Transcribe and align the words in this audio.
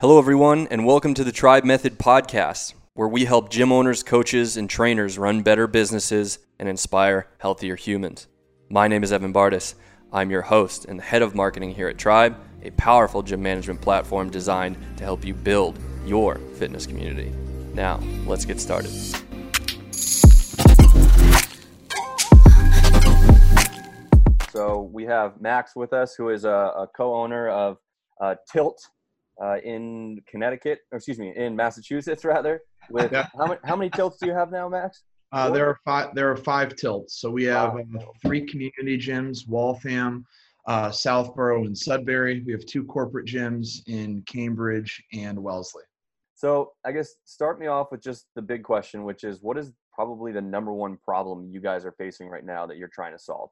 Hello, 0.00 0.16
everyone, 0.16 0.68
and 0.70 0.86
welcome 0.86 1.12
to 1.12 1.24
the 1.24 1.32
Tribe 1.32 1.64
Method 1.64 1.98
Podcast, 1.98 2.74
where 2.94 3.08
we 3.08 3.24
help 3.24 3.50
gym 3.50 3.72
owners, 3.72 4.04
coaches, 4.04 4.56
and 4.56 4.70
trainers 4.70 5.18
run 5.18 5.42
better 5.42 5.66
businesses 5.66 6.38
and 6.60 6.68
inspire 6.68 7.26
healthier 7.38 7.74
humans. 7.74 8.28
My 8.70 8.86
name 8.86 9.02
is 9.02 9.10
Evan 9.10 9.32
Bardis. 9.32 9.74
I'm 10.12 10.30
your 10.30 10.42
host 10.42 10.84
and 10.84 11.00
the 11.00 11.02
head 11.02 11.20
of 11.20 11.34
marketing 11.34 11.74
here 11.74 11.88
at 11.88 11.98
Tribe, 11.98 12.36
a 12.62 12.70
powerful 12.70 13.24
gym 13.24 13.42
management 13.42 13.80
platform 13.80 14.30
designed 14.30 14.76
to 14.98 15.02
help 15.02 15.24
you 15.24 15.34
build 15.34 15.80
your 16.06 16.36
fitness 16.54 16.86
community. 16.86 17.32
Now, 17.74 17.98
let's 18.24 18.44
get 18.44 18.60
started. 18.60 18.92
So, 24.52 24.88
we 24.92 25.06
have 25.06 25.40
Max 25.40 25.74
with 25.74 25.92
us, 25.92 26.14
who 26.14 26.28
is 26.28 26.44
a, 26.44 26.48
a 26.48 26.88
co 26.96 27.16
owner 27.16 27.48
of 27.48 27.78
uh, 28.20 28.36
Tilt 28.48 28.80
uh, 29.42 29.58
in 29.64 30.20
Connecticut, 30.28 30.80
or 30.92 30.96
excuse 30.96 31.18
me, 31.18 31.32
in 31.36 31.54
Massachusetts 31.54 32.24
rather. 32.34 32.62
With 32.90 33.12
Yeah. 33.12 33.28
how 33.36 33.46
many 33.46 33.60
how 33.64 33.76
many 33.76 33.90
tilts 33.90 34.18
do 34.18 34.26
you 34.26 34.34
have 34.34 34.50
now, 34.50 34.68
Max? 34.68 35.02
Uh, 35.30 35.50
there 35.50 35.68
are 35.68 35.78
five. 35.84 36.14
There 36.14 36.30
are 36.30 36.36
five 36.36 36.74
tilts. 36.76 37.20
So 37.20 37.30
we 37.30 37.44
have 37.44 37.72
Five 37.72 37.86
uh, 37.98 38.04
three 38.22 38.46
community 38.46 38.96
gyms: 38.96 39.46
Waltham, 39.46 40.24
uh, 40.66 40.90
Southborough, 40.90 41.64
and 41.66 41.76
Sudbury. 41.76 42.42
We 42.46 42.52
have 42.52 42.64
two 42.64 42.84
corporate 42.84 43.26
gyms 43.26 43.86
in 43.86 44.22
Cambridge 44.22 45.02
and 45.12 45.38
Wellesley. 45.42 45.82
So 46.34 46.72
I 46.86 46.92
guess 46.92 47.16
start 47.24 47.60
me 47.60 47.66
off 47.66 47.88
with 47.90 48.00
just 48.00 48.26
the 48.36 48.42
big 48.42 48.62
question, 48.62 49.02
which 49.04 49.22
is 49.24 49.42
what 49.42 49.58
is 49.58 49.72
probably 49.92 50.32
the 50.32 50.40
number 50.40 50.72
one 50.72 50.96
problem 51.04 51.50
you 51.50 51.60
guys 51.60 51.84
are 51.84 51.92
facing 51.98 52.28
right 52.28 52.44
now 52.44 52.64
that 52.64 52.76
you're 52.78 52.88
trying 52.88 53.12
to 53.12 53.18
solve? 53.18 53.50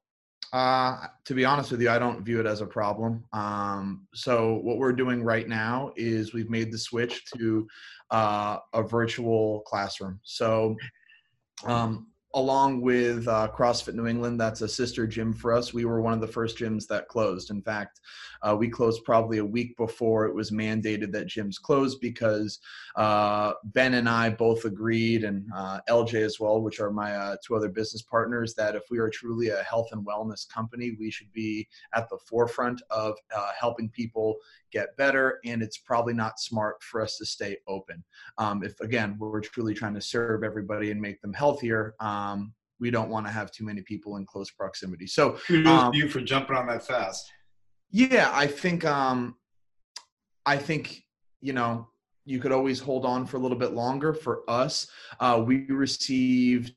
Uh, 0.53 1.07
to 1.25 1.35
be 1.35 1.45
honest 1.45 1.71
with 1.71 1.81
you, 1.81 1.91
I 1.91 1.99
don't 1.99 2.23
view 2.23 2.41
it 2.41 2.47
as 2.47 2.61
a 2.61 2.67
problem. 2.67 3.25
Um, 3.33 4.07
so 4.15 4.61
what 4.63 4.79
we're 4.79 4.93
doing 4.93 5.23
right 5.23 5.49
now 5.49 5.93
is 5.97 6.33
we've 6.33 6.51
made 6.51 6.73
the 6.73 6.79
switch 6.79 7.25
to 7.37 7.67
uh, 8.11 8.59
a 8.73 8.83
virtual 8.83 9.61
classroom. 9.61 10.21
So 10.23 10.77
um, 11.65 12.07
along 12.37 12.83
with 12.83 13.27
uh, 13.27 13.49
CrossFit 13.57 13.95
New 13.95 14.07
England, 14.07 14.39
that's 14.39 14.61
a 14.61 14.69
sister 14.69 15.07
gym 15.07 15.33
for 15.33 15.55
us. 15.55 15.73
We 15.73 15.87
were 15.87 16.03
one 16.03 16.13
of 16.13 16.21
the 16.21 16.27
first 16.27 16.59
gyms 16.59 16.87
that 16.89 17.09
closed. 17.09 17.51
In 17.51 17.63
fact, 17.63 18.01
uh, 18.43 18.55
we 18.55 18.69
closed 18.69 19.05
probably 19.05 19.39
a 19.39 19.45
week 19.45 19.75
before 19.79 20.27
it 20.27 20.35
was 20.35 20.51
mandated 20.51 21.13
that 21.13 21.29
gyms 21.29 21.59
close 21.61 21.97
because 21.97 22.59
uh, 22.97 23.55
Ben 23.65 23.95
and 23.95 24.07
I 24.07 24.29
both 24.29 24.67
agreed, 24.67 25.25
and 25.25 25.47
uh, 25.57 25.81
LJ 25.89 26.21
as 26.21 26.39
well, 26.39 26.61
which 26.61 26.79
are 26.79 26.91
my 26.91 27.17
uh, 27.17 27.37
two 27.45 27.57
other 27.57 27.71
business 27.71 28.03
partners, 28.03 28.55
that 28.55 28.77
if 28.77 28.83
we 28.91 28.99
are 28.99 29.09
truly 29.09 29.49
a 29.49 29.63
health 29.63 29.89
and 29.93 30.07
wellness 30.07 30.47
company, 30.47 30.95
we 31.01 31.11
should 31.11 31.33
be 31.33 31.67
at 31.95 32.07
the 32.11 32.19
forefront 32.19 32.83
of 32.91 33.17
uh, 33.35 33.51
helping 33.59 33.89
people 33.89 34.37
get 34.73 34.95
better. 34.99 35.39
And 35.47 35.63
it's 35.63 35.79
probably 35.79 36.13
not 36.13 36.39
smart 36.39 36.83
for 36.83 37.01
us 37.01 37.17
to 37.17 37.25
stay 37.25 37.57
open. 37.67 38.05
Um, 38.37 38.63
if 38.63 38.79
again 38.81 39.17
we're 39.19 39.41
truly 39.41 39.73
trying 39.73 39.95
to 39.95 40.01
serve 40.03 40.45
everybody 40.45 40.91
and 40.91 41.01
make 41.01 41.23
them 41.23 41.33
healthier, 41.33 41.95
um, 42.01 42.26
we 42.79 42.91
don't 42.91 43.09
want 43.09 43.27
to 43.27 43.33
have 43.33 43.51
too 43.51 43.65
many 43.65 43.83
people 43.83 44.17
in 44.19 44.27
close 44.27 44.51
proximity. 44.51 45.07
So 45.07 45.39
Um, 45.67 45.93
to 45.93 45.99
you 45.99 46.09
for 46.09 46.21
jumping 46.21 46.57
on 46.57 46.67
that 46.67 46.87
fast. 46.87 47.25
yeah, 47.91 48.31
I 48.33 48.47
think 48.47 48.85
um, 48.85 49.37
I 50.45 50.57
think 50.57 51.03
you 51.41 51.53
know 51.53 51.89
you 52.25 52.39
could 52.41 52.53
always 52.53 52.79
hold 52.81 53.05
on 53.07 53.25
for 53.27 53.37
a 53.37 53.41
little 53.41 53.59
bit 53.59 53.73
longer. 53.73 54.13
For 54.13 54.43
us, 54.49 54.87
uh, 55.21 55.43
we 55.47 55.57
received 55.87 56.75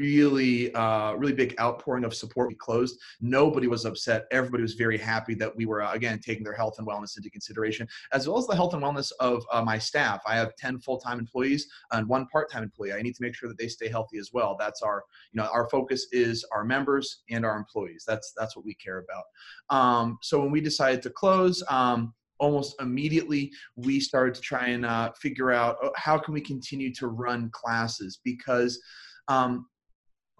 really 0.00 0.74
uh, 0.74 1.12
really 1.12 1.32
big 1.32 1.54
outpouring 1.60 2.04
of 2.04 2.14
support. 2.14 2.48
We 2.48 2.56
closed. 2.56 2.98
Nobody 3.20 3.68
was 3.68 3.84
upset. 3.84 4.24
Everybody 4.32 4.62
was 4.62 4.74
very 4.74 4.98
happy 4.98 5.34
that 5.34 5.54
we 5.54 5.66
were 5.66 5.82
uh, 5.82 5.92
again 5.92 6.18
taking 6.18 6.42
their 6.42 6.54
health 6.54 6.76
and 6.78 6.88
wellness 6.88 7.16
into 7.16 7.30
consideration, 7.30 7.86
as 8.12 8.26
well 8.26 8.38
as 8.38 8.46
the 8.46 8.56
health 8.56 8.74
and 8.74 8.82
wellness 8.82 9.12
of 9.20 9.44
uh, 9.52 9.62
my 9.62 9.78
staff. 9.78 10.20
I 10.26 10.34
have 10.36 10.56
ten 10.56 10.80
full 10.80 10.98
time 10.98 11.20
employees 11.20 11.68
and 11.92 12.08
one 12.08 12.26
part 12.26 12.50
time 12.50 12.64
employee. 12.64 12.94
I 12.94 13.02
need 13.02 13.14
to 13.14 13.22
make 13.22 13.34
sure 13.36 13.48
that 13.48 13.58
they 13.58 13.68
stay 13.68 13.88
healthy 13.88 14.18
as 14.18 14.30
well. 14.32 14.56
That's 14.58 14.82
our 14.82 15.04
you 15.32 15.40
know 15.40 15.48
our 15.48 15.68
focus 15.68 16.06
is 16.12 16.44
our 16.52 16.64
members 16.64 17.22
and 17.30 17.44
our 17.44 17.56
employees 17.56 18.04
that's 18.06 18.32
that's 18.36 18.56
what 18.56 18.64
we 18.64 18.74
care 18.74 18.98
about 18.98 19.24
um, 19.70 20.18
so 20.22 20.40
when 20.40 20.50
we 20.50 20.60
decided 20.60 21.02
to 21.02 21.10
close 21.10 21.62
um, 21.68 22.14
almost 22.38 22.80
immediately 22.80 23.50
we 23.76 24.00
started 24.00 24.34
to 24.34 24.40
try 24.40 24.68
and 24.68 24.84
uh, 24.84 25.10
figure 25.12 25.52
out 25.52 25.76
oh, 25.82 25.92
how 25.96 26.18
can 26.18 26.34
we 26.34 26.40
continue 26.40 26.92
to 26.92 27.08
run 27.08 27.50
classes 27.52 28.20
because 28.24 28.80
um, 29.28 29.66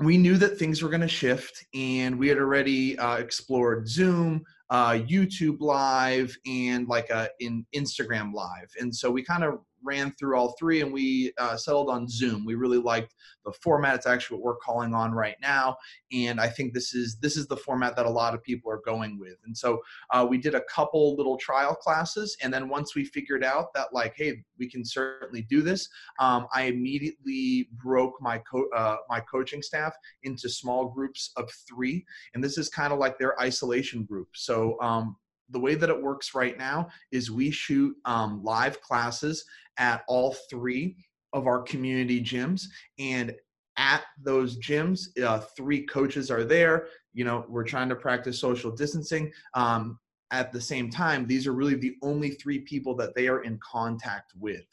we 0.00 0.16
knew 0.16 0.36
that 0.38 0.58
things 0.58 0.82
were 0.82 0.88
going 0.88 1.00
to 1.00 1.08
shift 1.08 1.64
and 1.74 2.18
we 2.18 2.28
had 2.28 2.38
already 2.38 2.98
uh, 2.98 3.16
explored 3.16 3.88
zoom 3.88 4.42
uh, 4.70 4.92
youtube 4.92 5.60
live 5.60 6.34
and 6.46 6.88
like 6.88 7.10
a 7.10 7.28
in 7.40 7.66
instagram 7.74 8.32
live. 8.32 8.70
And 8.78 8.94
so 8.94 9.10
we 9.10 9.22
kind 9.22 9.44
of 9.44 9.60
ran 9.82 10.12
through 10.12 10.36
all 10.36 10.54
three 10.58 10.80
and 10.82 10.92
we 10.92 11.32
uh, 11.38 11.56
settled 11.56 11.90
on 11.90 12.08
zoom. 12.08 12.44
We 12.44 12.54
really 12.54 12.78
liked 12.78 13.14
the 13.44 13.52
format. 13.52 13.94
It's 13.96 14.06
actually 14.06 14.38
what 14.38 14.44
we're 14.44 14.56
calling 14.56 14.94
on 14.94 15.12
right 15.12 15.36
now 15.40 15.76
and 16.12 16.40
i 16.40 16.48
think 16.48 16.72
this 16.72 16.94
is 16.94 17.16
this 17.20 17.36
is 17.36 17.46
the 17.46 17.56
format 17.56 17.96
that 17.96 18.06
a 18.06 18.10
lot 18.10 18.34
of 18.34 18.42
people 18.42 18.70
are 18.70 18.80
going 18.84 19.18
with. 19.18 19.36
And 19.44 19.56
so 19.56 19.80
uh, 20.10 20.26
we 20.28 20.38
did 20.38 20.54
a 20.54 20.62
couple 20.62 21.16
little 21.16 21.36
trial 21.36 21.74
classes 21.74 22.36
and 22.42 22.52
then 22.52 22.68
once 22.68 22.94
we 22.94 23.04
figured 23.04 23.44
out 23.44 23.72
that 23.74 23.92
like 23.92 24.14
hey 24.16 24.42
we 24.58 24.68
can 24.68 24.84
certainly 24.84 25.42
do 25.42 25.62
this 25.62 25.88
um, 26.18 26.46
i 26.54 26.62
immediately 26.64 27.68
broke 27.82 28.14
my 28.20 28.38
co- 28.38 28.68
uh, 28.74 28.96
my 29.08 29.20
coaching 29.20 29.62
staff 29.62 29.94
into 30.22 30.48
small 30.48 30.86
groups 30.86 31.32
of 31.36 31.50
three 31.68 32.04
and 32.34 32.42
this 32.42 32.58
is 32.58 32.68
kind 32.68 32.92
of 32.92 32.98
like 32.98 33.18
their 33.18 33.40
isolation 33.40 34.04
group. 34.04 34.28
So 34.34 34.80
um, 34.80 35.16
the 35.50 35.60
way 35.60 35.74
that 35.74 35.90
it 35.90 36.02
works 36.02 36.34
right 36.34 36.56
now 36.58 36.88
is 37.12 37.30
we 37.30 37.50
shoot 37.50 37.96
um, 38.04 38.42
live 38.42 38.80
classes 38.80 39.44
at 39.78 40.02
all 40.08 40.36
three 40.48 40.96
of 41.32 41.46
our 41.46 41.62
community 41.62 42.20
gyms. 42.22 42.64
And 42.98 43.34
at 43.76 44.02
those 44.22 44.58
gyms 44.58 45.06
uh, 45.22 45.40
three 45.56 45.86
coaches 45.86 46.30
are 46.30 46.44
there. 46.44 46.86
You 47.12 47.24
know 47.24 47.44
we're 47.48 47.64
trying 47.64 47.88
to 47.88 47.96
practice 47.96 48.38
social 48.38 48.70
distancing 48.70 49.32
um, 49.54 49.98
at 50.32 50.52
the 50.52 50.60
same 50.60 50.90
time 50.90 51.26
these 51.26 51.46
are 51.46 51.52
really 51.52 51.74
the 51.74 51.96
only 52.02 52.30
three 52.30 52.60
people 52.60 52.94
that 52.96 53.14
they 53.14 53.26
are 53.28 53.42
in 53.42 53.58
contact 53.58 54.32
with. 54.38 54.66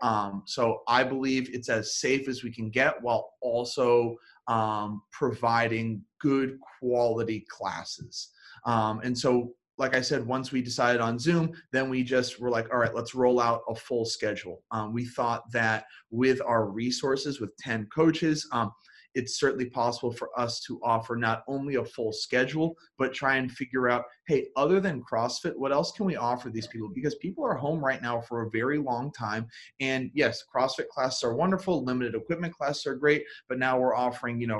Um, 0.00 0.42
so 0.46 0.82
i 0.86 1.02
believe 1.02 1.52
it's 1.52 1.68
as 1.68 1.96
safe 1.96 2.28
as 2.28 2.44
we 2.44 2.52
can 2.52 2.70
get 2.70 3.02
while 3.02 3.30
also 3.40 4.16
um, 4.48 5.02
providing 5.12 6.02
good 6.20 6.58
quality 6.80 7.46
classes. 7.48 8.30
Um, 8.64 9.00
and 9.04 9.16
so 9.16 9.52
like 9.78 9.94
I 9.94 10.00
said, 10.00 10.26
once 10.26 10.52
we 10.52 10.60
decided 10.60 11.00
on 11.00 11.18
Zoom, 11.18 11.52
then 11.72 11.88
we 11.88 12.02
just 12.02 12.40
were 12.40 12.50
like, 12.50 12.68
all 12.72 12.78
right, 12.78 12.94
let's 12.94 13.14
roll 13.14 13.40
out 13.40 13.62
a 13.68 13.74
full 13.74 14.04
schedule. 14.04 14.62
Um, 14.70 14.92
we 14.92 15.06
thought 15.06 15.50
that 15.52 15.84
with 16.10 16.40
our 16.44 16.66
resources, 16.66 17.40
with 17.40 17.56
10 17.58 17.86
coaches, 17.94 18.46
um, 18.52 18.72
it's 19.14 19.38
certainly 19.40 19.66
possible 19.70 20.12
for 20.12 20.30
us 20.38 20.60
to 20.60 20.78
offer 20.84 21.16
not 21.16 21.42
only 21.48 21.76
a 21.76 21.84
full 21.84 22.12
schedule, 22.12 22.76
but 22.98 23.14
try 23.14 23.36
and 23.36 23.50
figure 23.50 23.88
out, 23.88 24.04
hey, 24.26 24.46
other 24.56 24.80
than 24.80 25.02
CrossFit, 25.02 25.56
what 25.56 25.72
else 25.72 25.92
can 25.92 26.06
we 26.06 26.16
offer 26.16 26.50
these 26.50 26.66
people? 26.66 26.90
Because 26.94 27.14
people 27.16 27.44
are 27.44 27.54
home 27.54 27.84
right 27.84 28.02
now 28.02 28.20
for 28.20 28.42
a 28.42 28.50
very 28.50 28.78
long 28.78 29.10
time. 29.12 29.46
And 29.80 30.10
yes, 30.14 30.44
CrossFit 30.54 30.88
classes 30.88 31.24
are 31.24 31.34
wonderful, 31.34 31.84
limited 31.84 32.14
equipment 32.14 32.54
classes 32.54 32.86
are 32.86 32.94
great, 32.94 33.24
but 33.48 33.58
now 33.58 33.78
we're 33.78 33.96
offering, 33.96 34.40
you 34.40 34.46
know, 34.46 34.58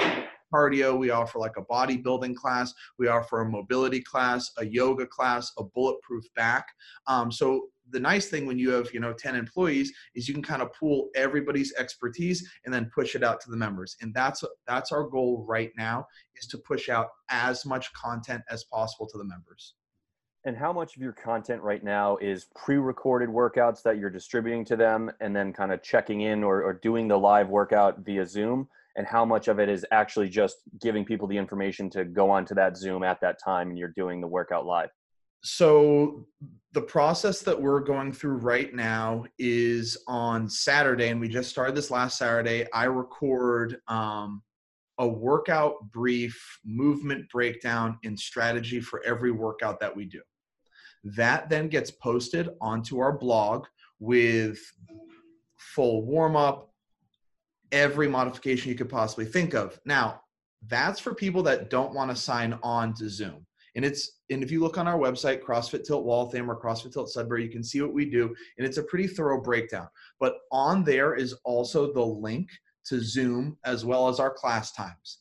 cardio, 0.53 0.99
we 0.99 1.11
offer 1.11 1.39
like 1.39 1.57
a 1.57 1.63
bodybuilding 1.63 2.35
class, 2.35 2.73
we 2.99 3.09
offer 3.09 3.41
a 3.41 3.49
mobility 3.49 4.01
class, 4.01 4.51
a 4.59 4.67
yoga 4.67 5.07
class, 5.07 5.53
a 5.59 5.65
bulletproof 5.65 6.25
back. 6.35 6.67
Um, 7.07 7.31
so 7.31 7.69
the 7.91 8.01
nice 8.01 8.29
thing 8.29 8.47
when 8.47 8.59
you 8.59 8.71
have 8.71 8.93
you 8.93 9.01
know 9.01 9.13
10 9.13 9.35
employees 9.35 9.93
is 10.15 10.29
you 10.29 10.35
can 10.35 10.43
kind 10.43 10.63
of 10.63 10.73
pool 10.73 11.09
everybody's 11.15 11.73
expertise 11.75 12.49
and 12.65 12.75
then 12.75 12.91
push 12.95 13.15
it 13.15 13.23
out 13.23 13.41
to 13.41 13.51
the 13.51 13.57
members 13.57 13.97
and 14.01 14.13
that's 14.15 14.45
that's 14.67 14.93
our 14.93 15.05
goal 15.05 15.45
right 15.49 15.71
now 15.77 16.07
is 16.37 16.47
to 16.47 16.59
push 16.59 16.89
out 16.89 17.09
as 17.31 17.65
much 17.65 17.93
content 17.93 18.43
as 18.51 18.65
possible 18.65 19.07
to 19.07 19.19
the 19.19 19.25
members 19.25 19.75
And 20.45 20.57
how 20.57 20.73
much 20.73 20.97
of 20.97 21.03
your 21.03 21.13
content 21.13 21.63
right 21.63 21.83
now 21.83 22.17
is 22.19 22.47
pre-recorded 22.55 23.29
workouts 23.29 23.83
that 23.83 23.99
you're 23.99 24.11
distributing 24.11 24.65
to 24.67 24.77
them 24.77 25.11
and 25.21 25.35
then 25.35 25.53
kind 25.53 25.73
of 25.73 25.83
checking 25.83 26.23
in 26.23 26.45
or, 26.45 26.63
or 26.63 26.73
doing 26.75 27.09
the 27.09 27.19
live 27.19 27.49
workout 27.49 27.99
via 28.01 28.25
Zoom? 28.25 28.69
And 28.99 29.07
how 29.07 29.25
much 29.25 29.49
of 29.49 29.59
it 29.59 29.71
is 29.71 29.87
actually 29.91 30.29
just 30.29 30.57
giving 30.81 31.05
people 31.05 31.27
the 31.27 31.39
information 31.39 31.89
to 31.91 32.05
go 32.05 32.31
onto 32.31 32.55
that 32.57 32.77
Zoom 32.77 33.03
at 33.03 33.21
that 33.23 33.39
time 33.43 33.71
and 33.71 33.79
you're 33.79 33.95
doing 33.97 34.21
the 34.21 34.27
workout 34.27 34.67
live? 34.67 34.91
so 35.43 36.27
the 36.73 36.81
process 36.81 37.41
that 37.41 37.61
we're 37.61 37.81
going 37.81 38.13
through 38.13 38.37
right 38.39 38.75
now 38.75 39.25
is 39.39 39.97
on 40.09 40.49
saturday 40.49 41.09
and 41.09 41.21
we 41.21 41.29
just 41.29 41.49
started 41.49 41.75
this 41.75 41.91
last 41.91 42.19
saturday 42.19 42.67
i 42.73 42.85
record 42.85 43.79
um, 43.89 44.43
a 44.99 45.07
workout 45.07 45.75
brief 45.93 46.59
movement 46.65 47.29
breakdown 47.31 47.99
and 48.05 48.19
strategy 48.19 48.81
for 48.81 49.01
every 49.05 49.31
workout 49.31 49.79
that 49.79 49.95
we 49.95 50.05
do 50.05 50.21
that 51.05 51.49
then 51.49 51.69
gets 51.69 51.91
posted 51.91 52.49
onto 52.61 52.99
our 52.99 53.17
blog 53.17 53.65
with 54.01 54.59
full 55.57 56.05
warm 56.05 56.35
up 56.35 56.68
every 57.73 58.09
modification 58.09 58.71
you 58.71 58.77
could 58.77 58.89
possibly 58.89 59.25
think 59.25 59.55
of 59.55 59.79
now 59.85 60.21
that's 60.67 60.99
for 60.99 61.15
people 61.15 61.43
that 61.43 61.71
don't 61.71 61.95
want 61.95 62.11
to 62.11 62.17
sign 62.17 62.59
on 62.63 62.93
to 62.95 63.09
zoom 63.09 63.47
And 63.75 63.85
it's 63.85 64.19
and 64.31 64.43
if 64.43 64.51
you 64.51 64.61
look 64.61 64.77
on 64.77 64.89
our 64.89 64.99
website, 64.99 65.43
CrossFit 65.43 65.85
Tilt 65.85 66.05
Waltham 66.05 66.51
or 66.51 66.61
CrossFit 66.61 66.93
Tilt 66.93 67.11
Sudbury, 67.11 67.45
you 67.45 67.51
can 67.51 67.63
see 67.65 67.81
what 67.81 67.95
we 67.95 68.05
do, 68.11 68.35
and 68.59 68.67
it's 68.67 68.77
a 68.77 68.83
pretty 68.83 69.07
thorough 69.07 69.41
breakdown. 69.41 69.89
But 70.21 70.35
on 70.51 70.85
there 70.85 71.15
is 71.15 71.35
also 71.45 71.93
the 71.93 72.05
link 72.05 72.49
to 72.87 73.01
Zoom 73.01 73.57
as 73.65 73.85
well 73.85 74.09
as 74.09 74.19
our 74.19 74.33
class 74.33 74.73
times. 74.73 75.19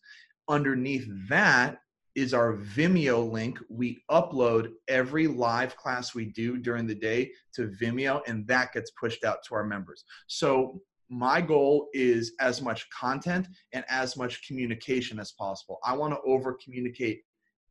Underneath 0.49 1.07
that 1.29 1.77
is 2.15 2.33
our 2.33 2.53
Vimeo 2.53 3.31
link. 3.31 3.59
We 3.69 4.01
upload 4.09 4.71
every 4.87 5.27
live 5.27 5.77
class 5.77 6.15
we 6.15 6.25
do 6.25 6.57
during 6.57 6.87
the 6.87 6.95
day 6.95 7.31
to 7.53 7.71
Vimeo, 7.79 8.21
and 8.27 8.47
that 8.47 8.73
gets 8.73 8.91
pushed 8.91 9.23
out 9.23 9.39
to 9.47 9.55
our 9.55 9.65
members. 9.65 10.03
So 10.25 10.81
my 11.09 11.41
goal 11.41 11.87
is 11.93 12.33
as 12.39 12.61
much 12.61 12.89
content 12.89 13.47
and 13.73 13.85
as 13.89 14.17
much 14.17 14.45
communication 14.47 15.19
as 15.19 15.31
possible. 15.31 15.79
I 15.83 15.95
want 15.95 16.13
to 16.13 16.19
over 16.25 16.57
communicate 16.63 17.21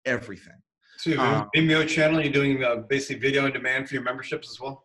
everything. 0.04 0.54
So 0.98 1.10
you 1.10 1.18
have 1.18 1.32
a 1.32 1.42
um, 1.42 1.50
Vimeo 1.54 1.86
channel. 1.86 2.20
You're 2.20 2.32
doing 2.32 2.64
uh, 2.64 2.76
basically 2.76 3.20
video 3.20 3.44
on 3.44 3.52
demand 3.52 3.88
for 3.88 3.94
your 3.94 4.02
memberships 4.02 4.50
as 4.50 4.60
well. 4.60 4.82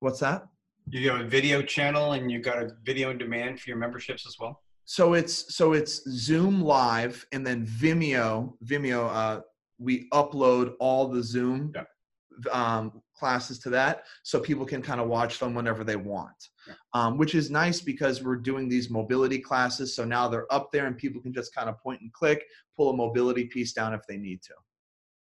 What's 0.00 0.18
that? 0.20 0.46
You 0.90 1.10
have 1.10 1.20
a 1.20 1.24
video 1.24 1.62
channel 1.62 2.12
and 2.12 2.30
you've 2.30 2.42
got 2.42 2.62
a 2.62 2.72
video 2.84 3.10
on 3.10 3.18
demand 3.18 3.60
for 3.60 3.70
your 3.70 3.78
memberships 3.78 4.26
as 4.26 4.36
well. 4.38 4.60
So 4.84 5.14
it's 5.14 5.54
so 5.54 5.72
it's 5.72 6.02
Zoom 6.10 6.60
live 6.60 7.24
and 7.32 7.46
then 7.46 7.66
Vimeo. 7.66 8.54
Vimeo. 8.64 9.08
Uh, 9.10 9.40
we 9.78 10.08
upload 10.10 10.74
all 10.78 11.08
the 11.08 11.22
Zoom 11.22 11.72
yeah. 11.74 12.50
um, 12.50 13.00
classes 13.24 13.58
to 13.58 13.70
that, 13.70 14.04
so 14.22 14.38
people 14.38 14.66
can 14.66 14.82
kind 14.82 15.00
of 15.00 15.08
watch 15.08 15.38
them 15.38 15.54
whenever 15.54 15.82
they 15.82 15.96
want. 15.96 16.50
Yeah. 16.68 16.74
Um, 16.92 17.16
which 17.16 17.34
is 17.34 17.50
nice 17.50 17.80
because 17.80 18.22
we're 18.22 18.36
doing 18.36 18.68
these 18.68 18.90
mobility 18.90 19.38
classes. 19.38 19.96
So 19.96 20.04
now 20.04 20.28
they're 20.28 20.52
up 20.52 20.70
there 20.72 20.86
and 20.86 20.94
people 20.94 21.22
can 21.22 21.32
just 21.32 21.54
kind 21.54 21.70
of 21.70 21.78
point 21.78 22.02
and 22.02 22.12
click, 22.12 22.44
pull 22.76 22.90
a 22.90 22.96
mobility 22.96 23.46
piece 23.46 23.72
down 23.72 23.94
if 23.94 24.02
they 24.06 24.18
need 24.18 24.42
to. 24.42 24.54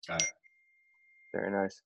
Got 0.06 0.22
it. 0.22 0.28
Very 1.34 1.50
nice. 1.50 1.82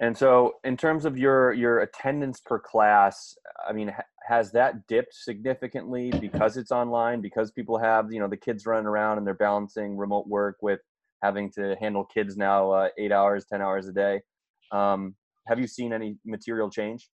And 0.00 0.14
so, 0.16 0.56
in 0.64 0.76
terms 0.76 1.06
of 1.06 1.16
your 1.16 1.54
your 1.54 1.80
attendance 1.80 2.38
per 2.40 2.58
class, 2.58 3.34
I 3.66 3.72
mean, 3.72 3.94
has 4.28 4.52
that 4.52 4.86
dipped 4.88 5.14
significantly 5.14 6.10
because 6.20 6.58
it's 6.58 6.70
online? 6.70 7.22
Because 7.22 7.50
people 7.50 7.78
have 7.78 8.12
you 8.12 8.20
know 8.20 8.28
the 8.28 8.36
kids 8.36 8.66
running 8.66 8.86
around 8.86 9.16
and 9.16 9.26
they're 9.26 9.32
balancing 9.48 9.96
remote 9.96 10.26
work 10.26 10.56
with 10.60 10.80
having 11.22 11.50
to 11.52 11.76
handle 11.80 12.04
kids 12.04 12.36
now 12.36 12.70
uh, 12.72 12.88
eight 12.98 13.10
hours, 13.10 13.46
ten 13.46 13.62
hours 13.62 13.88
a 13.88 13.92
day. 13.92 14.20
Um, 14.70 15.14
have 15.46 15.58
you 15.58 15.66
seen 15.66 15.92
any 15.92 16.16
material 16.24 16.70
change? 16.70 17.08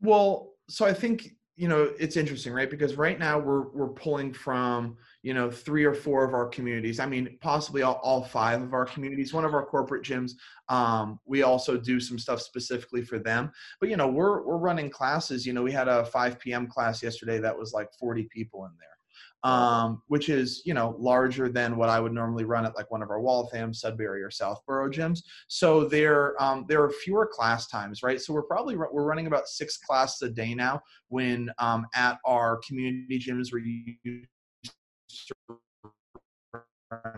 Well, 0.00 0.52
so 0.68 0.86
I 0.86 0.92
think 0.92 1.30
you 1.56 1.66
know 1.66 1.92
it's 1.98 2.16
interesting 2.16 2.52
right? 2.52 2.70
Because 2.70 2.94
right 2.94 3.18
now 3.18 3.38
we're 3.38 3.68
we're 3.70 3.88
pulling 3.88 4.32
from 4.32 4.96
you 5.22 5.34
know 5.34 5.50
three 5.50 5.84
or 5.84 5.94
four 5.94 6.24
of 6.24 6.32
our 6.32 6.46
communities. 6.46 7.00
I 7.00 7.06
mean 7.06 7.36
possibly 7.40 7.82
all, 7.82 8.00
all 8.02 8.22
five 8.22 8.62
of 8.62 8.74
our 8.74 8.84
communities. 8.84 9.34
One 9.34 9.44
of 9.44 9.54
our 9.54 9.66
corporate 9.66 10.04
gyms 10.04 10.32
um, 10.68 11.18
we 11.26 11.42
also 11.42 11.76
do 11.76 11.98
some 11.98 12.18
stuff 12.18 12.40
specifically 12.40 13.02
for 13.02 13.18
them. 13.18 13.50
But 13.80 13.90
you 13.90 13.96
know 13.96 14.06
we're 14.06 14.46
we're 14.46 14.58
running 14.58 14.88
classes. 14.88 15.44
You 15.44 15.52
know 15.52 15.62
we 15.62 15.72
had 15.72 15.88
a 15.88 16.04
5 16.04 16.38
p.m 16.38 16.68
class 16.68 17.02
yesterday 17.02 17.38
that 17.40 17.58
was 17.58 17.72
like 17.72 17.88
40 17.98 18.28
people 18.32 18.64
in 18.66 18.72
there 18.78 18.97
um, 19.44 20.02
which 20.08 20.28
is 20.28 20.62
you 20.64 20.74
know 20.74 20.96
larger 20.98 21.48
than 21.48 21.76
what 21.76 21.88
I 21.88 22.00
would 22.00 22.12
normally 22.12 22.44
run 22.44 22.66
at 22.66 22.76
like 22.76 22.90
one 22.90 23.02
of 23.02 23.10
our 23.10 23.20
Waltham, 23.20 23.72
Sudbury, 23.72 24.22
or 24.22 24.30
Southborough 24.30 24.90
gyms. 24.90 25.20
So 25.48 25.84
there 25.84 26.40
um, 26.42 26.64
there 26.68 26.82
are 26.82 26.90
fewer 26.90 27.26
class 27.26 27.68
times, 27.68 28.02
right? 28.02 28.20
So 28.20 28.32
we're 28.32 28.42
probably 28.42 28.76
we're 28.76 29.04
running 29.04 29.26
about 29.26 29.48
six 29.48 29.76
classes 29.76 30.22
a 30.22 30.30
day 30.30 30.54
now. 30.54 30.80
When 31.08 31.50
um, 31.58 31.86
at 31.94 32.18
our 32.24 32.60
community 32.66 33.18
gyms 33.18 33.52
we're 33.52 33.60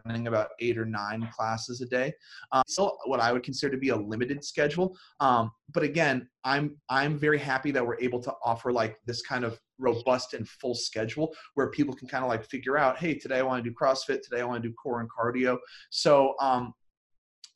running 0.07 0.27
about 0.27 0.51
eight 0.61 0.79
or 0.79 0.85
nine 0.85 1.29
classes 1.35 1.81
a 1.81 1.87
day. 1.87 2.13
Um, 2.53 2.63
still, 2.67 2.99
what 3.07 3.21
I 3.21 3.33
would 3.33 3.43
consider 3.43 3.73
to 3.73 3.79
be 3.79 3.91
a 3.91 3.97
limited 3.97 4.45
schedule. 4.45 4.97
Um, 5.21 5.51
but 5.73 5.83
again, 5.83 6.29
I'm 6.45 6.77
I'm 6.89 7.19
very 7.19 7.39
happy 7.39 7.71
that 7.73 7.87
we're 7.87 8.01
able 8.01 8.21
to 8.21 8.33
offer 8.45 8.73
like 8.73 8.99
this 9.07 9.23
kind 9.23 9.45
of 9.45 9.59
robust 9.79 10.35
and 10.35 10.49
full 10.49 10.75
schedule 10.75 11.35
where 11.55 11.71
people 11.71 11.95
can 11.95 12.09
kind 12.09 12.25
of 12.25 12.29
like 12.29 12.45
figure 12.45 12.77
out, 12.77 12.99
hey, 12.99 13.15
today 13.15 13.39
I 13.39 13.43
want 13.43 13.63
to 13.65 13.71
do 13.71 13.75
CrossFit, 13.75 14.23
today 14.23 14.41
I 14.41 14.45
want 14.45 14.63
to 14.63 14.69
do 14.69 14.75
core 14.75 15.01
and 15.01 15.09
cardio. 15.11 15.59
So 15.91 16.35
um, 16.41 16.75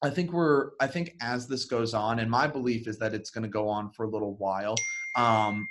I 0.03 0.11
think 0.11 0.33
we're 0.33 0.71
I 0.81 0.87
think 0.87 1.15
as 1.21 1.47
this 1.47 1.65
goes 1.65 1.95
on, 1.95 2.19
and 2.19 2.31
my 2.31 2.47
belief 2.47 2.87
is 2.89 2.99
that 2.99 3.15
it's 3.15 3.31
going 3.31 3.45
to 3.45 3.49
go 3.49 3.69
on 3.69 3.91
for 3.91 4.05
a 4.05 4.11
little 4.11 4.37
while. 4.37 4.75
Um, 5.17 5.67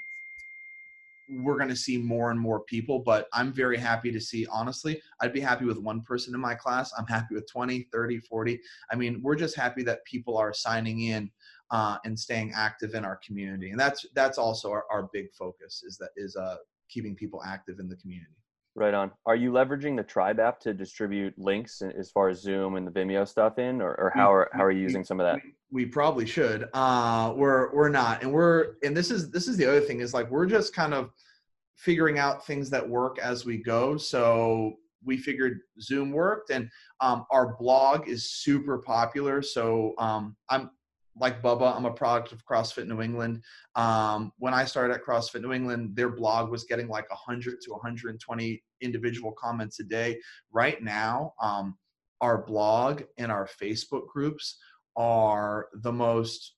we're 1.30 1.58
going 1.58 1.70
to 1.70 1.76
see 1.76 1.98
more 1.98 2.32
and 2.32 2.40
more 2.40 2.62
people 2.62 3.00
but 3.00 3.28
i'm 3.34 3.52
very 3.52 3.78
happy 3.78 4.12
to 4.12 4.20
see 4.20 4.46
honestly 4.52 5.02
i'd 5.22 5.34
be 5.34 5.40
happy 5.40 5.66
with 5.66 5.78
one 5.78 6.02
person 6.02 6.34
in 6.34 6.40
my 6.40 6.54
class. 6.54 6.92
I'm 6.98 7.08
happy 7.08 7.36
with 7.36 7.50
20 7.50 7.88
30 7.92 8.20
40 8.20 8.60
i 8.92 8.96
mean 8.96 9.22
we're 9.24 9.36
just 9.36 9.56
happy 9.56 9.84
that 9.84 10.04
people 10.06 10.38
are 10.38 10.54
signing 10.54 11.02
in 11.02 11.32
uh, 11.72 11.98
and 12.06 12.20
staying 12.20 12.52
active 12.56 12.94
in 12.94 13.04
our 13.04 13.20
community 13.26 13.72
and 13.72 13.80
that's 13.80 14.06
that's 14.14 14.38
also 14.38 14.70
our, 14.70 14.86
our 14.92 15.10
big 15.12 15.34
focus 15.34 15.84
is 15.86 15.98
that 15.98 16.10
is 16.16 16.36
uh, 16.36 16.58
keeping 16.94 17.16
people 17.16 17.42
active 17.46 17.80
in 17.80 17.90
the 17.90 17.96
community. 17.96 18.32
Right 18.76 18.94
on. 18.94 19.12
Are 19.26 19.36
you 19.36 19.52
leveraging 19.52 19.96
the 19.96 20.04
tribe 20.04 20.40
app 20.40 20.60
to 20.62 20.74
distribute 20.74 21.38
links 21.38 21.82
as 21.82 22.10
far 22.10 22.30
as 22.30 22.42
zoom 22.42 22.76
and 22.76 22.88
the 22.88 22.92
vimeo 22.92 23.28
stuff 23.28 23.60
in 23.60 23.82
or, 23.82 23.92
or 23.92 24.12
how 24.16 24.34
are 24.34 24.50
how 24.52 24.64
are 24.64 24.72
you 24.72 24.82
using 24.82 25.04
some 25.04 25.20
of 25.20 25.26
that 25.26 25.40
we 25.74 25.88
probably 25.88 26.28
should. 26.28 26.70
Uh, 26.74 27.34
we're 27.36 27.74
we're 27.74 27.90
not, 27.90 28.22
and 28.22 28.32
we're 28.32 28.76
and 28.84 28.96
this 28.96 29.10
is 29.10 29.32
this 29.32 29.48
is 29.48 29.58
the 29.58 29.66
other 29.66 29.82
thing 29.82 30.02
is 30.02 30.14
like 30.14 30.30
we're 30.30 30.46
just 30.46 30.74
kind 30.74 30.94
of 30.94 31.10
figuring 31.76 32.20
out 32.20 32.46
things 32.46 32.70
that 32.70 32.88
work 32.88 33.18
as 33.18 33.44
we 33.44 33.58
go. 33.58 33.98
So 33.98 34.76
we 35.04 35.18
figured 35.18 35.62
Zoom 35.82 36.12
worked, 36.12 36.52
and 36.52 36.70
um, 37.02 37.26
our 37.32 37.58
blog 37.58 38.08
is 38.08 38.30
super 38.30 38.78
popular. 38.78 39.42
So 39.42 39.96
um, 39.98 40.36
I'm 40.48 40.70
like 41.20 41.42
Bubba, 41.42 41.76
I'm 41.76 41.86
a 41.86 41.92
product 41.92 42.32
of 42.34 42.46
CrossFit 42.46 42.88
New 42.88 43.02
England. 43.02 43.42
Um, 43.76 44.32
when 44.38 44.54
I 44.54 44.66
started 44.66 44.94
at 44.94 45.04
CrossFit 45.04 45.42
New 45.42 45.54
England, 45.54 45.96
their 45.96 46.10
blog 46.10 46.52
was 46.52 46.66
getting 46.66 46.88
like 46.88 47.10
100 47.10 47.62
to 47.62 47.72
120 47.72 48.64
individual 48.82 49.32
comments 49.32 49.80
a 49.80 49.84
day. 49.84 50.20
Right 50.52 50.84
now, 50.84 51.34
um, 51.42 51.78
our 52.22 52.44
blog 52.44 53.04
and 53.18 53.32
our 53.32 53.48
Facebook 53.62 54.08
groups 54.08 54.58
are 54.96 55.68
the 55.76 55.92
most 55.92 56.56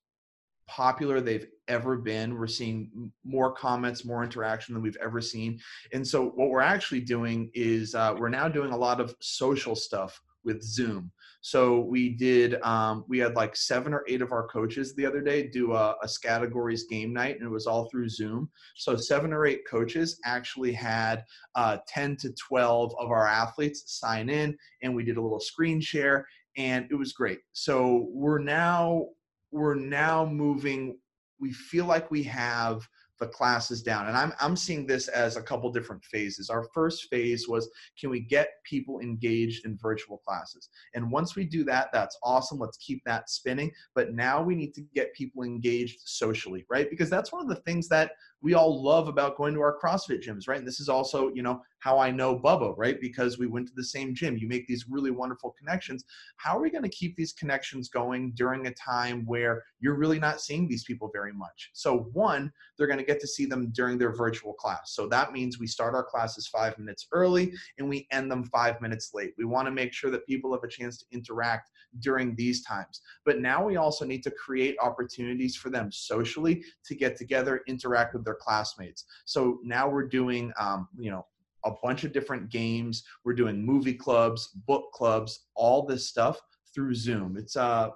popular 0.68 1.22
they've 1.22 1.48
ever 1.68 1.98
been. 1.98 2.38
We're 2.38 2.48
seeing 2.48 3.12
more 3.24 3.54
comments, 3.54 4.06
more 4.06 4.24
interaction 4.24 4.74
than 4.74 4.84
we've 4.84 4.98
ever 5.02 5.22
seen. 5.22 5.60
And 5.94 6.06
so, 6.06 6.30
what 6.30 6.50
we're 6.50 6.62
actually 6.62 7.02
doing 7.02 7.52
is 7.54 7.96
uh, 7.96 8.16
we're 8.18 8.30
now 8.30 8.48
doing 8.48 8.72
a 8.72 8.78
lot 8.78 9.00
of 9.00 9.16
social 9.20 9.76
stuff 9.76 10.20
with 10.46 10.64
Zoom. 10.64 11.12
So 11.42 11.82
we 11.82 12.10
did, 12.10 12.62
um, 12.64 13.06
we 13.08 13.20
had 13.20 13.36
like 13.36 13.56
seven 13.56 13.94
or 13.94 14.04
eight 14.08 14.22
of 14.22 14.32
our 14.32 14.48
coaches 14.48 14.96
the 14.96 15.06
other 15.06 15.22
day 15.22 15.48
do 15.48 15.74
a, 15.74 15.96
a 16.02 16.10
categories 16.24 16.86
game 16.86 17.14
night, 17.14 17.36
and 17.36 17.46
it 17.46 17.52
was 17.52 17.68
all 17.68 17.90
through 17.90 18.10
Zoom. 18.10 18.50
So 18.76 18.96
seven 18.96 19.34
or 19.34 19.46
eight 19.46 19.62
coaches 19.68 20.20
actually 20.26 20.72
had 20.72 21.24
uh, 21.56 21.78
10 21.88 22.18
to 22.18 22.34
12 22.34 22.96
of 23.00 23.12
our 23.12 23.28
athletes 23.28 23.84
sign 23.86 24.30
in, 24.30 24.58
and 24.82 24.96
we 24.96 25.04
did 25.04 25.18
a 25.18 25.22
little 25.22 25.40
screen 25.40 25.82
share, 25.82 26.26
and 26.58 26.88
it 26.90 26.96
was 26.96 27.14
great. 27.14 27.40
So 27.54 28.08
we're 28.12 28.40
now 28.40 29.08
we're 29.52 29.76
now 29.76 30.26
moving. 30.26 30.98
We 31.40 31.52
feel 31.52 31.86
like 31.86 32.12
we 32.12 32.24
have 32.24 32.88
the 33.20 33.28
classes 33.28 33.82
down. 33.82 34.08
And 34.08 34.18
I'm, 34.18 34.34
I'm 34.40 34.56
seeing 34.56 34.86
this 34.86 35.08
as 35.08 35.38
a 35.38 35.42
couple 35.42 35.72
different 35.72 36.04
phases. 36.04 36.50
Our 36.50 36.66
first 36.74 37.08
phase 37.10 37.48
was 37.48 37.70
can 38.00 38.10
we 38.10 38.20
get 38.20 38.50
people 38.66 39.00
engaged 39.00 39.66
in 39.66 39.78
virtual 39.78 40.18
classes? 40.18 40.70
And 40.94 41.12
once 41.12 41.36
we 41.36 41.46
do 41.46 41.64
that, 41.66 41.90
that's 41.94 42.18
awesome. 42.24 42.60
Let's 42.60 42.78
keep 42.78 43.02
that 43.06 43.30
spinning. 43.30 43.72
But 43.94 44.14
now 44.14 44.42
we 44.42 44.56
need 44.56 44.74
to 44.76 44.82
get 44.94 45.14
people 45.14 45.44
engaged 45.44 46.00
socially, 46.04 46.66
right? 46.70 46.90
Because 46.90 47.10
that's 47.10 47.32
one 47.32 47.42
of 47.42 47.48
the 47.48 47.62
things 47.62 47.88
that 47.90 48.12
we 48.46 48.54
all 48.54 48.80
love 48.80 49.08
about 49.08 49.38
going 49.38 49.56
to 49.56 49.60
our 49.60 49.76
CrossFit 49.76 50.24
gyms, 50.24 50.48
right? 50.48 50.60
And 50.60 50.68
this 50.68 50.80
is 50.80 50.88
also, 50.88 51.34
you 51.34 51.42
know, 51.42 51.64
how 51.80 51.98
I 51.98 52.12
know 52.12 52.38
Bubba, 52.38 52.76
right? 52.78 53.02
Because 53.02 53.40
we 53.40 53.48
went 53.48 53.68
to 53.70 53.74
the 53.76 53.84
same 53.84 54.14
gym. 54.14 54.38
You 54.38 54.48
make 54.48 54.68
these 54.68 54.86
really 54.88 55.10
wonderful 55.10 55.56
connections. 55.58 56.06
How 56.38 56.56
are 56.56 56.62
we 56.62 56.70
going 56.70 56.84
to 56.84 56.90
keep 56.90 57.16
these 57.16 57.34
connections 57.34 57.90
going 57.90 58.34
during 58.36 58.68
a 58.68 58.74
time 58.76 59.26
where 59.26 59.64
you're 59.80 59.98
really 59.98 60.20
not 60.20 60.42
seeing 60.42 60.68
these 60.68 60.84
people 60.84 61.10
very 61.12 61.34
much? 61.34 61.72
So, 61.74 62.12
one, 62.14 62.54
they're 62.78 62.86
going 62.86 63.00
to 63.00 63.06
get 63.06 63.20
to 63.22 63.28
see 63.28 63.48
them 63.48 63.72
during 63.72 63.98
their 63.98 64.14
virtual 64.16 64.54
class. 64.54 64.94
So 64.94 65.08
that 65.08 65.34
means 65.34 65.58
we 65.58 65.66
start 65.66 65.96
our 65.96 66.04
classes 66.04 66.48
five 66.48 66.78
minutes 66.78 67.08
early 67.12 67.52
and 67.80 67.90
we 67.90 68.08
end 68.12 68.30
them 68.30 68.44
five 68.44 68.80
minutes 68.80 69.12
late. 69.16 69.34
We 69.40 69.46
want 69.46 69.68
to 69.68 69.72
make 69.72 69.92
sure 69.92 70.12
that 70.12 70.28
people 70.28 70.54
have 70.54 70.64
a 70.64 70.68
chance 70.68 71.00
to 71.00 71.06
interact 71.12 71.72
during 72.00 72.36
these 72.36 72.64
times. 72.64 73.02
But 73.26 73.40
now 73.40 73.66
we 73.66 73.78
also 73.78 74.06
need 74.06 74.24
to 74.24 74.32
create 74.32 74.76
opportunities 74.82 75.56
for 75.56 75.70
them 75.70 75.92
socially 75.92 76.64
to 76.86 76.96
get 76.96 77.18
together, 77.18 77.62
interact 77.68 78.14
with 78.14 78.26
their 78.26 78.35
classmates. 78.36 79.06
So 79.26 79.60
now 79.64 79.90
we're 79.90 80.08
doing, 80.08 80.52
um, 80.60 80.88
you 80.98 81.12
know, 81.12 81.26
a 81.66 81.72
bunch 81.84 82.04
of 82.04 82.14
different 82.14 82.50
games. 82.50 83.04
We're 83.24 83.34
doing 83.34 83.66
movie 83.66 83.94
clubs, 83.94 84.50
book 84.68 84.92
clubs, 84.94 85.48
all 85.56 85.86
this 85.86 86.08
stuff 86.08 86.40
through 86.74 86.96
Zoom. 86.96 87.38
It's 87.38 87.56
uh 87.56 87.90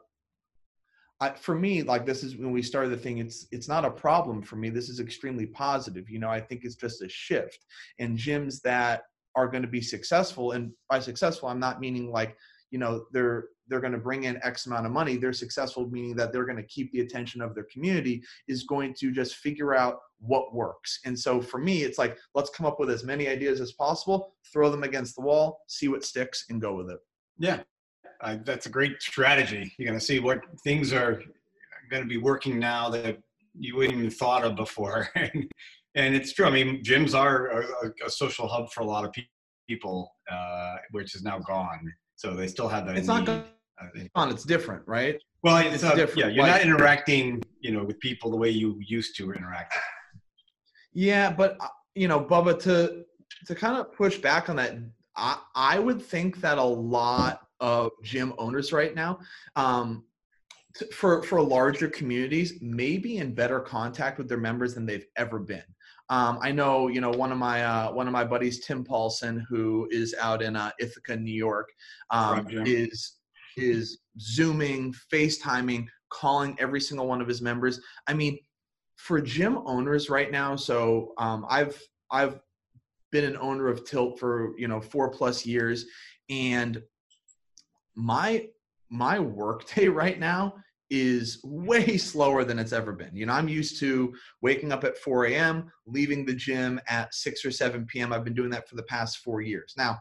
I, 1.21 1.31
for 1.31 1.53
me, 1.53 1.83
like 1.83 2.05
this 2.05 2.23
is 2.23 2.37
when 2.37 2.51
we 2.51 2.61
started 2.61 2.91
the 2.91 2.97
thing. 2.97 3.17
It's 3.17 3.47
it's 3.51 3.67
not 3.67 3.85
a 3.85 3.91
problem 3.91 4.41
for 4.41 4.55
me. 4.55 4.69
This 4.69 4.89
is 4.89 4.99
extremely 4.99 5.45
positive. 5.45 6.09
You 6.09 6.19
know, 6.19 6.29
I 6.29 6.39
think 6.39 6.61
it's 6.63 6.75
just 6.75 7.01
a 7.01 7.09
shift. 7.09 7.65
And 7.99 8.17
gyms 8.17 8.61
that 8.61 9.03
are 9.35 9.47
going 9.47 9.63
to 9.63 9.67
be 9.69 9.81
successful, 9.81 10.53
and 10.53 10.71
by 10.89 10.99
successful, 10.99 11.49
I'm 11.49 11.59
not 11.59 11.81
meaning 11.81 12.09
like 12.09 12.37
you 12.71 12.79
know 12.79 13.05
they're 13.11 13.45
they're 13.67 13.79
going 13.79 13.93
to 13.93 13.99
bring 13.99 14.23
in 14.23 14.39
x 14.43 14.65
amount 14.65 14.85
of 14.85 14.91
money 14.91 15.15
they're 15.15 15.33
successful 15.33 15.87
meaning 15.89 16.15
that 16.15 16.31
they're 16.31 16.45
going 16.45 16.57
to 16.57 16.63
keep 16.63 16.91
the 16.91 17.01
attention 17.01 17.41
of 17.41 17.53
their 17.55 17.65
community 17.71 18.21
is 18.47 18.63
going 18.63 18.93
to 18.93 19.11
just 19.11 19.35
figure 19.35 19.75
out 19.75 19.99
what 20.19 20.53
works. 20.53 20.99
And 21.05 21.17
so 21.17 21.41
for 21.41 21.59
me 21.59 21.83
it's 21.83 21.97
like 21.97 22.17
let's 22.35 22.49
come 22.49 22.65
up 22.65 22.79
with 22.79 22.89
as 22.89 23.03
many 23.03 23.27
ideas 23.27 23.61
as 23.61 23.71
possible 23.73 24.35
throw 24.51 24.69
them 24.69 24.83
against 24.83 25.15
the 25.15 25.21
wall 25.21 25.61
see 25.67 25.87
what 25.87 26.03
sticks 26.03 26.45
and 26.49 26.61
go 26.61 26.75
with 26.75 26.89
it. 26.89 26.99
Yeah. 27.37 27.61
Uh, 28.21 28.37
that's 28.43 28.65
a 28.65 28.69
great 28.69 29.01
strategy. 29.01 29.73
You're 29.77 29.87
going 29.87 29.99
to 29.99 30.05
see 30.05 30.19
what 30.19 30.41
things 30.63 30.91
are 30.91 31.23
going 31.89 32.03
to 32.03 32.09
be 32.09 32.17
working 32.17 32.59
now 32.59 32.89
that 32.89 33.17
you 33.57 33.77
wouldn't 33.77 33.97
even 33.97 34.09
thought 34.09 34.43
of 34.43 34.55
before. 34.55 35.09
And 35.95 36.13
it's 36.13 36.33
true. 36.33 36.45
I 36.45 36.51
mean 36.51 36.83
gyms 36.83 37.15
are 37.15 37.47
a, 37.47 38.05
a 38.05 38.09
social 38.09 38.47
hub 38.47 38.71
for 38.71 38.81
a 38.81 38.85
lot 38.85 39.05
of 39.05 39.13
people 39.67 40.11
uh, 40.31 40.75
which 40.91 41.15
is 41.15 41.23
now 41.23 41.39
gone 41.39 41.91
so 42.19 42.35
they 42.35 42.47
still 42.47 42.67
have 42.67 42.85
that 42.85 42.97
it's 42.97 43.07
need. 43.07 43.25
not 43.25 43.45
gone 44.13 44.29
it's 44.29 44.43
different 44.43 44.83
right 44.85 45.15
well 45.41 45.55
it's, 45.57 45.75
It's 45.75 45.83
uh, 45.85 45.95
different. 45.95 46.19
yeah 46.19 46.27
you're 46.27 46.43
Like- 46.43 46.55
not 46.57 46.61
interacting 46.69 47.41
you 47.61 47.71
know 47.71 47.83
with 47.85 47.97
people 48.01 48.29
the 48.29 48.35
way 48.35 48.49
you 48.49 48.77
used 48.85 49.15
to 49.17 49.31
interact 49.31 49.73
Yeah, 50.91 51.31
but 51.31 51.55
uh, 51.61 51.67
you 51.95 52.07
know, 52.09 52.19
Bubba, 52.19 52.53
to 52.63 53.05
to 53.47 53.53
kind 53.63 53.75
of 53.77 53.93
push 53.93 54.17
back 54.17 54.49
on 54.49 54.55
that, 54.57 54.71
I 55.15 55.37
I 55.55 55.75
would 55.85 56.01
think 56.01 56.41
that 56.41 56.57
a 56.57 56.63
lot 56.63 57.33
of 57.59 57.91
gym 58.03 58.33
owners 58.43 58.73
right 58.73 58.93
now, 59.03 59.11
um, 59.55 60.03
t- 60.75 60.87
for 60.99 61.21
for 61.29 61.39
larger 61.57 61.87
communities, 61.99 62.49
may 62.61 62.97
be 62.97 63.11
in 63.21 63.35
better 63.41 63.59
contact 63.59 64.17
with 64.17 64.27
their 64.27 64.39
members 64.49 64.73
than 64.73 64.85
they've 64.87 65.05
ever 65.15 65.37
been. 65.53 65.69
Um, 66.09 66.39
I 66.41 66.51
know, 66.51 66.87
you 66.87 67.01
know, 67.01 67.11
one 67.11 67.31
of 67.31 67.37
my 67.37 67.63
uh, 67.63 67.91
one 67.91 68.07
of 68.07 68.13
my 68.13 68.23
buddies, 68.23 68.65
Tim 68.65 68.83
Paulson, 68.83 69.45
who 69.47 69.87
is 69.91 70.15
out 70.19 70.41
in 70.41 70.55
uh, 70.55 70.71
Ithaca, 70.79 71.15
New 71.15 71.33
York, 71.33 71.69
um, 72.09 72.45
Right, 72.45 72.67
is 72.67 73.17
is 73.57 73.99
zooming, 74.19 74.93
FaceTiming, 75.13 75.87
calling 76.09 76.55
every 76.59 76.81
single 76.81 77.07
one 77.07 77.21
of 77.21 77.27
his 77.27 77.41
members. 77.41 77.79
I 78.07 78.13
mean, 78.13 78.39
for 78.95 79.21
gym 79.21 79.59
owners 79.65 80.09
right 80.09 80.31
now, 80.31 80.55
so 80.55 81.13
um, 81.17 81.45
I've 81.47 81.79
I've 82.11 82.39
been 83.11 83.25
an 83.25 83.37
owner 83.37 83.67
of 83.67 83.85
Tilt 83.85 84.19
for 84.19 84.57
you 84.57 84.67
know 84.67 84.81
four 84.81 85.11
plus 85.11 85.45
years, 85.45 85.85
and 86.29 86.81
my 87.95 88.47
my 88.89 89.19
workday 89.19 89.87
right 89.89 90.19
now 90.19 90.55
is 90.89 91.39
way 91.43 91.97
slower 91.97 92.43
than 92.43 92.59
it's 92.59 92.73
ever 92.73 92.91
been. 92.91 93.15
You 93.15 93.25
know, 93.25 93.33
I'm 93.33 93.49
used 93.49 93.79
to 93.79 94.13
waking 94.41 94.71
up 94.71 94.83
at 94.83 94.97
4 94.97 95.25
a.m., 95.25 95.71
leaving 95.85 96.25
the 96.25 96.33
gym 96.33 96.79
at 96.87 97.13
6 97.13 97.45
or 97.45 97.51
7 97.51 97.85
p.m. 97.85 98.13
I've 98.13 98.23
been 98.23 98.33
doing 98.33 98.49
that 98.51 98.67
for 98.67 98.75
the 98.75 98.83
past 98.83 99.19
four 99.19 99.41
years. 99.41 99.73
Now, 99.77 99.99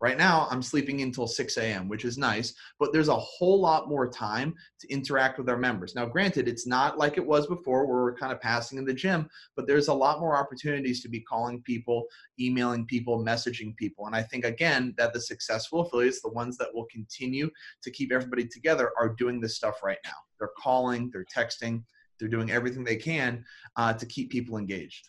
right 0.00 0.18
now, 0.18 0.46
I'm 0.50 0.62
sleeping 0.62 1.00
until 1.00 1.26
6 1.26 1.56
a.m., 1.56 1.88
which 1.88 2.04
is 2.04 2.18
nice, 2.18 2.52
but 2.78 2.92
there's 2.92 3.08
a 3.08 3.16
whole 3.16 3.60
lot 3.60 3.88
more 3.88 4.06
time 4.06 4.54
to 4.80 4.92
interact 4.92 5.38
with 5.38 5.48
our 5.48 5.56
members. 5.56 5.94
Now, 5.94 6.04
granted, 6.04 6.48
it's 6.48 6.66
not 6.66 6.98
like 6.98 7.16
it 7.16 7.26
was 7.26 7.46
before 7.46 7.86
where 7.86 8.02
we're 8.02 8.16
kind 8.16 8.32
of 8.32 8.40
passing 8.40 8.78
in 8.78 8.84
the 8.84 8.92
gym, 8.92 9.28
but 9.56 9.66
there's 9.66 9.88
a 9.88 9.94
lot 9.94 10.20
more 10.20 10.36
opportunities 10.36 11.00
to 11.02 11.08
be 11.08 11.20
calling 11.20 11.62
people, 11.62 12.04
emailing 12.38 12.84
people, 12.84 13.24
messaging 13.24 13.74
people. 13.76 14.06
And 14.06 14.14
I 14.14 14.22
think, 14.22 14.44
again, 14.44 14.94
that 14.98 15.14
the 15.14 15.20
successful 15.20 15.80
affiliates, 15.80 16.20
the 16.20 16.28
ones 16.28 16.58
that 16.58 16.74
will 16.74 16.86
continue 16.92 17.50
to 17.82 17.90
keep 17.90 18.12
everybody 18.12 18.46
together, 18.46 18.92
are 19.00 19.14
doing 19.14 19.40
this 19.40 19.56
stuff 19.56 19.82
right 19.82 19.98
now. 20.04 20.25
They're 20.38 20.50
calling, 20.58 21.10
they're 21.12 21.26
texting, 21.34 21.82
they're 22.18 22.28
doing 22.28 22.50
everything 22.50 22.84
they 22.84 22.96
can 22.96 23.44
uh, 23.76 23.92
to 23.94 24.06
keep 24.06 24.30
people 24.30 24.58
engaged. 24.58 25.08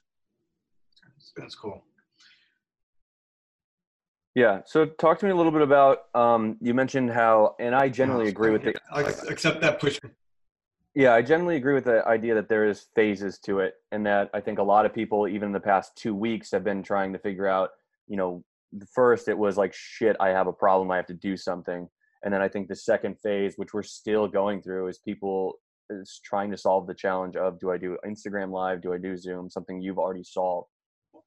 that's 1.35 1.55
cool 1.55 1.83
Yeah. 4.35 4.61
So 4.65 4.85
talk 4.85 5.19
to 5.19 5.25
me 5.25 5.31
a 5.31 5.35
little 5.35 5.51
bit 5.51 5.61
about 5.61 6.13
um, 6.13 6.57
you 6.61 6.73
mentioned 6.73 7.09
how, 7.11 7.55
and 7.59 7.73
I 7.73 7.89
generally 7.89 8.27
agree 8.27 8.51
with 8.51 8.65
it. 8.67 8.77
I'll 8.91 9.05
accept 9.05 9.61
that 9.61 9.79
push 9.79 9.99
Yeah, 10.93 11.13
I 11.13 11.21
generally 11.21 11.55
agree 11.55 11.73
with 11.73 11.85
the 11.85 12.07
idea 12.07 12.35
that 12.35 12.47
there 12.47 12.65
is 12.65 12.87
phases 12.95 13.39
to 13.39 13.59
it, 13.59 13.75
and 13.91 14.05
that 14.05 14.29
I 14.33 14.41
think 14.41 14.59
a 14.59 14.63
lot 14.63 14.85
of 14.85 14.93
people, 14.93 15.27
even 15.27 15.47
in 15.47 15.53
the 15.53 15.59
past 15.59 15.95
two 15.95 16.13
weeks, 16.13 16.51
have 16.51 16.63
been 16.63 16.83
trying 16.83 17.13
to 17.13 17.19
figure 17.19 17.47
out. 17.47 17.71
You 18.07 18.17
know, 18.17 18.43
first 18.93 19.27
it 19.27 19.37
was 19.37 19.57
like, 19.57 19.73
shit, 19.73 20.15
I 20.19 20.29
have 20.29 20.47
a 20.47 20.53
problem, 20.53 20.91
I 20.91 20.97
have 20.97 21.07
to 21.07 21.13
do 21.13 21.35
something, 21.35 21.89
and 22.23 22.33
then 22.33 22.41
I 22.41 22.47
think 22.47 22.67
the 22.67 22.75
second 22.75 23.17
phase, 23.21 23.53
which 23.57 23.73
we're 23.73 23.83
still 23.83 24.27
going 24.27 24.61
through, 24.61 24.87
is 24.87 24.99
people 24.99 25.59
is 25.89 26.19
trying 26.23 26.51
to 26.51 26.57
solve 26.57 26.87
the 26.87 26.93
challenge 26.93 27.35
of 27.35 27.59
do 27.59 27.71
I 27.71 27.77
do 27.77 27.97
Instagram 28.05 28.51
Live, 28.51 28.81
do 28.81 28.93
I 28.93 28.97
do 28.97 29.15
Zoom, 29.15 29.49
something 29.49 29.81
you've 29.81 29.99
already 29.99 30.23
solved. 30.23 30.67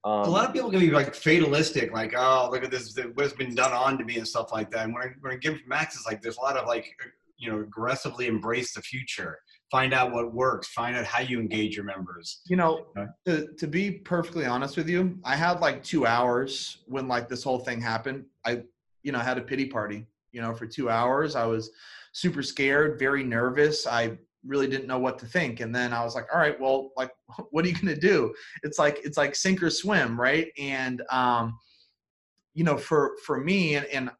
Um, 0.04 0.20
a 0.20 0.30
lot 0.30 0.46
of 0.46 0.54
people 0.54 0.70
can 0.70 0.80
be 0.80 0.90
like 0.90 1.14
fatalistic, 1.14 1.92
like, 1.92 2.14
oh, 2.16 2.48
look 2.50 2.64
at 2.64 2.70
this, 2.70 2.96
what's 3.14 3.34
been 3.34 3.54
done 3.54 3.72
on 3.72 3.98
to 3.98 4.04
me 4.04 4.16
and 4.16 4.26
stuff 4.26 4.50
like 4.52 4.70
that. 4.70 4.84
And 4.84 4.94
when 4.94 5.02
I, 5.02 5.06
when 5.20 5.32
I 5.32 5.36
give 5.36 5.58
from 5.58 5.68
Max, 5.68 5.94
it's 5.94 6.06
like 6.06 6.22
there's 6.22 6.38
a 6.38 6.40
lot 6.40 6.56
of 6.56 6.66
like, 6.66 6.86
you 7.36 7.50
know, 7.50 7.60
aggressively 7.60 8.26
embrace 8.26 8.74
the 8.74 8.82
future, 8.82 9.38
find 9.70 9.92
out 9.92 10.12
what 10.12 10.32
works, 10.32 10.68
find 10.68 10.96
out 10.96 11.04
how 11.04 11.20
you 11.20 11.38
engage 11.38 11.76
your 11.76 11.84
members. 11.84 12.40
You 12.46 12.56
know, 12.56 12.86
to, 13.26 13.48
to 13.58 13.66
be 13.66 13.90
perfectly 13.92 14.46
honest 14.46 14.76
with 14.76 14.88
you, 14.88 15.18
I 15.24 15.36
had 15.36 15.60
like 15.60 15.82
two 15.82 16.06
hours 16.06 16.78
when 16.86 17.08
like 17.08 17.28
this 17.28 17.42
whole 17.42 17.58
thing 17.58 17.80
happened. 17.80 18.24
I, 18.44 18.62
you 19.02 19.12
know, 19.12 19.18
had 19.18 19.38
a 19.38 19.42
pity 19.42 19.66
party, 19.66 20.06
you 20.32 20.40
know, 20.40 20.54
for 20.54 20.66
two 20.66 20.90
hours. 20.90 21.36
I 21.36 21.46
was 21.46 21.70
super 22.12 22.42
scared, 22.42 22.98
very 22.98 23.22
nervous. 23.24 23.86
I 23.86 24.18
really 24.44 24.66
didn't 24.66 24.86
know 24.86 24.98
what 24.98 25.18
to 25.18 25.26
think. 25.26 25.60
And 25.60 25.74
then 25.74 25.92
I 25.92 26.02
was 26.04 26.14
like, 26.14 26.26
all 26.32 26.40
right, 26.40 26.58
well, 26.58 26.90
like, 26.96 27.10
what 27.50 27.64
are 27.64 27.68
you 27.68 27.74
going 27.74 27.94
to 27.94 28.00
do? 28.00 28.32
It's 28.62 28.78
like, 28.78 29.00
it's 29.04 29.18
like 29.18 29.34
sink 29.34 29.62
or 29.62 29.70
swim. 29.70 30.20
Right. 30.20 30.48
And, 30.58 31.02
um, 31.10 31.58
you 32.54 32.64
know, 32.64 32.76
for, 32.76 33.16
for 33.24 33.40
me 33.40 33.76
and, 33.76 33.86
and 33.86 34.10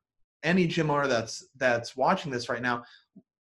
any 0.42 0.66
gym 0.66 0.90
owner 0.90 1.06
that's, 1.06 1.48
that's 1.56 1.96
watching 1.96 2.30
this 2.30 2.48
right 2.48 2.62
now, 2.62 2.82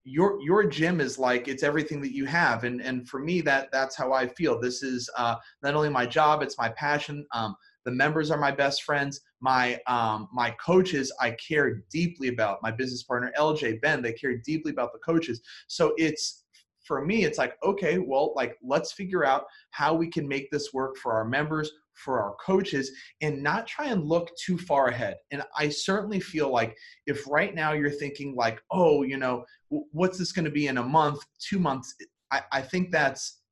your 0.05 0.41
your 0.43 0.65
gym 0.65 1.01
is 1.01 1.19
like 1.19 1.47
it's 1.47 1.63
everything 1.63 2.01
that 2.01 2.13
you 2.13 2.27
have 2.27 2.65
and 2.65 2.81
and 2.81 3.09
for 3.09 3.21
me 3.21 3.41
that 3.41 3.69
that's 3.71 3.97
how 3.97 4.13
i 4.13 4.27
feel 4.27 4.61
this 4.61 4.83
is 4.83 5.09
uh 5.17 5.37
not 5.63 5.75
only 5.75 5.89
my 5.89 6.05
job 6.05 6.43
it's 6.43 6.59
my 6.59 6.69
passion 6.71 7.25
um 7.33 7.55
the 7.85 7.91
members 7.91 8.31
are 8.31 8.39
my 8.39 8.51
best 8.51 8.83
friends. 8.85 9.21
My 9.41 9.81
um 9.87 10.29
my 10.33 10.51
coaches 10.53 11.13
i 11.21 11.33
care 11.33 11.83
deeply 11.91 12.29
about. 12.29 12.63
My 12.63 12.71
business 12.71 13.03
partner 13.03 13.33
lj 13.39 13.81
ben 13.81 14.03
they 14.03 14.13
care 14.13 14.37
deeply 14.39 14.71
about 14.71 14.93
the 14.93 14.99
coaches. 15.01 15.41
So 15.67 15.95
it's 15.97 16.45
for 16.87 17.05
me 17.05 17.25
it's 17.25 17.39
like 17.39 17.57
okay 17.63 17.99
well 17.99 18.33
like 18.35 18.57
let's 18.63 18.93
figure 18.93 19.25
out 19.25 19.45
how 19.71 19.95
we 19.95 20.09
can 20.09 20.27
make 20.27 20.51
this 20.51 20.73
work 20.73 20.97
for 20.97 21.13
our 21.13 21.25
members 21.25 21.71
for 21.95 22.21
our 22.21 22.35
coaches 22.45 22.91
and 23.21 23.41
not 23.41 23.67
try 23.67 23.87
and 23.87 24.05
look 24.05 24.31
too 24.37 24.59
far 24.59 24.89
ahead. 24.89 25.17
And 25.31 25.43
i 25.57 25.69
certainly 25.69 26.21
feel 26.21 26.51
like 26.51 26.77
if 27.07 27.27
right 27.29 27.55
now 27.55 27.73
you're 27.73 27.91
thinking 27.91 28.35
like 28.37 28.61
oh 28.71 29.03
you 29.03 29.17
know 29.17 29.45
what's 29.69 30.19
this 30.19 30.33
going 30.33 30.45
to 30.45 30.51
be 30.51 30.67
in 30.67 30.79
a 30.79 30.83
month 30.83 31.21
two 31.39 31.59
months? 31.59 31.95
I, 32.31 32.43
I 32.51 32.63
think 32.63 32.91
that's 32.91 33.43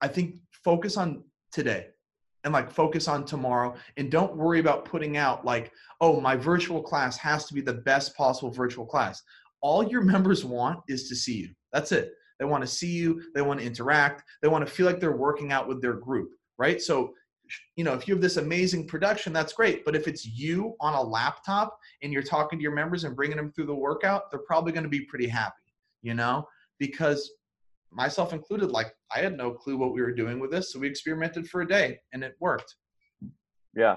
i 0.00 0.08
think 0.08 0.36
focus 0.64 0.96
on 0.96 1.24
today 1.52 1.88
and 2.46 2.54
like 2.54 2.70
focus 2.70 3.08
on 3.08 3.26
tomorrow 3.26 3.74
and 3.98 4.10
don't 4.10 4.36
worry 4.36 4.60
about 4.60 4.86
putting 4.86 5.18
out 5.18 5.44
like 5.44 5.72
oh 6.00 6.18
my 6.20 6.34
virtual 6.34 6.82
class 6.82 7.18
has 7.18 7.44
to 7.44 7.52
be 7.52 7.60
the 7.60 7.74
best 7.74 8.16
possible 8.16 8.50
virtual 8.50 8.86
class. 8.86 9.22
All 9.60 9.86
your 9.86 10.00
members 10.02 10.44
want 10.44 10.80
is 10.88 11.08
to 11.08 11.16
see 11.16 11.34
you. 11.34 11.48
That's 11.72 11.92
it. 11.92 12.12
They 12.38 12.46
want 12.46 12.62
to 12.62 12.68
see 12.68 12.92
you 12.92 13.22
they 13.34 13.42
want 13.42 13.60
to 13.60 13.66
interact 13.66 14.22
they 14.40 14.48
want 14.48 14.66
to 14.66 14.72
feel 14.72 14.86
like 14.86 15.00
they're 15.00 15.16
working 15.16 15.52
out 15.52 15.68
with 15.68 15.82
their 15.82 15.94
group 15.94 16.30
right? 16.56 16.80
So 16.80 17.12
you 17.76 17.84
know 17.84 17.92
if 17.92 18.08
you 18.08 18.14
have 18.14 18.22
this 18.22 18.38
amazing 18.38 18.88
production 18.88 19.32
that's 19.32 19.52
great 19.52 19.84
but 19.84 19.94
if 19.94 20.08
it's 20.08 20.26
you 20.26 20.74
on 20.80 20.94
a 20.94 21.02
laptop 21.02 21.78
and 22.02 22.12
you're 22.12 22.22
talking 22.22 22.58
to 22.58 22.62
your 22.62 22.74
members 22.74 23.04
and 23.04 23.14
bringing 23.14 23.36
them 23.36 23.52
through 23.52 23.66
the 23.66 23.74
workout 23.74 24.32
they're 24.32 24.40
probably 24.40 24.72
going 24.72 24.82
to 24.82 24.88
be 24.88 25.02
pretty 25.02 25.28
happy 25.28 25.62
you 26.06 26.14
know? 26.14 26.46
Because 26.78 27.30
myself 27.92 28.32
included 28.32 28.70
like 28.70 28.92
i 29.14 29.18
had 29.20 29.36
no 29.36 29.50
clue 29.52 29.76
what 29.76 29.92
we 29.92 30.00
were 30.00 30.12
doing 30.12 30.38
with 30.38 30.50
this 30.50 30.72
so 30.72 30.78
we 30.78 30.88
experimented 30.88 31.46
for 31.48 31.62
a 31.62 31.68
day 31.68 31.98
and 32.12 32.22
it 32.24 32.34
worked 32.40 32.74
Yeah, 33.74 33.96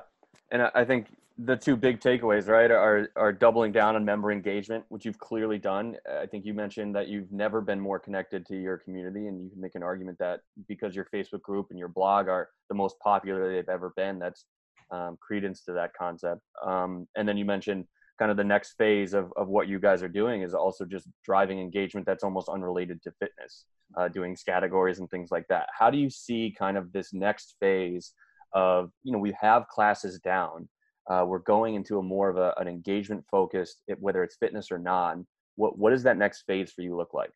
and 0.51 0.61
I- 0.63 0.85
think 0.85 1.07
the 1.41 1.55
two 1.55 1.77
big 1.77 2.01
takeaways, 2.01 2.49
right, 2.49 2.69
are 2.69 3.09
are 3.15 3.31
doubling 3.31 3.71
down 3.71 3.95
on 3.95 4.03
member 4.03 4.29
engagement, 4.31 4.83
which 4.89 5.05
you've 5.05 5.17
clearly 5.19 5.57
done. 5.57 5.95
I 6.23 6.25
think 6.25 6.45
you 6.45 6.53
mentioned 6.53 6.93
that 6.95 7.07
you've 7.07 7.31
never 7.31 7.61
been 7.61 7.79
more 7.79 7.97
connected 7.97 8.45
to 8.47 8.55
your 8.57 8.77
community, 8.77 9.27
and 9.27 9.41
you 9.41 9.49
can 9.49 9.61
make 9.61 9.75
an 9.75 9.83
argument 9.83 10.17
that 10.19 10.41
because 10.67 10.95
your 10.97 11.07
Facebook 11.13 11.41
group 11.41 11.67
and 11.69 11.79
your 11.79 11.87
blog 11.87 12.27
are 12.27 12.49
the 12.67 12.75
most 12.75 12.99
popular 12.99 13.49
they've 13.53 13.69
ever 13.69 13.93
been, 13.95 14.19
that's 14.19 14.45
um, 14.91 15.17
credence 15.21 15.63
to 15.63 15.71
that 15.73 15.91
concept. 15.93 16.41
Um, 16.65 17.07
and 17.15 17.25
then 17.27 17.37
you 17.37 17.45
mentioned 17.45 17.85
kind 18.19 18.29
of 18.29 18.37
the 18.37 18.43
next 18.43 18.73
phase 18.73 19.13
of, 19.13 19.31
of 19.37 19.47
what 19.47 19.69
you 19.69 19.79
guys 19.79 20.03
are 20.03 20.09
doing 20.09 20.41
is 20.41 20.53
also 20.53 20.85
just 20.85 21.07
driving 21.23 21.59
engagement 21.59 22.05
that's 22.05 22.23
almost 22.23 22.49
unrelated 22.49 23.01
to 23.01 23.11
fitness, 23.13 23.65
uh, 23.97 24.09
doing 24.09 24.37
categories 24.45 24.99
and 24.99 25.09
things 25.09 25.31
like 25.31 25.47
that. 25.47 25.67
How 25.77 25.89
do 25.89 25.97
you 25.97 26.09
see 26.09 26.53
kind 26.57 26.77
of 26.77 26.91
this 26.91 27.13
next 27.13 27.55
phase 27.61 28.13
of, 28.53 28.91
you 29.03 29.13
know, 29.13 29.19
we 29.19 29.33
have 29.39 29.67
classes 29.69 30.19
down, 30.19 30.67
uh, 31.09 31.23
we're 31.25 31.39
going 31.39 31.75
into 31.75 31.97
a 31.97 32.03
more 32.03 32.29
of 32.29 32.37
a, 32.37 32.53
an 32.57 32.67
engagement 32.67 33.23
focused, 33.31 33.81
whether 33.99 34.23
it's 34.23 34.35
fitness 34.35 34.69
or 34.69 34.77
non. 34.77 35.25
What, 35.55 35.77
what 35.77 35.91
does 35.91 36.03
that 36.03 36.17
next 36.17 36.43
phase 36.43 36.71
for 36.71 36.81
you 36.81 36.95
look 36.95 37.13
like? 37.13 37.31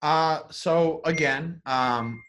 Uh, 0.00 0.40
so 0.50 1.00
again, 1.04 1.60
um, 1.66 2.20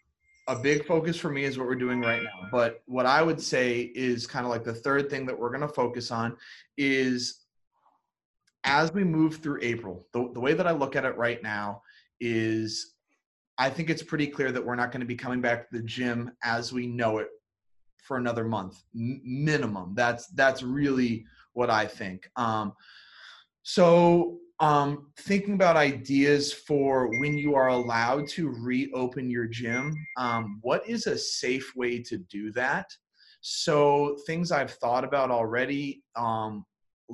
a 0.48 0.55
big 0.55 0.86
focus 0.86 1.17
for 1.17 1.29
me 1.29 1.46
is 1.46 1.58
what 1.58 1.67
we're 1.67 1.75
doing 1.75 2.01
right 2.01 2.22
now. 2.22 2.50
But 2.51 2.82
what 2.86 3.05
I 3.05 3.24
would 3.24 3.41
say 3.41 3.91
is 3.96 4.27
kind 4.27 4.46
of 4.46 4.51
like 4.51 4.63
the 4.63 4.74
third 4.74 5.10
thing 5.10 5.25
that 5.25 5.38
we're 5.38 5.50
going 5.50 5.62
to 5.62 5.67
focus 5.67 6.12
on 6.12 6.36
is 6.77 7.43
as 8.63 8.93
we 8.93 9.03
move 9.03 9.38
through 9.38 9.60
April, 9.62 10.08
the, 10.13 10.29
the 10.34 10.39
way 10.39 10.53
that 10.53 10.67
I 10.67 10.72
look 10.72 10.96
at 10.96 11.05
it 11.05 11.17
right 11.17 11.41
now 11.43 11.82
is 12.20 12.96
I 13.58 13.70
think 13.70 13.89
it's 13.89 14.03
pretty 14.03 14.27
clear 14.27 14.51
that 14.51 14.65
we're 14.65 14.75
not 14.75 14.91
going 14.91 15.01
to 15.01 15.08
be 15.08 15.15
coming 15.15 15.41
back 15.41 15.70
to 15.70 15.77
the 15.77 15.84
gym 15.84 16.32
as 16.43 16.74
we 16.74 16.88
know 16.88 17.20
it 17.20 17.27
for 18.03 18.17
another 18.17 18.46
month 18.46 18.84
M- 18.96 19.22
minimum. 19.24 19.93
That's 19.96 20.27
that's 20.27 20.63
really 20.63 21.25
what 21.53 21.70
I 21.70 21.86
think. 21.86 22.29
Um, 22.36 22.74
so 23.63 24.39
um, 24.60 25.12
thinking 25.20 25.55
about 25.55 25.77
ideas 25.77 26.53
for 26.53 27.08
when 27.20 27.38
you 27.38 27.55
are 27.55 27.67
allowed 27.67 28.27
to 28.29 28.50
reopen 28.50 29.29
your 29.29 29.48
gym, 29.48 29.93
um, 30.17 30.60
what 30.62 30.88
is 30.88 31.08
a 31.08 31.17
safe 31.17 31.74
way 31.75 32.01
to 32.03 32.17
do 32.17 32.51
that? 32.53 32.89
So 33.41 34.17
things 34.25 34.51
I've 34.51 34.72
thought 34.75 35.03
about 35.03 35.32
already. 35.32 36.03
Um, 36.15 36.65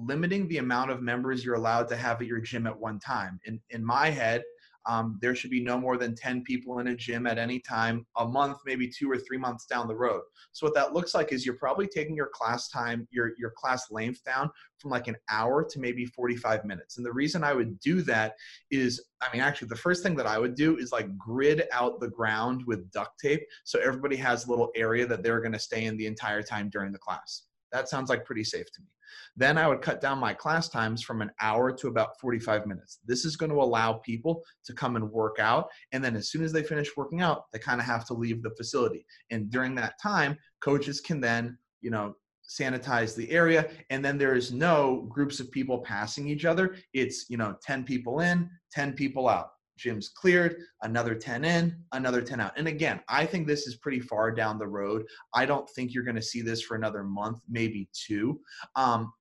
limiting 0.06 0.48
the 0.48 0.58
amount 0.58 0.91
of 0.91 1.01
members 1.01 1.44
you're 1.44 1.56
allowed 1.56 1.88
to 1.89 1.96
have 1.96 2.22
at 2.22 2.27
your 2.27 2.39
gym 2.39 2.68
at 2.68 2.77
one 2.77 3.00
time. 3.00 3.39
In 3.46 3.60
in 3.70 3.84
my 3.84 4.10
head, 4.10 4.44
um, 4.86 5.20
there 5.22 5.36
should 5.36 5.51
be 5.51 5.62
no 5.62 5.77
more 5.77 5.98
than 5.98 6.15
10 6.15 6.44
people 6.44 6.79
in 6.79 6.88
a 6.88 6.96
gym 6.96 7.27
at 7.27 7.38
any 7.38 7.60
time, 7.60 8.06
a 8.18 8.25
month, 8.25 8.58
maybe 8.65 8.89
two 8.89 9.10
or 9.10 9.18
three 9.18 9.38
months 9.38 9.65
down 9.65 9.88
the 9.88 9.96
road. 9.96 10.22
So 10.51 10.65
what 10.65 10.74
that 10.75 10.94
looks 10.94 11.13
like 11.13 11.32
is 11.32 11.46
you're 11.46 11.56
probably 11.56 11.88
taking 11.88 12.15
your 12.15 12.29
class 12.34 12.70
time, 12.70 13.08
your, 13.12 13.34
your 13.38 13.51
class 13.56 13.91
length 13.91 14.24
down 14.24 14.50
from 14.79 14.89
like 14.89 15.08
an 15.08 15.18
hour 15.29 15.63
to 15.70 15.79
maybe 15.79 16.06
45 16.06 16.65
minutes. 16.65 16.98
And 16.98 17.06
the 17.06 17.12
reason 17.12 17.44
I 17.44 17.53
would 17.53 17.79
do 17.79 18.01
that 18.03 18.34
is, 18.72 19.03
I 19.22 19.32
mean, 19.32 19.41
actually 19.41 19.68
the 19.68 19.75
first 19.75 20.01
thing 20.01 20.15
that 20.15 20.27
I 20.27 20.39
would 20.39 20.56
do 20.56 20.77
is 20.77 20.91
like 20.91 21.15
grid 21.18 21.63
out 21.72 22.00
the 22.00 22.10
ground 22.10 22.63
with 22.65 22.89
duct 22.91 23.20
tape. 23.20 23.41
So 23.65 23.79
everybody 23.79 24.15
has 24.15 24.46
a 24.46 24.50
little 24.50 24.72
area 24.75 25.06
that 25.06 25.22
they're 25.22 25.41
going 25.41 25.53
to 25.53 25.60
stay 25.60 25.86
in 25.86 25.98
the 25.98 26.08
entire 26.08 26.41
time 26.41 26.70
during 26.70 26.91
the 26.91 27.00
class. 27.00 27.44
That 27.72 27.90
sounds 27.90 28.10
like 28.10 28.26
pretty 28.26 28.44
safe 28.44 28.72
to 28.74 28.82
me. 28.82 28.88
Then 29.36 29.58
I 29.58 29.68
would 29.68 29.82
cut 29.82 30.02
down 30.02 30.20
my 30.20 30.34
class 30.34 30.70
times 30.70 31.02
from 31.02 31.22
an 31.22 31.32
hour 31.42 31.72
to 31.72 31.88
about 31.88 32.20
45 32.20 32.66
minutes. 32.66 33.00
This 33.06 33.26
is 33.26 33.36
going 33.36 33.52
to 33.52 33.62
allow 33.62 33.94
people 33.94 34.44
to 34.66 34.74
come 34.74 34.96
and 34.96 35.12
work 35.12 35.38
out. 35.40 35.70
And 35.92 36.04
then 36.04 36.16
as 36.16 36.30
soon 36.30 36.44
as 36.44 36.52
they 36.52 36.64
finish 36.64 36.96
working 36.98 37.22
out, 37.22 37.46
they 37.52 37.60
kind 37.60 37.80
of 37.80 37.86
have 37.86 38.06
to 38.08 38.14
leave 38.14 38.44
the 38.44 38.52
facility. 38.52 39.06
And 39.32 39.50
during 39.50 39.76
that 39.76 40.00
time, 40.02 40.38
coaches 40.62 41.02
can 41.02 41.20
then, 41.20 41.58
you 41.82 41.92
know, 41.92 42.16
sanitize 42.50 43.16
the 43.16 43.30
area 43.30 43.70
and 43.92 44.04
then 44.04 44.18
there 44.18 44.34
is 44.34 44.52
no 44.52 45.06
groups 45.08 45.40
of 45.40 45.52
people 45.52 45.78
passing 45.80 46.28
each 46.28 46.46
other 46.46 46.76
it's 46.94 47.30
you 47.30 47.38
know 47.38 47.56
10 47.62 47.84
people 47.84 48.22
in 48.22 48.50
10 48.72 48.94
people 48.94 49.30
out 49.30 49.52
Gym's 49.80 50.10
cleared, 50.10 50.58
another 50.84 51.16
10 51.16 51.46
in, 51.46 51.76
another 51.94 52.22
10 52.22 52.40
out. 52.40 52.54
And 52.58 52.68
again, 52.68 53.00
I 53.08 53.26
think 53.26 53.48
this 53.48 53.66
is 53.68 53.78
pretty 53.78 54.00
far 54.00 54.32
down 54.32 54.60
the 54.60 54.68
road. 54.68 55.06
I 55.34 55.46
don't 55.46 55.70
think 55.70 55.94
you're 55.94 56.04
going 56.04 56.16
to 56.16 56.22
see 56.22 56.42
this 56.42 56.62
for 56.62 56.76
another 56.76 57.04
month, 57.04 57.40
maybe 57.50 57.90
two. 57.94 58.40
Um, 58.76 59.12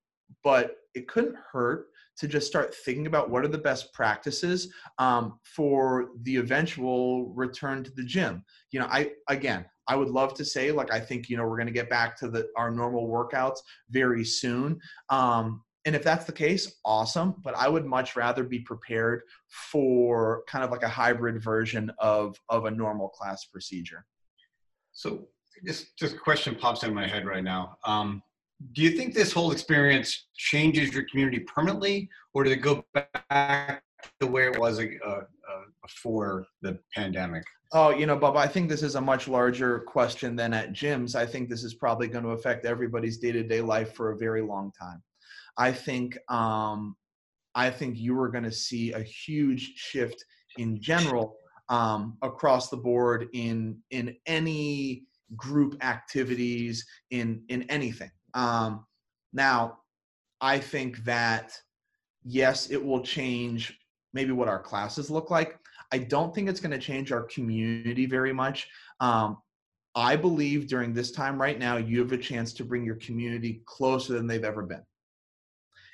but 0.43 0.77
it 0.95 1.09
couldn't 1.09 1.37
hurt 1.53 1.87
to 2.19 2.27
just 2.27 2.47
start 2.47 2.75
thinking 2.75 3.07
about 3.07 3.31
what 3.31 3.45
are 3.45 3.49
the 3.49 3.57
best 3.57 3.93
practices 3.95 4.73
um, 4.99 5.39
for 5.45 6.09
the 6.23 6.37
eventual 6.37 7.29
return 7.31 7.85
to 7.85 7.93
the 7.93 8.03
gym. 8.03 8.45
You 8.73 8.81
know, 8.81 8.87
I 8.91 9.13
again, 9.29 9.65
I 9.87 9.97
would 9.97 10.09
love 10.09 10.35
to 10.35 10.45
say 10.45 10.73
like 10.73 10.93
I 10.93 10.99
think 11.01 11.29
you 11.29 11.37
know 11.37 11.47
we're 11.47 11.57
going 11.57 11.69
to 11.69 11.73
get 11.73 11.89
back 11.89 12.17
to 12.19 12.29
the 12.29 12.49
our 12.57 12.71
normal 12.71 13.09
workouts 13.09 13.59
very 13.91 14.25
soon. 14.25 14.81
Um, 15.11 15.63
and 15.89 15.97
if 15.97 16.05
that's 16.05 16.27
the 16.27 16.33
case, 16.33 16.77
awesome. 16.85 17.35
But 17.43 17.57
I 17.57 17.67
would 17.67 17.87
much 17.87 18.15
rather 18.15 18.45
be 18.45 18.59
prepared 18.59 19.23
for 19.49 20.43
kind 20.47 20.63
of 20.63 20.71
like 20.71 20.83
a 20.83 20.89
hybrid 20.89 21.43
version 21.43 21.91
of 21.99 22.37
of 22.51 22.67
a 22.67 22.71
normal 22.71 23.09
class 23.09 23.47
procedure. 23.47 24.05
So 24.93 25.29
just 25.65 25.97
just 25.97 26.17
a 26.17 26.19
question 26.19 26.55
pops 26.55 26.83
in 26.83 26.93
my 26.93 27.07
head 27.07 27.25
right 27.27 27.43
now. 27.43 27.79
Um, 27.85 28.23
do 28.75 28.83
you 28.83 28.91
think 28.91 29.15
this 29.15 29.33
whole 29.33 29.51
experience 29.51 30.27
changes 30.37 30.93
your 30.93 31.05
community 31.05 31.39
permanently, 31.41 32.11
or 32.35 32.45
did 32.45 32.53
it 32.53 32.57
go 32.57 32.85
back 32.93 33.83
to 34.21 34.27
where 34.27 34.51
it 34.51 34.59
was 34.59 34.79
uh, 34.79 34.83
uh, 35.07 35.23
before 35.81 36.45
the 36.61 36.79
pandemic? 36.95 37.45
Oh, 37.73 37.91
you 37.91 38.05
know, 38.05 38.17
Bob, 38.17 38.37
I 38.37 38.47
think 38.47 38.69
this 38.69 38.83
is 38.83 38.95
a 38.95 39.01
much 39.01 39.27
larger 39.27 39.81
question 39.81 40.37
than 40.37 40.53
at 40.53 40.73
gyms. 40.73 41.15
I 41.15 41.25
think 41.25 41.49
this 41.49 41.65
is 41.65 41.73
probably 41.73 42.09
going 42.09 42.25
to 42.25 42.31
affect 42.31 42.67
everybody's 42.67 43.17
day 43.17 43.33
to 43.33 43.43
day 43.43 43.63
life 43.63 43.95
for 43.95 44.11
a 44.11 44.19
very 44.19 44.43
long 44.43 44.71
time. 44.79 45.03
I 45.59 45.73
think 45.73 46.17
um, 46.31 46.97
I 47.55 47.71
think 47.71 47.99
you 47.99 48.19
are 48.21 48.29
going 48.29 48.45
to 48.45 48.53
see 48.53 48.93
a 48.93 49.01
huge 49.01 49.73
shift 49.75 50.25
in 50.57 50.81
general 50.81 51.37
um, 51.69 52.17
across 52.23 52.71
the 52.71 52.77
board 52.77 53.29
in 53.35 53.79
in 53.91 54.17
any 54.27 55.05
group 55.37 55.77
activities 55.85 56.87
in 57.11 57.43
in 57.49 57.65
anything. 57.65 58.11
Um, 58.35 58.87
now, 59.33 59.79
I 60.41 60.59
think 60.61 61.05
that 61.05 61.59
yes, 62.25 62.71
it 62.71 62.83
will 62.83 63.03
change 63.03 63.77
maybe 64.15 64.33
what 64.33 64.49
our 64.49 64.63
classes 64.63 65.11
look 65.11 65.31
like. 65.31 65.59
I 65.91 65.99
don't 65.99 66.35
think 66.35 66.49
it's 66.49 66.61
going 66.61 66.71
to 66.71 66.79
change 66.79 67.13
our 67.13 67.25
community 67.25 68.07
very 68.07 68.33
much. 68.33 68.69
Um, 69.01 69.39
I 69.95 70.17
believe 70.17 70.69
during 70.69 70.93
this 70.93 71.11
time 71.11 71.41
right 71.41 71.59
now, 71.59 71.77
you 71.79 71.99
have 72.01 72.13
a 72.13 72.19
chance 72.19 72.53
to 72.55 72.65
bring 72.65 72.85
your 72.85 72.97
community 72.97 73.63
closer 73.65 74.13
than 74.13 74.27
they've 74.27 74.45
ever 74.45 74.63
been 74.63 74.83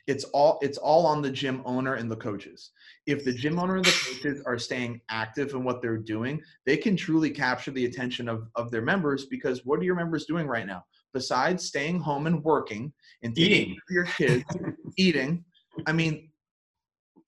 it's 0.06 0.24
all 0.24 0.58
it's 0.62 0.78
all 0.78 1.06
on 1.06 1.22
the 1.22 1.30
gym 1.30 1.62
owner 1.64 1.94
and 1.94 2.10
the 2.10 2.16
coaches. 2.16 2.70
If 3.06 3.24
the 3.24 3.32
gym 3.32 3.58
owner 3.58 3.76
and 3.76 3.84
the 3.84 3.90
coaches 3.90 4.42
are 4.46 4.58
staying 4.58 5.00
active 5.08 5.52
in 5.52 5.64
what 5.64 5.80
they're 5.80 5.98
doing 5.98 6.40
they 6.66 6.76
can 6.76 6.96
truly 6.96 7.30
capture 7.30 7.70
the 7.70 7.86
attention 7.86 8.28
of, 8.28 8.48
of 8.54 8.70
their 8.70 8.82
members 8.82 9.26
because 9.26 9.64
what 9.64 9.78
are 9.80 9.84
your 9.84 9.94
members 9.94 10.26
doing 10.26 10.46
right 10.46 10.66
now? 10.66 10.84
Besides 11.12 11.64
staying 11.64 12.00
home 12.00 12.26
and 12.26 12.42
working 12.42 12.92
and 13.22 13.36
eating. 13.38 13.76
your 13.88 14.04
kids 14.04 14.44
eating 14.96 15.44
i 15.86 15.92
mean 15.92 16.30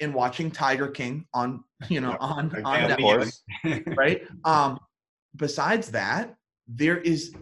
and 0.00 0.14
watching 0.14 0.50
tiger 0.50 0.88
king 0.88 1.26
on 1.34 1.64
you 1.88 2.00
know 2.00 2.16
on 2.20 2.50
on 2.64 2.90
Netflix, 2.90 3.40
right? 3.96 4.22
Um 4.44 4.78
besides 5.36 5.90
that 5.90 6.34
there 6.68 6.98
is 6.98 7.34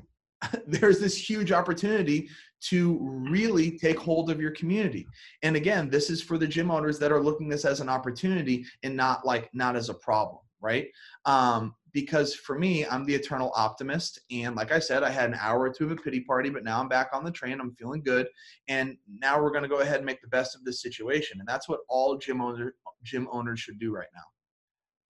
there's 0.66 1.00
this 1.00 1.16
huge 1.16 1.52
opportunity 1.52 2.28
to 2.62 2.98
really 3.00 3.78
take 3.78 3.98
hold 3.98 4.30
of 4.30 4.40
your 4.40 4.52
community. 4.52 5.06
And 5.42 5.56
again, 5.56 5.90
this 5.90 6.08
is 6.08 6.22
for 6.22 6.38
the 6.38 6.46
gym 6.46 6.70
owners 6.70 6.98
that 6.98 7.12
are 7.12 7.22
looking 7.22 7.48
this 7.48 7.64
as 7.64 7.80
an 7.80 7.88
opportunity 7.88 8.64
and 8.82 8.96
not 8.96 9.26
like 9.26 9.50
not 9.52 9.76
as 9.76 9.90
a 9.90 9.94
problem, 9.94 10.40
right? 10.60 10.88
Um, 11.26 11.74
because 11.92 12.34
for 12.34 12.58
me, 12.58 12.84
I'm 12.86 13.04
the 13.04 13.14
eternal 13.14 13.52
optimist. 13.54 14.20
And 14.30 14.56
like 14.56 14.72
I 14.72 14.80
said, 14.80 15.02
I 15.02 15.10
had 15.10 15.30
an 15.30 15.38
hour 15.40 15.60
or 15.60 15.72
two 15.72 15.84
of 15.84 15.92
a 15.92 15.96
pity 15.96 16.20
party, 16.20 16.50
but 16.50 16.64
now 16.64 16.80
I'm 16.80 16.88
back 16.88 17.10
on 17.12 17.24
the 17.24 17.30
train. 17.30 17.60
I'm 17.60 17.74
feeling 17.76 18.02
good. 18.02 18.26
And 18.66 18.96
now 19.06 19.40
we're 19.40 19.52
going 19.52 19.62
to 19.62 19.68
go 19.68 19.78
ahead 19.78 19.98
and 19.98 20.06
make 20.06 20.20
the 20.20 20.28
best 20.28 20.56
of 20.56 20.64
this 20.64 20.82
situation. 20.82 21.38
And 21.38 21.48
that's 21.48 21.68
what 21.68 21.80
all 21.88 22.16
gym 22.16 22.40
owners, 22.40 22.72
gym 23.04 23.28
owners 23.30 23.60
should 23.60 23.78
do 23.78 23.94
right 23.94 24.08
now. 24.12 24.22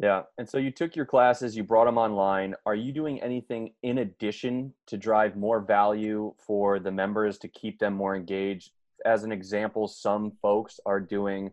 Yeah. 0.01 0.23
And 0.39 0.49
so 0.49 0.59
you 0.59 0.71
took 0.71 0.97
your 0.97 1.07
classes, 1.07 1.57
you 1.57 1.63
brought 1.63 1.85
them 1.85 1.99
online. 1.99 2.55
Are 2.67 2.75
you 2.75 2.93
doing 2.93 3.23
anything 3.23 3.73
in 3.83 3.99
addition 3.99 4.75
to 4.89 4.97
drive 4.97 5.37
more 5.37 5.61
value 5.61 6.35
for 6.45 6.81
the 6.81 6.91
members 6.91 7.39
to 7.39 7.49
keep 7.49 7.79
them 7.79 7.95
more 7.95 8.17
engaged? 8.17 8.73
As 9.07 9.23
an 9.23 9.31
example, 9.31 9.87
some 9.87 10.33
folks 10.43 10.81
are 10.85 11.01
doing, 11.01 11.53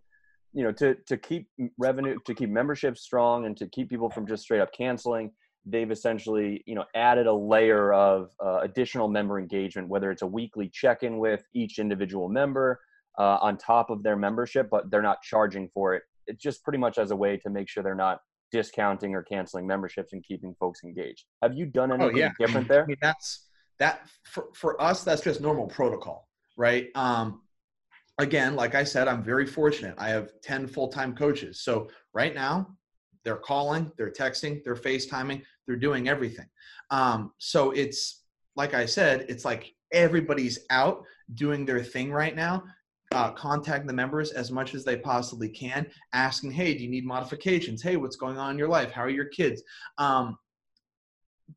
you 0.53 0.63
know, 0.63 0.71
to, 0.73 0.95
to 1.05 1.17
keep 1.17 1.49
revenue, 1.77 2.17
to 2.25 2.33
keep 2.33 2.49
membership 2.49 2.97
strong 2.97 3.45
and 3.45 3.55
to 3.57 3.67
keep 3.67 3.89
people 3.89 4.09
from 4.09 4.25
just 4.25 4.43
straight 4.43 4.61
up 4.61 4.73
canceling. 4.73 5.31
They've 5.63 5.91
essentially, 5.91 6.63
you 6.65 6.73
know, 6.73 6.85
added 6.95 7.27
a 7.27 7.33
layer 7.33 7.93
of 7.93 8.31
uh, 8.43 8.61
additional 8.61 9.07
member 9.07 9.39
engagement, 9.39 9.87
whether 9.87 10.09
it's 10.09 10.23
a 10.23 10.27
weekly 10.27 10.67
check 10.73 11.03
in 11.03 11.19
with 11.19 11.43
each 11.53 11.77
individual 11.77 12.27
member 12.27 12.79
uh, 13.19 13.37
on 13.39 13.57
top 13.57 13.91
of 13.91 14.01
their 14.01 14.15
membership, 14.15 14.69
but 14.71 14.89
they're 14.89 15.03
not 15.03 15.21
charging 15.21 15.69
for 15.75 15.93
it. 15.93 16.01
It's 16.25 16.41
just 16.41 16.63
pretty 16.63 16.79
much 16.79 16.97
as 16.97 17.11
a 17.11 17.15
way 17.15 17.37
to 17.37 17.49
make 17.51 17.69
sure 17.69 17.83
they're 17.83 17.93
not 17.93 18.19
discounting 18.51 19.15
or 19.15 19.23
canceling 19.23 19.65
memberships 19.65 20.13
and 20.13 20.23
keeping 20.23 20.55
folks 20.59 20.83
engaged. 20.83 21.25
Have 21.41 21.55
you 21.55 21.65
done 21.65 21.91
anything 21.91 22.15
oh, 22.15 22.17
yeah. 22.17 22.31
different 22.39 22.67
there? 22.69 22.83
I 22.83 22.87
mean, 22.87 22.97
that's 23.01 23.47
that 23.79 24.07
for, 24.25 24.49
for 24.53 24.81
us, 24.81 25.03
that's 25.03 25.21
just 25.21 25.41
normal 25.41 25.67
protocol, 25.67 26.27
right? 26.57 26.89
Um, 26.95 27.41
again, 28.19 28.55
like 28.55 28.75
I 28.75 28.83
said, 28.83 29.07
I'm 29.07 29.23
very 29.23 29.45
fortunate. 29.45 29.95
I 29.97 30.09
have 30.09 30.29
10 30.43 30.67
full-time 30.67 31.15
coaches. 31.15 31.61
So 31.61 31.89
right 32.13 32.35
now 32.35 32.77
they're 33.23 33.37
calling, 33.37 33.91
they're 33.97 34.11
texting, 34.11 34.63
they're 34.63 34.75
FaceTiming, 34.75 35.41
they're 35.65 35.75
doing 35.75 36.07
everything. 36.07 36.47
Um, 36.91 37.31
so 37.37 37.71
it's 37.71 38.23
like 38.55 38.73
I 38.73 38.85
said, 38.85 39.25
it's 39.29 39.45
like 39.45 39.73
everybody's 39.91 40.59
out 40.69 41.03
doing 41.33 41.65
their 41.65 41.83
thing 41.83 42.11
right 42.11 42.35
now 42.35 42.63
uh, 43.11 43.31
contact 43.31 43.87
the 43.87 43.93
members 43.93 44.31
as 44.31 44.51
much 44.51 44.73
as 44.73 44.83
they 44.83 44.97
possibly 44.97 45.49
can, 45.49 45.85
asking, 46.13 46.51
"Hey, 46.51 46.73
do 46.73 46.83
you 46.83 46.89
need 46.89 47.05
modifications? 47.05 47.81
Hey, 47.81 47.97
what's 47.97 48.15
going 48.15 48.37
on 48.37 48.51
in 48.51 48.57
your 48.57 48.69
life? 48.69 48.91
How 48.91 49.01
are 49.01 49.09
your 49.09 49.25
kids?" 49.25 49.61
Um, 49.97 50.37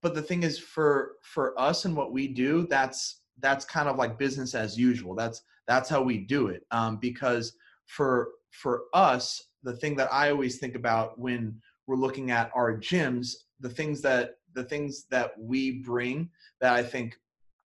but 0.03 0.14
the 0.14 0.23
thing 0.23 0.43
is, 0.43 0.59
for 0.59 1.12
for 1.23 1.59
us 1.59 1.85
and 1.85 1.97
what 1.97 2.12
we 2.12 2.29
do, 2.29 2.67
that's 2.69 3.21
that's 3.38 3.64
kind 3.64 3.88
of 3.88 3.97
like 3.97 4.19
business 4.19 4.55
as 4.55 4.79
usual. 4.79 5.14
That's 5.14 5.43
that's 5.67 5.88
how 5.88 6.03
we 6.03 6.19
do 6.19 6.49
it. 6.49 6.67
Um, 6.71 6.97
because 6.97 7.55
for 7.87 8.31
for 8.51 8.85
us, 8.93 9.43
the 9.62 9.77
thing 9.77 9.97
that 9.97 10.12
I 10.12 10.31
always 10.31 10.59
think 10.59 10.75
about 10.75 11.19
when 11.19 11.61
we're 11.87 11.97
looking 11.97 12.31
at 12.31 12.51
our 12.55 12.77
gyms, 12.77 13.35
the 13.61 13.69
things 13.69 14.01
that 14.03 14.37
the 14.55 14.64
things 14.64 15.05
that 15.11 15.33
we 15.38 15.83
bring 15.83 16.31
that 16.61 16.75
I 16.75 16.83
think 16.83 17.17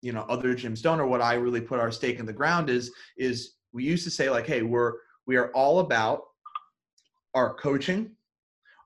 you 0.01 0.11
know 0.11 0.25
other 0.29 0.55
gyms 0.55 0.81
don't, 0.81 0.99
or 0.99 1.07
what 1.07 1.21
I 1.21 1.35
really 1.35 1.61
put 1.61 1.79
our 1.79 1.91
stake 1.91 2.19
in 2.19 2.25
the 2.25 2.33
ground 2.33 2.69
is 2.69 2.91
is 3.17 3.53
we 3.73 3.83
used 3.83 4.03
to 4.03 4.11
say 4.11 4.29
like 4.29 4.47
hey 4.47 4.61
we're 4.61 4.93
we 5.25 5.35
are 5.37 5.51
all 5.51 5.79
about 5.79 6.23
our 7.33 7.53
coaching, 7.55 8.11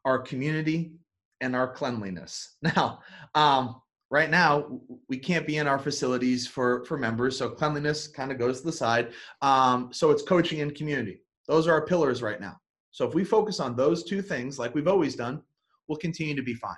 our 0.06 0.19
community, 0.19 0.93
and 1.41 1.56
our 1.56 1.67
cleanliness. 1.67 2.56
Now, 2.62 3.00
um, 3.36 3.82
right 4.10 4.30
now 4.30 4.80
we 5.10 5.17
can't 5.17 5.45
be 5.45 5.58
in 5.58 5.67
our 5.67 5.80
facilities 5.80 6.47
for 6.47 6.86
for 6.86 6.97
members, 6.97 7.38
so 7.38 7.50
cleanliness 7.50 8.08
kind 8.08 8.32
of 8.32 8.39
goes 8.39 8.62
to 8.62 8.67
the 8.67 8.71
side. 8.71 9.12
Um, 9.41 9.89
so 9.91 10.12
it's 10.12 10.23
coaching 10.23 10.62
and 10.62 10.73
community. 10.73 11.21
Those 11.47 11.67
are 11.67 11.73
our 11.73 11.86
pillars 11.86 12.21
right 12.21 12.41
now. 12.41 12.58
So 12.91 13.08
if 13.08 13.13
we 13.13 13.23
focus 13.23 13.60
on 13.60 13.76
those 13.76 14.04
two 14.04 14.21
things, 14.21 14.58
like 14.58 14.73
we've 14.73 14.88
always 14.88 15.15
done, 15.15 15.41
we'll 15.88 16.00
continue 16.00 16.36
to 16.36 16.41
be 16.41 16.56
fine. 16.56 16.76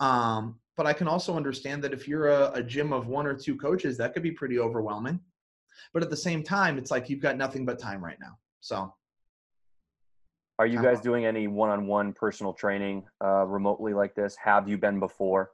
Um, 0.00 0.60
but 0.76 0.86
I 0.86 0.92
can 0.92 1.08
also 1.08 1.36
understand 1.36 1.82
that 1.82 1.92
if 1.92 2.06
you're 2.06 2.28
a, 2.28 2.52
a 2.52 2.62
gym 2.62 2.92
of 2.92 3.08
one 3.08 3.26
or 3.26 3.34
two 3.34 3.56
coaches, 3.56 3.96
that 3.98 4.14
could 4.14 4.22
be 4.22 4.30
pretty 4.30 4.58
overwhelming. 4.58 5.18
But 5.92 6.02
at 6.02 6.10
the 6.10 6.16
same 6.16 6.42
time, 6.42 6.78
it's 6.78 6.90
like 6.90 7.08
you've 7.08 7.20
got 7.20 7.36
nothing 7.36 7.64
but 7.64 7.78
time 7.78 8.04
right 8.04 8.18
now. 8.20 8.38
So 8.60 8.92
are 10.58 10.66
you 10.66 10.82
guys 10.82 11.00
doing 11.00 11.24
any 11.24 11.46
one-on-one 11.46 12.12
personal 12.14 12.52
training 12.52 13.04
uh, 13.24 13.46
remotely 13.46 13.94
like 13.94 14.14
this? 14.16 14.36
Have 14.42 14.68
you 14.68 14.76
been 14.76 14.98
before? 14.98 15.52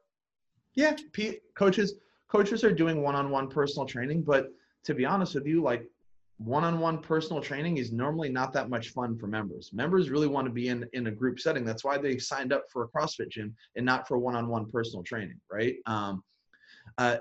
Yeah, 0.75 0.97
P- 1.13 1.41
coaches 1.55 1.95
coaches 2.29 2.65
are 2.65 2.73
doing 2.73 3.03
one-on-one 3.03 3.49
personal 3.49 3.87
training, 3.87 4.23
but 4.23 4.49
to 4.85 4.95
be 4.95 5.05
honest 5.05 5.35
with 5.35 5.47
you, 5.47 5.63
like 5.63 5.87
one-on-one 6.39 6.99
personal 6.99 7.41
training 7.41 7.77
is 7.77 7.93
normally 7.93 8.31
not 8.31 8.53
that 8.55 8.71
much 8.71 8.89
fun 8.89 9.17
for 9.17 9.27
members. 9.27 9.71
Members 9.73 10.11
really 10.11 10.27
want 10.27 10.47
to 10.47 10.53
be 10.53 10.69
in 10.69 10.87
in 10.95 11.07
a 11.07 11.11
group 11.11 11.39
setting. 11.39 11.65
That's 11.65 11.85
why 11.85 11.99
they 11.99 12.19
signed 12.19 12.53
up 12.53 12.65
for 12.73 12.85
a 12.85 12.89
CrossFit 12.89 13.29
gym 13.29 13.55
and 13.77 13.85
not 13.85 14.09
for 14.09 14.19
one-on-one 14.19 14.71
personal 14.71 15.03
training, 15.05 15.39
right? 15.53 15.77
Um, 15.85 16.25
uh, 16.97 17.19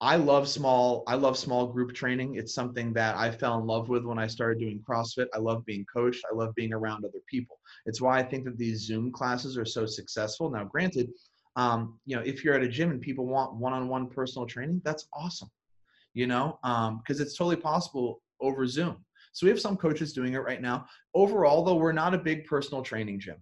I 0.00 0.16
love 0.16 0.48
small 0.48 1.04
I 1.06 1.14
love 1.14 1.38
small 1.38 1.66
group 1.68 1.94
training. 1.94 2.34
It's 2.34 2.54
something 2.54 2.92
that 2.94 3.16
I 3.16 3.30
fell 3.30 3.60
in 3.60 3.66
love 3.66 3.88
with 3.88 4.04
when 4.04 4.18
I 4.18 4.26
started 4.26 4.58
doing 4.58 4.82
CrossFit. 4.88 5.26
I 5.34 5.38
love 5.38 5.64
being 5.64 5.84
coached. 5.92 6.24
I 6.30 6.34
love 6.34 6.54
being 6.56 6.72
around 6.72 7.04
other 7.04 7.20
people. 7.28 7.58
It's 7.86 8.00
why 8.00 8.18
I 8.18 8.22
think 8.24 8.44
that 8.44 8.58
these 8.58 8.80
Zoom 8.80 9.12
classes 9.12 9.56
are 9.56 9.64
so 9.64 9.86
successful. 9.86 10.50
Now, 10.50 10.64
granted, 10.64 11.10
um, 11.54 11.98
you 12.06 12.16
know, 12.16 12.22
if 12.22 12.42
you're 12.42 12.54
at 12.54 12.62
a 12.62 12.68
gym 12.68 12.90
and 12.90 13.00
people 13.00 13.26
want 13.26 13.54
one-on-one 13.54 14.08
personal 14.08 14.46
training, 14.46 14.82
that's 14.84 15.06
awesome. 15.14 15.50
You 16.14 16.26
know, 16.26 16.58
because 16.62 17.20
um, 17.20 17.26
it's 17.26 17.36
totally 17.36 17.56
possible 17.56 18.20
over 18.40 18.66
Zoom. 18.66 19.04
So 19.32 19.46
we 19.46 19.50
have 19.50 19.60
some 19.60 19.76
coaches 19.76 20.12
doing 20.12 20.34
it 20.34 20.38
right 20.38 20.60
now. 20.60 20.86
Overall, 21.14 21.64
though, 21.64 21.76
we're 21.76 21.92
not 21.92 22.14
a 22.14 22.18
big 22.18 22.46
personal 22.46 22.82
training 22.82 23.20
gym. 23.20 23.36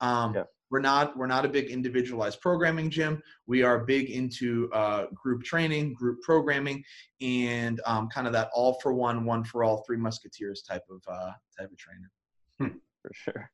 Um, 0.00 0.34
yeah. 0.34 0.44
We're 0.70 0.80
not 0.80 1.16
we're 1.16 1.26
not 1.26 1.44
a 1.44 1.48
big 1.48 1.66
individualized 1.66 2.40
programming 2.40 2.90
gym. 2.90 3.22
We 3.46 3.62
are 3.62 3.84
big 3.84 4.10
into 4.10 4.70
uh, 4.72 5.06
group 5.14 5.44
training, 5.44 5.94
group 5.94 6.20
programming, 6.22 6.82
and 7.20 7.80
um, 7.86 8.08
kind 8.08 8.26
of 8.26 8.32
that 8.32 8.50
all 8.54 8.78
for 8.82 8.92
one, 8.92 9.24
one 9.24 9.44
for 9.44 9.64
all, 9.64 9.84
three 9.86 9.96
musketeers 9.96 10.62
type 10.62 10.84
of 10.90 11.02
uh, 11.08 11.32
type 11.58 11.70
of 11.70 11.76
trainer. 11.76 12.10
Hmm. 12.58 12.78
For 13.02 13.10
sure, 13.12 13.50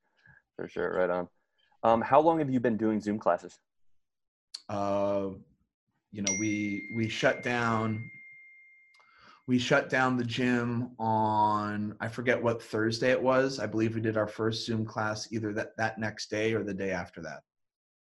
for 0.57 0.69
sure, 0.69 0.93
right 0.93 1.11
on. 1.11 1.29
Um, 1.83 2.01
how 2.01 2.21
long 2.21 2.39
have 2.39 2.51
you 2.51 2.61
been 2.61 2.77
doing 2.77 3.01
Zoom 3.01 3.19
classes? 3.19 3.59
Uh, 4.69 5.31
you 6.13 6.23
know, 6.23 6.33
we 6.39 6.89
we 6.95 7.09
shut 7.09 7.43
down 7.43 8.09
we 9.47 9.59
shut 9.59 9.89
down 9.89 10.17
the 10.17 10.25
gym 10.25 10.91
on 10.99 11.97
i 12.01 12.09
forget 12.09 12.41
what 12.41 12.63
thursday 12.63 13.11
it 13.11 13.23
was. 13.23 13.59
I 13.59 13.67
believe 13.67 13.95
we 13.95 14.01
did 14.01 14.17
our 14.17 14.29
first 14.29 14.67
zoom 14.67 14.85
class 14.85 15.29
either 15.33 15.53
that, 15.55 15.77
that 15.77 15.99
next 15.99 16.31
day 16.31 16.55
or 16.55 16.63
the 16.63 16.75
day 16.75 16.91
after 16.91 17.21
that. 17.23 17.41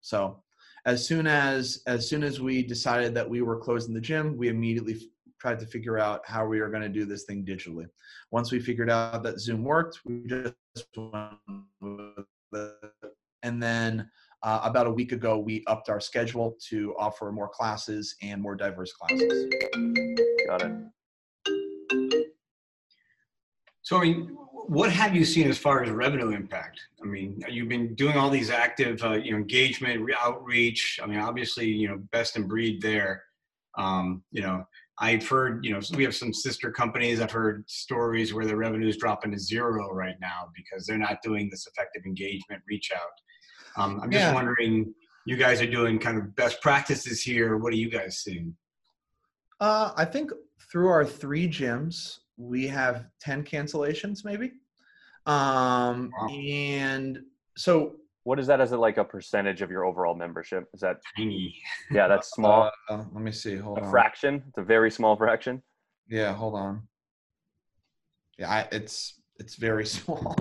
So 0.00 0.42
as 0.86 1.06
soon 1.06 1.26
as 1.26 1.82
as 1.86 2.08
soon 2.08 2.22
as 2.22 2.40
we 2.40 2.62
decided 2.62 3.14
that 3.14 3.28
we 3.28 3.42
were 3.42 3.58
closing 3.58 3.94
the 3.94 4.00
gym 4.00 4.36
we 4.36 4.48
immediately 4.48 4.94
f- 4.94 5.00
tried 5.38 5.58
to 5.58 5.66
figure 5.66 5.98
out 5.98 6.20
how 6.26 6.46
we 6.46 6.60
were 6.60 6.70
going 6.70 6.82
to 6.82 6.88
do 6.88 7.04
this 7.04 7.24
thing 7.24 7.44
digitally. 7.44 7.86
Once 8.30 8.52
we 8.52 8.60
figured 8.60 8.90
out 8.90 9.22
that 9.22 9.40
zoom 9.40 9.64
worked 9.64 10.00
we 10.04 10.26
just 10.26 10.54
went 10.96 11.34
with 11.80 12.26
it. 12.54 13.14
and 13.42 13.62
then 13.62 14.08
uh, 14.42 14.60
about 14.62 14.86
a 14.86 14.90
week 14.90 15.12
ago 15.12 15.38
we 15.38 15.62
upped 15.66 15.90
our 15.90 16.00
schedule 16.00 16.56
to 16.68 16.94
offer 16.98 17.30
more 17.30 17.48
classes 17.48 18.14
and 18.22 18.40
more 18.40 18.54
diverse 18.54 18.92
classes. 18.92 19.52
Got 20.46 20.62
it 20.62 20.72
so, 23.90 23.98
I 23.98 24.02
mean, 24.02 24.36
what 24.68 24.92
have 24.92 25.16
you 25.16 25.24
seen 25.24 25.48
as 25.48 25.58
far 25.58 25.82
as 25.82 25.90
revenue 25.90 26.28
impact? 26.28 26.78
I 27.02 27.06
mean, 27.06 27.42
you've 27.48 27.68
been 27.68 27.96
doing 27.96 28.16
all 28.16 28.30
these 28.30 28.48
active, 28.48 29.02
uh, 29.02 29.14
you 29.14 29.32
know, 29.32 29.38
engagement, 29.38 30.08
outreach. 30.16 31.00
I 31.02 31.06
mean, 31.06 31.18
obviously, 31.18 31.66
you 31.66 31.88
know, 31.88 31.96
best 32.12 32.36
in 32.36 32.46
breed 32.46 32.80
there. 32.80 33.24
Um, 33.76 34.22
you 34.30 34.42
know, 34.42 34.64
I've 35.00 35.28
heard, 35.28 35.64
you 35.64 35.72
know, 35.72 35.80
we 35.96 36.04
have 36.04 36.14
some 36.14 36.32
sister 36.32 36.70
companies. 36.70 37.20
I've 37.20 37.32
heard 37.32 37.68
stories 37.68 38.32
where 38.32 38.46
the 38.46 38.54
revenue 38.54 38.86
is 38.86 38.96
dropping 38.96 39.32
to 39.32 39.40
zero 39.40 39.92
right 39.92 40.14
now 40.20 40.50
because 40.54 40.86
they're 40.86 40.96
not 40.96 41.20
doing 41.20 41.50
this 41.50 41.66
effective 41.66 42.04
engagement 42.06 42.62
reach 42.68 42.92
out. 42.94 43.82
Um, 43.82 43.98
I'm 44.00 44.12
just 44.12 44.22
yeah. 44.22 44.32
wondering, 44.32 44.94
you 45.26 45.36
guys 45.36 45.60
are 45.60 45.68
doing 45.68 45.98
kind 45.98 46.16
of 46.16 46.36
best 46.36 46.62
practices 46.62 47.24
here. 47.24 47.56
What 47.56 47.72
are 47.72 47.76
you 47.76 47.90
guys 47.90 48.18
seeing? 48.18 48.54
Uh, 49.58 49.90
I 49.96 50.04
think 50.04 50.30
through 50.70 50.90
our 50.90 51.04
three 51.04 51.48
gyms, 51.48 52.19
we 52.40 52.66
have 52.66 53.04
10 53.20 53.44
cancellations 53.44 54.24
maybe. 54.24 54.52
Um, 55.26 56.10
wow. 56.18 56.28
And 56.28 57.20
so 57.56 57.96
what 58.24 58.38
is 58.38 58.46
that 58.46 58.60
as 58.60 58.72
a, 58.72 58.78
like 58.78 58.96
a 58.96 59.04
percentage 59.04 59.62
of 59.62 59.70
your 59.70 59.84
overall 59.84 60.14
membership? 60.14 60.68
Is 60.72 60.80
that 60.80 60.98
tiny? 61.16 61.54
Yeah, 61.90 62.08
that's 62.08 62.30
small. 62.34 62.70
Uh, 62.88 62.94
uh, 62.94 63.04
let 63.12 63.22
me 63.22 63.32
see. 63.32 63.56
Hold 63.56 63.78
a 63.78 63.84
on. 63.84 63.90
fraction. 63.90 64.42
It's 64.48 64.58
a 64.58 64.62
very 64.62 64.90
small 64.90 65.16
fraction. 65.16 65.62
Yeah, 66.08 66.32
hold 66.32 66.54
on. 66.54 66.82
Yeah, 68.38 68.50
I, 68.50 68.68
it's 68.72 69.20
it's 69.38 69.56
very 69.56 69.86
small. 69.96 70.34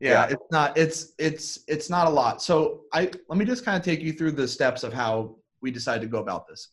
yeah, 0.00 0.10
yeah, 0.10 0.26
it's 0.26 0.46
not 0.50 0.76
it's 0.76 1.12
it's 1.18 1.60
it's 1.68 1.88
not 1.88 2.06
a 2.06 2.10
lot. 2.10 2.42
So 2.42 2.82
I 2.92 3.10
let 3.28 3.38
me 3.38 3.44
just 3.44 3.64
kind 3.64 3.76
of 3.76 3.84
take 3.84 4.00
you 4.00 4.12
through 4.12 4.32
the 4.32 4.48
steps 4.48 4.82
of 4.82 4.92
how 4.92 5.36
we 5.60 5.70
decided 5.70 6.02
to 6.02 6.08
go 6.08 6.18
about 6.18 6.48
this. 6.48 6.68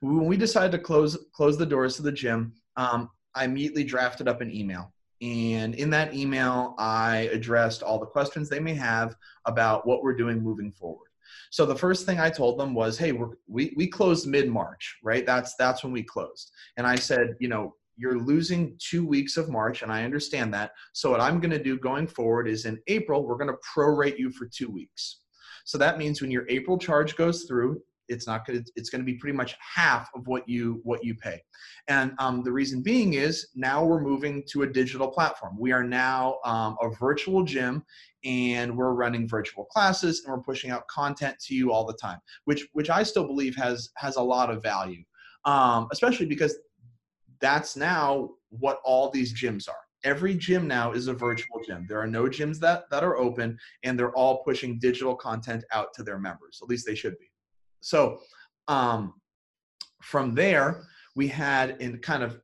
When 0.00 0.26
we 0.26 0.36
decided 0.36 0.72
to 0.72 0.78
close 0.78 1.16
close 1.34 1.58
the 1.58 1.66
doors 1.66 1.96
to 1.96 2.02
the 2.02 2.12
gym, 2.12 2.54
um, 2.76 3.10
I 3.34 3.44
immediately 3.44 3.84
drafted 3.84 4.28
up 4.28 4.40
an 4.40 4.54
email. 4.54 4.92
And 5.22 5.74
in 5.74 5.90
that 5.90 6.14
email, 6.14 6.74
I 6.78 7.28
addressed 7.32 7.82
all 7.82 7.98
the 7.98 8.06
questions 8.06 8.48
they 8.48 8.60
may 8.60 8.74
have 8.74 9.14
about 9.44 9.86
what 9.86 10.02
we're 10.02 10.16
doing 10.16 10.42
moving 10.42 10.72
forward. 10.72 11.08
So 11.50 11.66
the 11.66 11.76
first 11.76 12.06
thing 12.06 12.18
I 12.18 12.30
told 12.30 12.58
them 12.58 12.74
was, 12.74 12.96
"Hey, 12.96 13.12
we 13.46 13.72
we 13.76 13.86
closed 13.86 14.26
mid 14.26 14.48
March, 14.48 14.98
right? 15.02 15.26
That's 15.26 15.54
that's 15.56 15.84
when 15.84 15.92
we 15.92 16.02
closed." 16.02 16.50
And 16.76 16.86
I 16.86 16.96
said, 16.96 17.36
"You 17.38 17.48
know, 17.48 17.76
you're 18.00 18.18
losing 18.18 18.76
two 18.78 19.04
weeks 19.04 19.36
of 19.36 19.50
March, 19.50 19.82
and 19.82 19.92
I 19.92 20.04
understand 20.04 20.54
that. 20.54 20.72
So 20.94 21.10
what 21.10 21.20
I'm 21.20 21.38
going 21.38 21.50
to 21.50 21.62
do 21.62 21.78
going 21.78 22.06
forward 22.06 22.48
is 22.48 22.64
in 22.64 22.80
April, 22.86 23.26
we're 23.26 23.36
going 23.36 23.50
to 23.50 23.58
prorate 23.76 24.18
you 24.18 24.30
for 24.30 24.46
two 24.46 24.70
weeks. 24.70 25.20
So 25.66 25.76
that 25.76 25.98
means 25.98 26.22
when 26.22 26.30
your 26.30 26.46
April 26.48 26.78
charge 26.78 27.14
goes 27.14 27.44
through, 27.44 27.82
it's 28.10 28.26
not 28.26 28.46
going 28.46 28.62
to 28.62 28.72
it's 28.76 28.90
going 28.90 29.00
to 29.00 29.04
be 29.04 29.14
pretty 29.14 29.36
much 29.36 29.56
half 29.60 30.10
of 30.14 30.26
what 30.26 30.46
you 30.48 30.80
what 30.82 31.02
you 31.02 31.14
pay 31.14 31.40
and 31.88 32.12
um, 32.18 32.42
the 32.42 32.52
reason 32.52 32.82
being 32.82 33.14
is 33.14 33.48
now 33.54 33.84
we're 33.84 34.00
moving 34.00 34.42
to 34.48 34.62
a 34.62 34.66
digital 34.66 35.08
platform 35.08 35.56
we 35.58 35.72
are 35.72 35.84
now 35.84 36.38
um, 36.44 36.76
a 36.82 36.90
virtual 36.90 37.42
gym 37.42 37.82
and 38.24 38.76
we're 38.76 38.92
running 38.92 39.28
virtual 39.28 39.64
classes 39.66 40.24
and 40.24 40.34
we're 40.34 40.42
pushing 40.42 40.70
out 40.70 40.86
content 40.88 41.36
to 41.38 41.54
you 41.54 41.72
all 41.72 41.86
the 41.86 41.96
time 42.00 42.18
which 42.44 42.66
which 42.72 42.90
i 42.90 43.02
still 43.02 43.26
believe 43.26 43.56
has 43.56 43.90
has 43.96 44.16
a 44.16 44.22
lot 44.22 44.50
of 44.50 44.62
value 44.62 45.02
um, 45.46 45.88
especially 45.92 46.26
because 46.26 46.58
that's 47.40 47.76
now 47.76 48.28
what 48.50 48.80
all 48.84 49.08
these 49.08 49.32
gyms 49.32 49.68
are 49.68 49.74
every 50.04 50.34
gym 50.34 50.66
now 50.66 50.92
is 50.92 51.08
a 51.08 51.14
virtual 51.14 51.60
gym. 51.66 51.86
There 51.88 52.00
are 52.00 52.06
no 52.06 52.24
gyms 52.24 52.58
that, 52.60 52.84
that 52.90 53.04
are 53.04 53.16
open, 53.16 53.58
and 53.82 53.98
they're 53.98 54.12
all 54.12 54.42
pushing 54.44 54.78
digital 54.78 55.14
content 55.14 55.64
out 55.72 55.88
to 55.94 56.02
their 56.02 56.18
members. 56.18 56.58
At 56.62 56.68
least 56.68 56.86
they 56.86 56.94
should 56.94 57.18
be. 57.18 57.29
So 57.80 58.20
um, 58.68 59.14
from 60.02 60.34
there, 60.34 60.82
we 61.16 61.28
had 61.28 61.76
in 61.80 61.98
kind 61.98 62.22
of, 62.22 62.40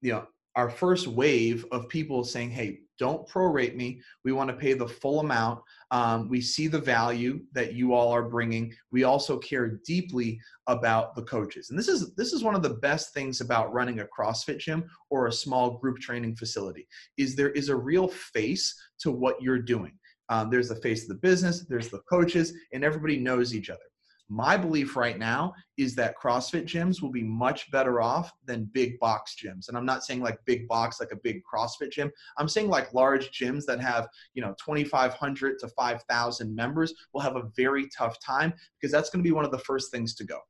you 0.00 0.12
know, 0.12 0.26
our 0.54 0.70
first 0.70 1.06
wave 1.06 1.66
of 1.70 1.88
people 1.88 2.24
saying, 2.24 2.50
hey, 2.50 2.80
don't 2.98 3.28
prorate 3.28 3.76
me. 3.76 4.00
We 4.24 4.32
want 4.32 4.48
to 4.50 4.56
pay 4.56 4.72
the 4.72 4.88
full 4.88 5.20
amount. 5.20 5.60
Um, 5.90 6.28
we 6.28 6.40
see 6.40 6.66
the 6.66 6.80
value 6.80 7.40
that 7.52 7.74
you 7.74 7.92
all 7.92 8.10
are 8.10 8.28
bringing. 8.28 8.72
We 8.90 9.04
also 9.04 9.38
care 9.38 9.80
deeply 9.84 10.40
about 10.66 11.14
the 11.14 11.22
coaches, 11.22 11.70
and 11.70 11.78
this 11.78 11.88
is 11.88 12.14
this 12.14 12.32
is 12.32 12.42
one 12.42 12.54
of 12.54 12.62
the 12.62 12.74
best 12.74 13.12
things 13.12 13.40
about 13.40 13.72
running 13.72 14.00
a 14.00 14.06
CrossFit 14.06 14.58
gym 14.58 14.84
or 15.10 15.26
a 15.26 15.32
small 15.32 15.78
group 15.78 15.98
training 15.98 16.36
facility. 16.36 16.88
Is 17.18 17.36
there 17.36 17.50
is 17.50 17.68
a 17.68 17.76
real 17.76 18.08
face 18.08 18.74
to 19.00 19.10
what 19.10 19.40
you're 19.42 19.58
doing. 19.58 19.92
Um, 20.28 20.50
there's 20.50 20.68
the 20.68 20.76
face 20.76 21.02
of 21.02 21.08
the 21.08 21.14
business. 21.16 21.66
There's 21.68 21.88
the 21.88 22.00
coaches, 22.10 22.52
and 22.72 22.82
everybody 22.82 23.18
knows 23.18 23.54
each 23.54 23.70
other. 23.70 23.80
My 24.28 24.56
belief 24.56 24.96
right 24.96 25.18
now 25.18 25.54
is 25.76 25.94
that 25.94 26.16
CrossFit 26.16 26.64
gyms 26.64 27.00
will 27.00 27.12
be 27.12 27.22
much 27.22 27.70
better 27.70 28.00
off 28.00 28.32
than 28.44 28.64
big 28.72 28.98
box 28.98 29.36
gyms. 29.40 29.68
And 29.68 29.76
I'm 29.76 29.86
not 29.86 30.04
saying 30.04 30.20
like 30.20 30.44
big 30.44 30.66
box, 30.66 30.98
like 30.98 31.12
a 31.12 31.16
big 31.22 31.42
CrossFit 31.44 31.92
gym. 31.92 32.10
I'm 32.36 32.48
saying 32.48 32.68
like 32.68 32.92
large 32.92 33.30
gyms 33.30 33.64
that 33.66 33.80
have, 33.80 34.08
you 34.34 34.42
know, 34.42 34.54
2,500 34.64 35.58
to 35.60 35.68
5,000 35.68 36.54
members 36.54 36.92
will 37.12 37.20
have 37.20 37.36
a 37.36 37.48
very 37.56 37.88
tough 37.96 38.18
time 38.18 38.52
because 38.80 38.90
that's 38.90 39.10
going 39.10 39.22
to 39.22 39.28
be 39.28 39.34
one 39.34 39.44
of 39.44 39.52
the 39.52 39.58
first 39.58 39.92
things 39.92 40.14
to 40.16 40.24
go. 40.24 40.40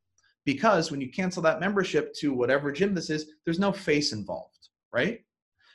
Because 0.46 0.90
when 0.90 1.00
you 1.00 1.10
cancel 1.10 1.42
that 1.42 1.60
membership 1.60 2.14
to 2.20 2.32
whatever 2.32 2.72
gym 2.72 2.94
this 2.94 3.10
is, 3.10 3.26
there's 3.44 3.58
no 3.58 3.72
face 3.72 4.12
involved, 4.12 4.68
right? 4.92 5.20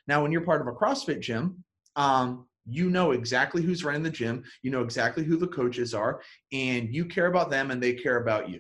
Now, 0.08 0.24
when 0.24 0.32
you're 0.32 0.42
part 0.42 0.62
of 0.62 0.68
a 0.68 0.72
CrossFit 0.72 1.20
gym, 1.20 1.64
um, 1.96 2.48
you 2.66 2.90
know 2.90 3.12
exactly 3.12 3.62
who's 3.62 3.84
running 3.84 4.04
the 4.04 4.10
gym, 4.10 4.44
you 4.62 4.72
know 4.72 4.82
exactly 4.82 5.24
who 5.24 5.38
the 5.38 5.48
coaches 5.48 5.94
are, 5.94 6.22
and 6.52 6.94
you 6.94 7.06
care 7.06 7.28
about 7.28 7.50
them 7.50 7.72
and 7.72 7.82
they 7.82 7.94
care 7.94 8.18
about 8.18 8.50
you. 8.50 8.60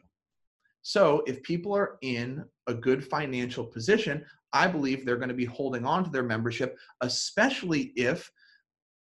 So 0.81 1.23
if 1.27 1.43
people 1.43 1.75
are 1.75 1.97
in 2.01 2.43
a 2.67 2.73
good 2.73 3.07
financial 3.07 3.65
position, 3.65 4.25
I 4.53 4.67
believe 4.67 5.05
they're 5.05 5.17
going 5.17 5.29
to 5.29 5.35
be 5.35 5.45
holding 5.45 5.85
on 5.85 6.03
to 6.03 6.09
their 6.09 6.23
membership, 6.23 6.77
especially 7.01 7.93
if 7.95 8.29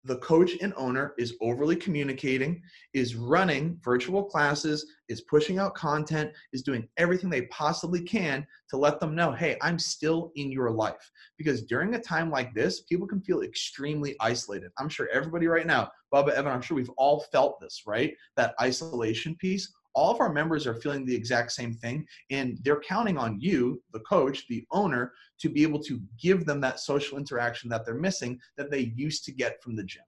the 0.05 0.17
coach 0.17 0.53
and 0.63 0.73
owner 0.77 1.15
is 1.19 1.35
overly 1.43 1.77
communicating, 1.77 2.63
is 2.95 3.17
running 3.17 3.79
virtual 3.83 4.25
classes, 4.25 4.87
is 5.09 5.21
pushing 5.23 5.59
out 5.59 5.75
content, 5.75 6.33
is 6.53 6.63
doing 6.63 6.89
everything 6.97 7.29
they 7.29 7.43
possibly 7.47 8.01
can 8.01 8.47
to 8.71 8.77
let 8.77 8.99
them 8.99 9.15
know, 9.15 9.33
hey, 9.33 9.59
I'm 9.61 9.79
still 9.79 10.33
in 10.37 10.51
your 10.51 10.71
life. 10.71 11.11
Because 11.37 11.63
during 11.63 11.95
a 11.95 12.01
time 12.01 12.31
like 12.31 12.55
this, 12.55 12.83
people 12.83 13.07
can 13.07 13.21
feel 13.21 13.43
extremely 13.43 14.17
isolated. 14.21 14.71
I'm 14.79 14.89
sure 14.89 15.09
everybody 15.13 15.47
right 15.49 15.67
now, 15.67 15.91
Bubba, 16.13 16.31
Evan, 16.31 16.53
I'm 16.53 16.63
sure 16.63 16.77
we've 16.77 16.91
all 16.97 17.21
felt 17.33 17.61
this, 17.61 17.83
right? 17.87 18.15
That 18.37 18.55
isolation 18.61 19.37
piece 19.37 19.71
all 19.95 20.13
of 20.13 20.21
our 20.21 20.33
members 20.33 20.67
are 20.67 20.75
feeling 20.75 21.05
the 21.05 21.15
exact 21.15 21.53
same 21.53 21.75
thing 21.75 22.07
and 22.31 22.59
they're 22.63 22.81
counting 22.81 23.19
on 23.19 23.41
you 23.41 23.83
the 23.93 24.01
coach 24.01 24.47
the 24.49 24.65
owner 24.71 25.13
to 25.39 25.49
be 25.49 25.63
able 25.63 25.83
to 25.83 26.01
give 26.21 26.45
them 26.45 26.61
that 26.61 26.81
social 26.81 27.19
interaction 27.19 27.69
that 27.71 27.85
they're 27.85 27.95
missing 27.95 28.39
that 28.57 28.71
they 28.71 28.93
used 28.95 29.25
to 29.25 29.33
get 29.33 29.63
from 29.63 29.77
the 29.77 29.85
gym. 29.85 30.03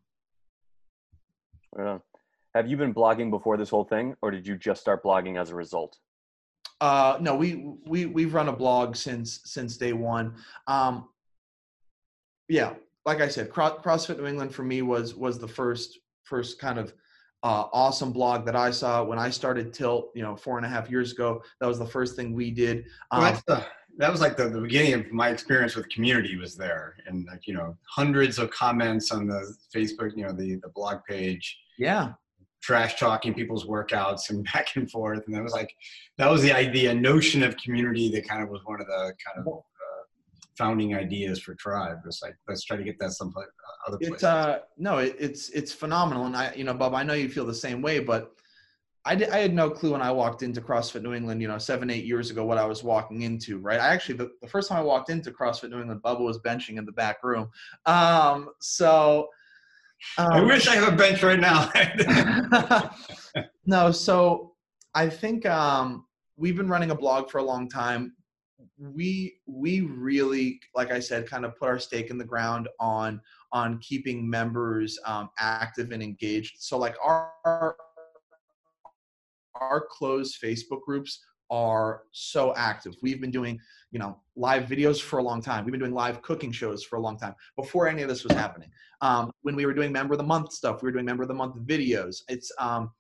Right 1.75 2.01
have 2.55 2.69
you 2.69 2.77
been 2.77 2.93
blogging 2.93 3.31
before 3.31 3.57
this 3.57 3.71
whole 3.71 3.85
thing 3.85 4.15
or 4.23 4.31
did 4.31 4.47
you 4.47 4.57
just 4.57 4.81
start 4.81 5.03
blogging 5.03 5.41
as 5.41 5.51
a 5.51 5.55
result? 5.55 5.99
Uh, 6.81 7.17
no 7.21 7.35
we 7.35 7.73
we 7.87 8.07
we've 8.07 8.35
run 8.35 8.49
a 8.49 8.53
blog 8.53 8.97
since 8.97 9.41
since 9.45 9.77
day 9.77 9.93
one. 9.93 10.35
Um, 10.67 11.09
yeah 12.49 12.75
like 13.07 13.21
i 13.21 13.29
said 13.29 13.49
crossfit 13.49 14.19
new 14.19 14.27
england 14.27 14.55
for 14.55 14.63
me 14.63 14.83
was 14.83 15.15
was 15.15 15.39
the 15.39 15.49
first 15.49 15.99
first 16.25 16.59
kind 16.59 16.79
of 16.79 16.93
uh, 17.43 17.67
awesome 17.73 18.13
blog 18.13 18.45
that 18.47 18.55
I 18.55 18.71
saw 18.71 19.03
when 19.03 19.19
I 19.19 19.31
started 19.31 19.73
Tilt, 19.73 20.11
you 20.15 20.23
know, 20.23 20.37
four 20.37 20.59
and 20.59 20.67
a 20.67 20.69
half 20.69 20.91
years 20.91 21.13
ago. 21.13 21.43
That 21.61 21.67
was 21.67 21.79
the 21.79 21.87
first 21.87 22.15
thing 22.15 22.35
we 22.35 22.51
did. 22.51 22.85
Um, 23.11 23.23
well, 23.23 23.43
the, 23.47 23.67
that 23.99 24.11
was 24.11 24.21
like 24.21 24.37
the, 24.37 24.49
the 24.49 24.61
beginning 24.61 24.95
of 24.95 25.13
my 25.13 25.29
experience 25.29 25.75
with 25.75 25.89
community 25.89 26.37
was 26.37 26.57
there 26.57 26.97
and 27.07 27.27
like, 27.27 27.47
you 27.47 27.55
know, 27.55 27.77
hundreds 27.89 28.39
of 28.39 28.51
comments 28.51 29.11
on 29.11 29.27
the 29.27 29.55
Facebook, 29.75 30.17
you 30.17 30.25
know, 30.25 30.33
the, 30.33 30.57
the 30.63 30.71
blog 30.75 30.99
page. 31.09 31.59
Yeah. 31.79 32.13
Trash 32.63 32.99
talking 32.99 33.35
people's 33.35 33.67
workouts 33.67 34.31
and 34.31 34.45
back 34.53 34.77
and 34.77 34.91
forth. 34.91 35.23
And 35.27 35.35
that 35.35 35.43
was 35.43 35.53
like, 35.53 35.75
that 36.19 36.31
was 36.31 36.43
the 36.43 36.53
idea, 36.53 36.95
notion 36.95 37.43
of 37.43 37.57
community 37.57 38.11
that 38.13 38.27
kind 38.27 38.43
of 38.43 38.49
was 38.49 38.61
one 38.65 38.81
of 38.81 38.87
the 38.87 39.13
kind 39.25 39.47
of 39.47 39.63
founding 40.57 40.95
ideas 40.95 41.41
for 41.41 41.55
Tribe. 41.55 41.99
It's 42.07 42.23
like 42.23 42.37
let's 42.49 42.65
try 42.65 42.77
to 42.77 42.85
get 42.85 42.99
that 43.01 43.13
someplace 43.13 43.47
uh, 43.47 43.89
other 43.89 43.99
places. 43.99 44.15
It's 44.15 44.25
uh 44.25 44.61
no, 44.77 44.99
it, 44.99 45.17
it's 45.19 45.51
it's 45.51 45.73
phenomenal, 45.73 46.27
and 46.27 46.37
I 46.37 46.53
you 46.55 46.65
know 46.65 46.75
Bob, 46.75 46.95
I 46.95 47.03
know 47.03 47.15
you 47.15 47.29
feel 47.29 47.47
the 47.47 47.55
same 47.55 47.83
way, 47.83 48.01
but 48.01 48.33
I 49.05 49.17
did, 49.17 49.31
I 49.31 49.39
had 49.39 49.53
no 49.53 49.69
clue 49.69 49.93
when 49.93 50.03
I 50.03 50.13
walked 50.13 50.43
into 50.43 50.61
CrossFit 50.61 51.03
New 51.03 51.13
England, 51.13 51.43
you 51.43 51.49
know, 51.49 51.59
seven 51.59 51.91
eight 51.91 52.05
years 52.05 52.31
ago, 52.31 52.45
what 52.45 52.59
I 52.59 52.65
was 52.65 52.85
walking 52.85 53.23
into. 53.23 53.59
Right, 53.59 53.81
I 53.81 53.89
actually 53.89 54.17
the, 54.17 54.31
the 54.41 54.49
first 54.49 54.69
time 54.69 54.79
I 54.79 54.83
walked 54.83 55.11
into 55.11 55.31
CrossFit 55.31 55.71
New 55.71 55.81
England, 55.81 56.03
Bubba 56.03 56.21
was 56.21 56.39
benching 56.39 56.77
in 56.79 56.85
the 56.85 56.93
back 56.93 57.23
room. 57.23 57.51
Um, 57.87 58.51
so. 58.61 59.29
Um, 60.19 60.33
I 60.33 60.41
wish 60.41 60.67
I 60.67 60.75
have 60.75 60.93
a 60.93 60.97
bench 60.97 61.23
right 61.23 61.39
now. 61.39 61.71
no, 63.67 63.93
so 63.93 64.55
I 64.97 65.09
think 65.09 65.47
um, 65.47 66.07
we've 66.37 66.57
been 66.57 66.69
running 66.69 66.91
a 66.91 66.95
blog 66.95 67.31
for 67.31 67.39
a 67.39 67.43
long 67.45 67.69
time 67.69 68.13
we 68.79 69.39
we 69.47 69.81
really 69.81 70.61
like 70.75 70.91
i 70.91 70.99
said 70.99 71.29
kind 71.29 71.45
of 71.45 71.57
put 71.57 71.69
our 71.69 71.79
stake 71.79 72.11
in 72.11 72.19
the 72.19 72.25
ground 72.25 72.69
on 72.79 73.21
on 73.53 73.79
keeping 73.79 74.29
members 74.29 74.99
um, 75.05 75.31
active 75.39 75.93
and 75.93 76.03
engaged. 76.03 76.57
So 76.59 76.79
like 76.79 76.97
our 77.05 77.77
our 79.55 79.87
closed 79.91 80.39
facebook 80.43 80.83
groups 80.83 81.23
are 81.51 82.05
so 82.13 82.55
active. 82.57 82.95
We've 83.03 83.21
been 83.21 83.31
doing 83.31 83.61
you 83.91 83.99
know 83.99 84.19
live 84.37 84.65
videos 84.65 85.01
for 85.01 85.19
a 85.19 85.23
long 85.23 85.43
time. 85.43 85.65
We've 85.65 85.73
been 85.73 85.81
doing 85.81 85.95
live 85.95 86.23
cooking 86.23 86.51
shows 86.51 86.83
for 86.83 86.97
a 86.97 87.01
long 87.01 87.19
time 87.19 87.35
before 87.57 87.87
any 87.89 88.03
of 88.03 88.09
this 88.09 88.25
was 88.25 88.33
happening. 88.33 88.71
Um, 89.03 89.31
when 89.43 89.55
we 89.55 89.67
were 89.67 89.75
doing 89.75 89.93
member 89.93 90.15
of 90.15 90.19
the 90.19 90.25
month 90.25 90.53
stuff 90.53 90.83
we 90.83 90.87
were 90.87 90.93
doing 90.93 91.05
member 91.05 91.23
of 91.23 91.29
the 91.29 91.35
month 91.35 91.57
videos. 91.57 92.23
It's 92.29 92.51
um 92.59 92.91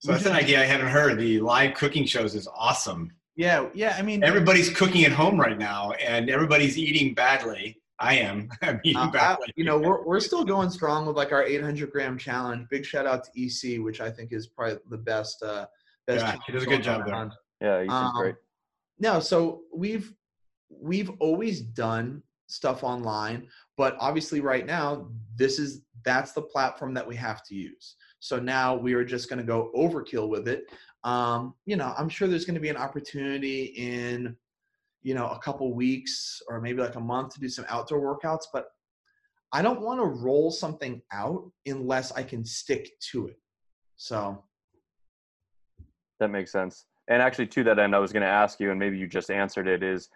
so 0.00 0.12
that's 0.12 0.26
an 0.26 0.32
idea 0.32 0.60
i 0.60 0.64
haven't 0.64 0.88
heard. 0.88 1.18
The 1.18 1.40
live 1.40 1.74
cooking 1.74 2.04
shows 2.04 2.34
is 2.34 2.48
awesome 2.54 3.12
yeah, 3.38 3.68
yeah. 3.72 3.94
I 3.96 4.02
mean, 4.02 4.24
everybody's 4.24 4.68
cooking 4.68 5.04
at 5.04 5.12
home 5.12 5.38
right 5.38 5.56
now, 5.56 5.92
and 5.92 6.28
everybody's 6.28 6.76
eating 6.76 7.14
badly. 7.14 7.80
I 8.00 8.14
am. 8.14 8.48
I'm 8.62 8.80
eating 8.82 9.00
uh, 9.00 9.10
badly. 9.12 9.46
you 9.54 9.64
know, 9.64 9.78
we're 9.78 10.04
we're 10.04 10.18
still 10.18 10.44
going 10.44 10.70
strong 10.70 11.06
with 11.06 11.16
like 11.16 11.30
our 11.30 11.44
800 11.44 11.92
gram 11.92 12.18
challenge. 12.18 12.66
Big 12.68 12.84
shout 12.84 13.06
out 13.06 13.22
to 13.24 13.30
EC, 13.40 13.80
which 13.80 14.00
I 14.00 14.10
think 14.10 14.32
is 14.32 14.48
probably 14.48 14.78
the 14.90 14.98
best. 14.98 15.40
Uh, 15.40 15.66
best 16.08 16.24
yeah, 16.24 16.36
he 16.48 16.52
does 16.52 16.64
a 16.64 16.66
good 16.66 16.82
job 16.82 17.06
there. 17.06 17.30
Yeah, 17.60 17.82
EC's 17.82 17.92
um, 17.92 18.12
great. 18.16 18.34
No, 18.98 19.20
so 19.20 19.62
we've 19.72 20.12
we've 20.68 21.10
always 21.20 21.60
done 21.60 22.24
stuff 22.48 22.82
online, 22.82 23.46
but 23.76 23.96
obviously 24.00 24.40
right 24.40 24.66
now 24.66 25.10
this 25.36 25.60
is 25.60 25.82
that's 26.04 26.32
the 26.32 26.42
platform 26.42 26.92
that 26.94 27.06
we 27.06 27.14
have 27.14 27.44
to 27.44 27.54
use. 27.54 27.94
So 28.20 28.40
now 28.40 28.74
we 28.74 28.94
are 28.94 29.04
just 29.04 29.28
going 29.28 29.38
to 29.38 29.44
go 29.44 29.70
overkill 29.76 30.28
with 30.28 30.48
it. 30.48 30.64
Um, 31.04 31.54
you 31.64 31.76
know, 31.76 31.94
I'm 31.96 32.08
sure 32.08 32.28
there's 32.28 32.44
going 32.44 32.54
to 32.54 32.60
be 32.60 32.68
an 32.68 32.76
opportunity 32.76 33.64
in, 33.76 34.36
you 35.02 35.14
know, 35.14 35.28
a 35.28 35.38
couple 35.38 35.72
weeks 35.74 36.40
or 36.48 36.60
maybe 36.60 36.82
like 36.82 36.96
a 36.96 37.00
month 37.00 37.34
to 37.34 37.40
do 37.40 37.48
some 37.48 37.64
outdoor 37.68 38.00
workouts, 38.00 38.44
but 38.52 38.66
I 39.52 39.62
don't 39.62 39.80
want 39.80 40.00
to 40.00 40.06
roll 40.06 40.50
something 40.50 41.00
out 41.12 41.50
unless 41.66 42.12
I 42.12 42.22
can 42.22 42.44
stick 42.44 42.90
to 43.12 43.28
it. 43.28 43.38
So 43.96 44.44
that 46.20 46.28
makes 46.28 46.52
sense. 46.52 46.86
And 47.08 47.22
actually, 47.22 47.46
to 47.48 47.64
that 47.64 47.78
end, 47.78 47.94
I 47.94 47.98
was 47.98 48.12
going 48.12 48.22
to 48.22 48.28
ask 48.28 48.60
you, 48.60 48.70
and 48.70 48.78
maybe 48.78 48.98
you 48.98 49.06
just 49.06 49.30
answered 49.30 49.66
it. 49.66 49.82
Is 49.82 50.08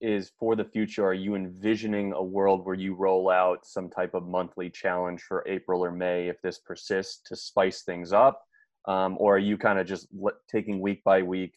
is 0.00 0.30
for 0.38 0.54
the 0.54 0.64
future? 0.64 1.04
Are 1.04 1.14
you 1.14 1.34
envisioning 1.34 2.12
a 2.12 2.22
world 2.22 2.64
where 2.66 2.74
you 2.74 2.94
roll 2.94 3.30
out 3.30 3.66
some 3.66 3.88
type 3.88 4.14
of 4.14 4.26
monthly 4.26 4.68
challenge 4.68 5.22
for 5.22 5.42
April 5.46 5.82
or 5.82 5.90
May 5.90 6.28
if 6.28 6.40
this 6.42 6.58
persists 6.58 7.22
to 7.26 7.34
spice 7.34 7.82
things 7.82 8.12
up? 8.12 8.42
Um, 8.86 9.16
or 9.18 9.36
are 9.36 9.38
you 9.38 9.56
kind 9.56 9.78
of 9.78 9.86
just 9.86 10.08
taking 10.50 10.80
week 10.80 11.02
by 11.04 11.22
week 11.22 11.54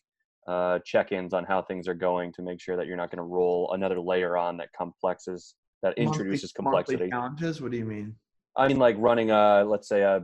uh, 0.48 0.80
check-ins 0.84 1.34
on 1.34 1.46
how 1.46 1.62
things 1.62 1.88
are 1.88 1.94
going 1.94 2.34
to 2.34 2.42
make 2.42 2.60
sure 2.60 2.76
that 2.76 2.88
you're 2.88 2.98
not 2.98 3.12
going 3.12 3.18
to 3.18 3.24
roll 3.24 3.72
another 3.74 4.00
layer 4.00 4.36
on 4.36 4.58
that 4.58 4.70
complexes 4.76 5.56
that 5.84 5.98
introduces 5.98 6.52
monthly, 6.58 6.96
complexity? 6.96 6.98
monthly 6.98 7.10
challenges? 7.12 7.62
What 7.62 7.72
do 7.72 7.78
you 7.78 7.86
mean? 7.86 8.16
I 8.58 8.68
mean 8.68 8.78
like 8.78 8.96
running 8.98 9.32
a 9.32 9.64
let's 9.64 9.88
say 9.88 10.02
a 10.02 10.24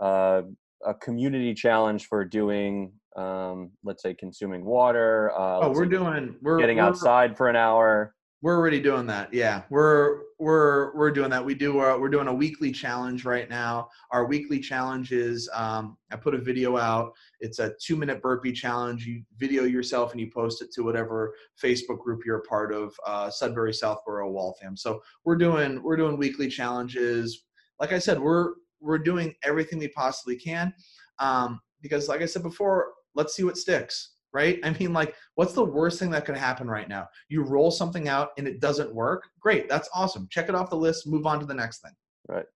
a, 0.00 0.44
a 0.84 0.94
community 0.94 1.54
challenge 1.54 2.06
for 2.06 2.24
doing 2.24 2.92
um, 3.16 3.70
let's 3.84 4.02
say 4.02 4.14
consuming 4.14 4.64
water 4.64 5.30
uh, 5.36 5.60
oh 5.62 5.70
we're 5.70 5.86
doing 5.86 6.36
we're 6.42 6.58
getting 6.58 6.78
we're, 6.78 6.82
outside 6.84 7.36
for 7.36 7.48
an 7.48 7.56
hour 7.56 8.14
we're 8.46 8.56
already 8.56 8.78
doing 8.78 9.08
that. 9.08 9.34
Yeah, 9.34 9.62
we're 9.70 10.20
we're 10.38 10.94
we're 10.94 11.10
doing 11.10 11.30
that. 11.30 11.44
We 11.44 11.56
do 11.56 11.74
we're 11.74 12.08
doing 12.08 12.28
a 12.28 12.32
weekly 12.32 12.70
challenge 12.70 13.24
right 13.24 13.50
now. 13.50 13.88
Our 14.12 14.24
weekly 14.24 14.60
challenge 14.60 15.10
is 15.10 15.50
um, 15.52 15.96
I 16.12 16.16
put 16.16 16.32
a 16.32 16.38
video 16.38 16.76
out. 16.76 17.12
It's 17.40 17.58
a 17.58 17.72
two 17.82 17.96
minute 17.96 18.22
burpee 18.22 18.52
challenge. 18.52 19.04
You 19.04 19.24
video 19.36 19.64
yourself 19.64 20.12
and 20.12 20.20
you 20.20 20.30
post 20.30 20.62
it 20.62 20.70
to 20.74 20.84
whatever 20.84 21.34
Facebook 21.60 21.98
group 21.98 22.20
you're 22.24 22.38
a 22.38 22.42
part 22.42 22.72
of, 22.72 22.94
uh, 23.04 23.30
Sudbury, 23.30 23.74
Southborough, 23.74 24.30
Waltham. 24.30 24.76
So 24.76 25.02
we're 25.24 25.38
doing 25.38 25.82
we're 25.82 25.96
doing 25.96 26.16
weekly 26.16 26.46
challenges. 26.46 27.46
Like 27.80 27.92
I 27.92 27.98
said, 27.98 28.20
we're 28.20 28.52
we're 28.80 28.98
doing 28.98 29.34
everything 29.42 29.80
we 29.80 29.88
possibly 29.88 30.36
can 30.36 30.72
um, 31.18 31.58
because, 31.82 32.08
like 32.08 32.22
I 32.22 32.26
said 32.26 32.44
before, 32.44 32.92
let's 33.16 33.34
see 33.34 33.42
what 33.42 33.56
sticks 33.56 34.12
right? 34.32 34.58
I 34.64 34.70
mean, 34.70 34.92
like, 34.92 35.14
what's 35.34 35.52
the 35.52 35.64
worst 35.64 35.98
thing 35.98 36.10
that 36.10 36.24
could 36.24 36.36
happen 36.36 36.68
right 36.68 36.88
now? 36.88 37.08
You 37.28 37.42
roll 37.42 37.70
something 37.70 38.08
out 38.08 38.30
and 38.38 38.46
it 38.46 38.60
doesn't 38.60 38.94
work. 38.94 39.24
Great, 39.40 39.68
that's 39.68 39.88
awesome. 39.94 40.28
Check 40.30 40.48
it 40.48 40.54
off 40.54 40.70
the 40.70 40.76
list. 40.76 41.06
Move 41.06 41.26
on 41.26 41.40
to 41.40 41.46
the 41.46 41.54
next 41.54 41.82
thing. 41.82 41.92
Right. 42.28 42.46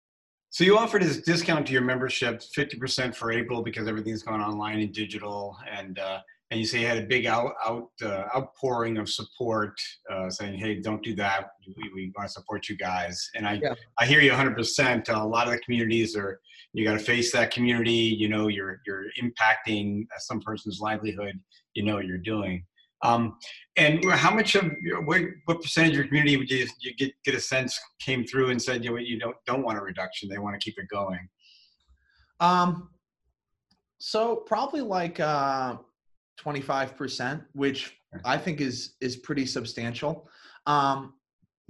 So 0.50 0.64
you 0.64 0.76
offered 0.76 1.02
a 1.04 1.20
discount 1.20 1.66
to 1.68 1.72
your 1.72 1.82
membership, 1.82 2.42
fifty 2.42 2.76
percent 2.76 3.14
for 3.14 3.30
April 3.30 3.62
because 3.62 3.86
everything's 3.86 4.24
going 4.24 4.40
online 4.40 4.80
and 4.80 4.92
digital, 4.92 5.56
and 5.70 5.98
uh, 5.98 6.18
and 6.50 6.58
you 6.58 6.66
say 6.66 6.80
you 6.80 6.86
had 6.86 6.98
a 6.98 7.06
big 7.06 7.26
out, 7.26 7.52
out 7.64 7.90
uh, 8.02 8.24
outpouring 8.34 8.98
of 8.98 9.08
support, 9.08 9.80
uh, 10.12 10.28
saying, 10.28 10.58
"Hey, 10.58 10.80
don't 10.80 11.02
do 11.02 11.14
that. 11.14 11.50
We, 11.76 11.90
we 11.94 12.12
want 12.16 12.28
to 12.28 12.32
support 12.32 12.68
you 12.68 12.76
guys." 12.76 13.30
And 13.36 13.46
I 13.46 13.60
yeah. 13.62 13.74
I 13.98 14.06
hear 14.06 14.20
you 14.20 14.30
100. 14.30 14.56
percent 14.56 15.08
A 15.08 15.24
lot 15.24 15.46
of 15.46 15.52
the 15.52 15.60
communities 15.60 16.16
are 16.16 16.40
you 16.72 16.84
got 16.84 16.94
to 16.94 16.98
face 16.98 17.32
that 17.32 17.52
community. 17.52 17.92
You 17.92 18.28
know, 18.28 18.48
you're 18.48 18.80
you're 18.86 19.04
impacting 19.22 20.06
some 20.18 20.40
person's 20.40 20.80
livelihood. 20.80 21.38
You 21.74 21.84
know 21.84 21.94
what 21.94 22.06
you're 22.06 22.18
doing. 22.18 22.64
Um, 23.02 23.36
and 23.76 24.04
how 24.10 24.34
much 24.34 24.56
of 24.56 24.70
what, 25.04 25.22
what 25.46 25.62
percentage 25.62 25.92
of 25.92 25.96
your 25.96 26.06
community 26.06 26.36
would 26.36 26.50
you, 26.50 26.66
you 26.80 26.94
get 26.96 27.12
get 27.24 27.34
a 27.34 27.40
sense 27.40 27.78
came 28.00 28.24
through 28.24 28.50
and 28.50 28.60
said 28.60 28.84
you 28.84 28.90
know, 28.90 28.96
you 28.98 29.18
don't 29.18 29.36
don't 29.46 29.62
want 29.62 29.78
a 29.78 29.80
reduction, 29.80 30.28
they 30.28 30.38
want 30.38 30.60
to 30.60 30.64
keep 30.64 30.78
it 30.78 30.88
going? 30.88 31.28
Um, 32.40 32.90
so 33.98 34.36
probably 34.36 34.80
like 34.80 35.20
uh, 35.20 35.76
25%, 36.42 37.44
which 37.52 37.98
I 38.24 38.36
think 38.38 38.60
is 38.60 38.94
is 39.00 39.16
pretty 39.16 39.46
substantial. 39.46 40.28
Um, 40.66 41.14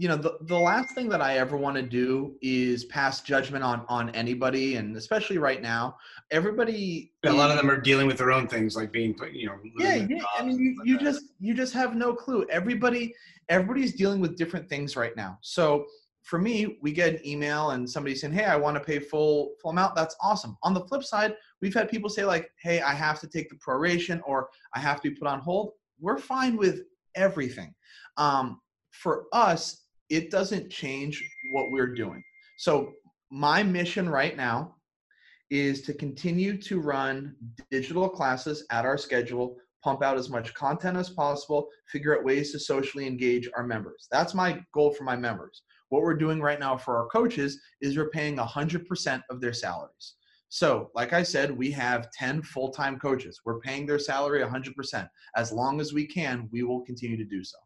you 0.00 0.09
know 0.09 0.16
the, 0.16 0.38
the 0.46 0.59
last 0.59 0.94
thing 0.94 1.11
that 1.11 1.20
i 1.20 1.37
ever 1.37 1.59
want 1.59 1.76
to 1.76 1.83
do 1.83 2.35
is 2.40 2.87
pass 2.87 3.20
judgment 3.20 3.62
on 3.62 3.85
on 3.87 4.09
anybody 4.11 4.76
and 4.76 4.96
especially 4.96 5.37
right 5.37 5.61
now 5.61 5.94
everybody 6.30 7.12
a 7.26 7.30
lot 7.30 7.50
of 7.50 7.59
them 7.59 7.70
are 7.70 7.78
dealing 7.78 8.06
with 8.06 8.16
their 8.16 8.33
own 8.33 8.48
things 8.48 8.74
like 8.74 8.90
being 8.90 9.14
you 9.30 9.46
know 9.46 9.59
yeah, 9.78 9.96
yeah. 9.96 10.22
i 10.38 10.42
mean 10.42 10.59
you, 10.59 10.74
you 10.87 10.98
just 10.98 11.24
you 11.38 11.52
just 11.52 11.74
have 11.74 11.94
no 11.94 12.14
clue. 12.14 12.46
Everybody 12.50 13.14
everybody's 13.50 13.94
dealing 13.94 14.20
with 14.20 14.37
different 14.37 14.68
things 14.68 14.96
right 14.96 15.14
now. 15.16 15.38
So 15.42 15.85
for 16.22 16.38
me 16.38 16.78
we 16.80 16.92
get 16.92 17.14
an 17.14 17.26
email 17.26 17.70
and 17.70 17.88
somebody 17.88 18.14
saying 18.14 18.33
hey 18.33 18.44
i 18.44 18.56
want 18.56 18.76
to 18.76 18.83
pay 18.83 18.98
full 18.98 19.52
full 19.61 19.72
amount. 19.72 19.96
That's 19.96 20.16
awesome. 20.22 20.56
On 20.62 20.72
the 20.72 20.87
flip 20.87 21.04
side 21.04 21.35
we've 21.61 21.75
had 21.75 21.90
people 21.90 22.11
say 22.11 22.25
like 22.25 22.51
hey 22.62 22.81
i 22.83 22.92
have 22.92 23.20
to 23.20 23.29
take 23.29 23.49
the 23.49 23.57
proration 23.57 24.20
or 24.25 24.49
i 24.75 24.79
have 24.79 25.01
to 25.01 25.11
be 25.11 25.16
put 25.16 25.29
on 25.29 25.40
hold 25.40 25.73
we're 26.01 26.18
fine 26.18 26.57
with 26.57 26.83
everything 27.14 27.75
um, 28.16 28.61
for 28.92 29.27
us 29.33 29.85
it 30.11 30.31
doesn't 30.31 30.70
change 30.70 31.25
what 31.53 31.70
we're 31.70 31.94
doing. 31.94 32.23
So 32.59 32.92
my 33.31 33.62
mission 33.62 34.09
right 34.09 34.37
now 34.37 34.75
is 35.51 35.83
to 35.83 35.94
continue 35.94 36.61
to 36.62 36.81
run 36.81 37.35
digital 37.70 38.09
classes 38.09 38.64
at 38.70 38.85
our 38.85 38.99
schedule, 38.99 39.57
pump 39.83 40.03
out 40.03 40.18
as 40.18 40.29
much 40.29 40.53
content 40.55 40.96
as 40.96 41.11
possible, 41.11 41.68
figure 41.88 42.16
out 42.16 42.25
ways 42.25 42.53
to 42.53 42.59
socially 42.59 43.07
engage 43.07 43.49
our 43.57 43.64
members. 43.64 44.09
That's 44.11 44.35
my 44.35 44.62
goal 44.75 44.92
for 44.92 45.05
my 45.05 45.16
members. 45.16 45.62
What 45.88 46.03
we're 46.03 46.14
doing 46.14 46.40
right 46.40 46.61
now 46.61 46.77
for 46.77 46.96
our 46.99 47.07
coaches 47.07 47.61
is 47.81 47.96
we're 47.96 48.11
paying 48.11 48.37
100% 48.37 49.23
of 49.31 49.40
their 49.40 49.53
salaries. 49.53 50.14
So, 50.52 50.90
like 50.96 51.12
I 51.12 51.22
said, 51.22 51.56
we 51.56 51.70
have 51.70 52.10
10 52.10 52.42
full 52.42 52.70
time 52.70 52.98
coaches. 52.98 53.40
We're 53.44 53.60
paying 53.60 53.86
their 53.86 54.00
salary 54.00 54.42
100%. 54.42 55.08
As 55.36 55.52
long 55.52 55.80
as 55.80 55.92
we 55.92 56.04
can, 56.04 56.48
we 56.50 56.64
will 56.64 56.80
continue 56.80 57.16
to 57.16 57.24
do 57.24 57.44
so. 57.44 57.56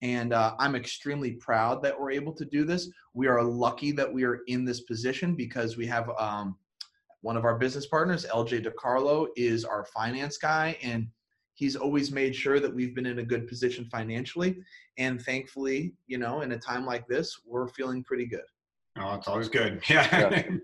And 0.00 0.32
uh, 0.32 0.54
I'm 0.58 0.74
extremely 0.74 1.32
proud 1.32 1.82
that 1.82 1.98
we're 1.98 2.10
able 2.10 2.32
to 2.32 2.46
do 2.46 2.64
this. 2.64 2.90
We 3.12 3.28
are 3.28 3.42
lucky 3.42 3.92
that 3.92 4.10
we 4.10 4.24
are 4.24 4.40
in 4.46 4.64
this 4.64 4.80
position 4.80 5.34
because 5.34 5.76
we 5.76 5.86
have 5.88 6.10
um, 6.18 6.56
one 7.20 7.36
of 7.36 7.44
our 7.44 7.58
business 7.58 7.86
partners, 7.86 8.24
LJ 8.24 8.66
DeCarlo, 8.66 9.28
is 9.36 9.66
our 9.66 9.84
finance 9.84 10.38
guy, 10.38 10.78
and 10.82 11.06
he's 11.52 11.76
always 11.76 12.10
made 12.10 12.34
sure 12.34 12.60
that 12.60 12.74
we've 12.74 12.94
been 12.94 13.04
in 13.04 13.18
a 13.18 13.22
good 13.22 13.46
position 13.46 13.84
financially. 13.92 14.56
And 14.96 15.20
thankfully, 15.20 15.92
you 16.06 16.16
know, 16.16 16.40
in 16.40 16.52
a 16.52 16.58
time 16.58 16.86
like 16.86 17.06
this, 17.08 17.38
we're 17.44 17.68
feeling 17.68 18.02
pretty 18.02 18.24
good. 18.24 18.40
Oh, 18.98 19.16
it's 19.16 19.28
always 19.28 19.50
good. 19.50 19.82
Yeah. 19.90 20.08
yeah. 20.30 20.56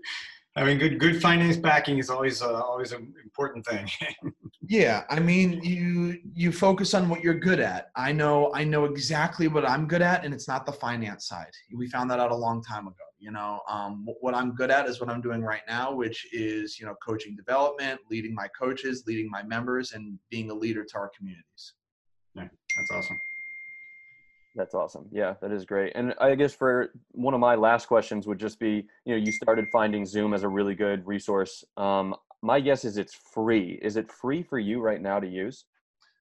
I 0.57 0.63
mean, 0.63 0.79
good 0.79 0.99
good 0.99 1.21
finance 1.21 1.55
backing 1.55 1.99
is 1.99 2.09
always 2.09 2.41
uh, 2.41 2.61
always 2.61 2.91
an 2.91 3.13
important 3.23 3.63
thing. 3.65 3.87
yeah, 4.67 5.03
I 5.07 5.19
mean, 5.19 5.61
you 5.63 6.17
you 6.33 6.51
focus 6.51 6.95
on 6.95 7.09
what 7.09 7.21
you're 7.21 7.39
good 7.39 7.59
at. 7.59 7.91
I 7.95 8.11
know 8.11 8.51
I 8.55 8.63
know 8.63 8.85
exactly 8.85 9.47
what 9.47 9.69
I'm 9.69 9.87
good 9.87 10.01
at, 10.01 10.25
and 10.25 10.33
it's 10.33 10.47
not 10.47 10.65
the 10.65 10.71
finance 10.71 11.27
side. 11.27 11.51
We 11.75 11.87
found 11.87 12.09
that 12.09 12.19
out 12.19 12.31
a 12.31 12.35
long 12.35 12.63
time 12.63 12.87
ago. 12.87 12.95
You 13.19 13.31
know, 13.31 13.61
um, 13.69 14.07
what 14.19 14.33
I'm 14.33 14.55
good 14.55 14.71
at 14.71 14.87
is 14.87 14.99
what 14.99 15.09
I'm 15.09 15.21
doing 15.21 15.41
right 15.43 15.61
now, 15.67 15.93
which 15.93 16.25
is 16.33 16.79
you 16.79 16.87
know 16.87 16.95
coaching 17.05 17.35
development, 17.35 17.99
leading 18.09 18.33
my 18.33 18.47
coaches, 18.59 19.03
leading 19.05 19.29
my 19.29 19.43
members, 19.43 19.93
and 19.93 20.17
being 20.31 20.49
a 20.49 20.55
leader 20.55 20.83
to 20.83 20.97
our 20.97 21.11
communities. 21.15 21.73
Yeah, 22.33 22.47
that's 22.75 22.91
awesome. 22.91 23.19
That's 24.57 24.73
awesome. 24.73 25.07
Yeah, 25.11 25.35
that 25.41 25.51
is 25.51 25.65
great. 25.65 25.93
And 25.95 26.15
I 26.19 26.33
guess 26.33 26.53
for 26.53 26.89
one 27.11 27.35
of 27.35 27.39
my 27.39 27.53
last 27.53 27.87
questions 27.87 28.25
would 28.25 28.39
just 28.39 28.59
be, 28.59 28.87
you 29.05 29.13
know, 29.13 29.15
you 29.15 29.31
started 29.31 29.67
finding 29.71 30.03
Zoom 30.03 30.33
as 30.33 30.41
a 30.41 30.49
really 30.49 30.73
good 30.73 31.05
resource. 31.05 31.63
Um, 31.77 32.15
my 32.41 32.59
guess 32.59 32.83
is 32.83 32.97
it's 32.97 33.13
free. 33.13 33.79
Is 33.83 33.97
it 33.97 34.11
free 34.11 34.41
for 34.41 34.57
you 34.57 34.81
right 34.81 35.01
now 35.01 35.19
to 35.19 35.27
use? 35.27 35.65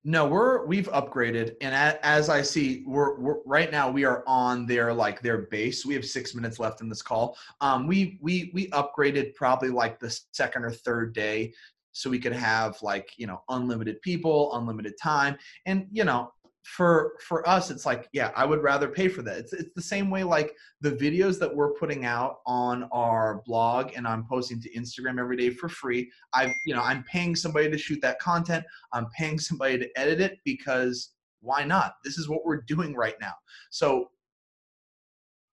No, 0.05 0.27
we're 0.27 0.65
we've 0.67 0.89
upgraded, 0.91 1.57
and 1.61 1.75
as 1.75 2.29
I 2.29 2.41
see, 2.41 2.85
we're, 2.87 3.19
we're 3.19 3.39
right 3.45 3.73
now 3.73 3.91
we 3.91 4.05
are 4.05 4.23
on 4.25 4.65
their 4.65 4.95
like 4.95 5.21
their 5.21 5.39
base. 5.51 5.85
We 5.85 5.95
have 5.95 6.05
six 6.05 6.33
minutes 6.33 6.61
left 6.61 6.81
in 6.81 6.89
this 6.89 7.03
call. 7.03 7.37
Um, 7.61 7.89
we 7.89 8.17
we 8.21 8.53
we 8.55 8.69
upgraded 8.69 9.35
probably 9.35 9.71
like 9.71 9.99
the 9.99 10.17
second 10.31 10.65
or 10.65 10.71
third 10.71 11.13
day, 11.13 11.53
so 11.91 12.09
we 12.09 12.21
could 12.21 12.35
have 12.35 12.81
like 12.83 13.11
you 13.17 13.27
know 13.27 13.43
unlimited 13.49 14.01
people, 14.01 14.55
unlimited 14.55 14.93
time, 15.03 15.37
and 15.65 15.89
you 15.91 16.05
know 16.05 16.31
for 16.75 17.13
for 17.21 17.49
us 17.49 17.71
it's 17.71 17.87
like 17.87 18.09
yeah 18.13 18.33
i 18.35 18.45
would 18.45 18.63
rather 18.63 18.89
pay 18.89 19.07
for 19.09 19.23
that. 19.23 19.39
It's, 19.39 19.53
it's 19.53 19.75
the 19.75 19.83
same 19.83 20.11
way 20.11 20.25
like 20.25 20.55
the 20.81 20.91
videos 20.91 21.39
that 21.39 21.55
we're 21.55 21.73
putting 21.75 22.05
out 22.05 22.39
on 22.47 22.89
our 22.93 23.43
blog 23.47 23.93
and 23.95 24.07
i'm 24.07 24.25
posting 24.25 24.61
to 24.61 24.73
instagram 24.73 25.21
every 25.21 25.37
day 25.37 25.51
for 25.51 25.69
free 25.69 26.11
i've 26.35 26.51
you 26.65 26.75
know 26.75 26.83
i'm 26.83 27.05
paying 27.05 27.37
somebody 27.37 27.71
to 27.71 27.79
shoot 27.79 28.01
that 28.03 28.19
content. 28.19 28.65
I'm 28.93 29.07
paying 29.17 29.39
somebody 29.39 29.79
to 29.79 29.89
edit 29.99 30.21
it 30.21 30.39
because 30.45 31.13
why 31.41 31.65
not? 31.65 31.95
This 32.05 32.19
is 32.19 32.29
what 32.29 32.45
we're 32.45 32.63
doing 32.63 32.95
right 32.95 33.15
now. 33.21 33.35
So 33.71 34.11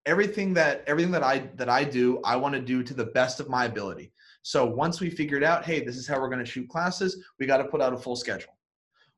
everything 0.06 0.54
that 0.54 0.84
everything 0.88 1.12
that 1.12 1.24
i 1.24 1.40
that 1.56 1.70
i 1.70 1.82
do 1.82 2.20
i 2.26 2.36
want 2.36 2.54
to 2.54 2.60
do 2.60 2.84
to 2.84 2.94
the 2.94 3.06
best 3.06 3.40
of 3.40 3.50
my 3.50 3.66
ability. 3.66 4.12
So 4.42 4.66
once 4.66 5.00
we 5.00 5.10
figured 5.10 5.44
out 5.44 5.64
hey 5.64 5.84
this 5.84 5.96
is 5.96 6.08
how 6.08 6.20
we're 6.20 6.30
going 6.30 6.44
to 6.44 6.52
shoot 6.52 6.68
classes 6.68 7.24
we 7.40 7.46
got 7.46 7.58
to 7.58 7.66
put 7.66 7.82
out 7.82 7.94
a 7.94 7.98
full 7.98 8.18
schedule 8.18 8.54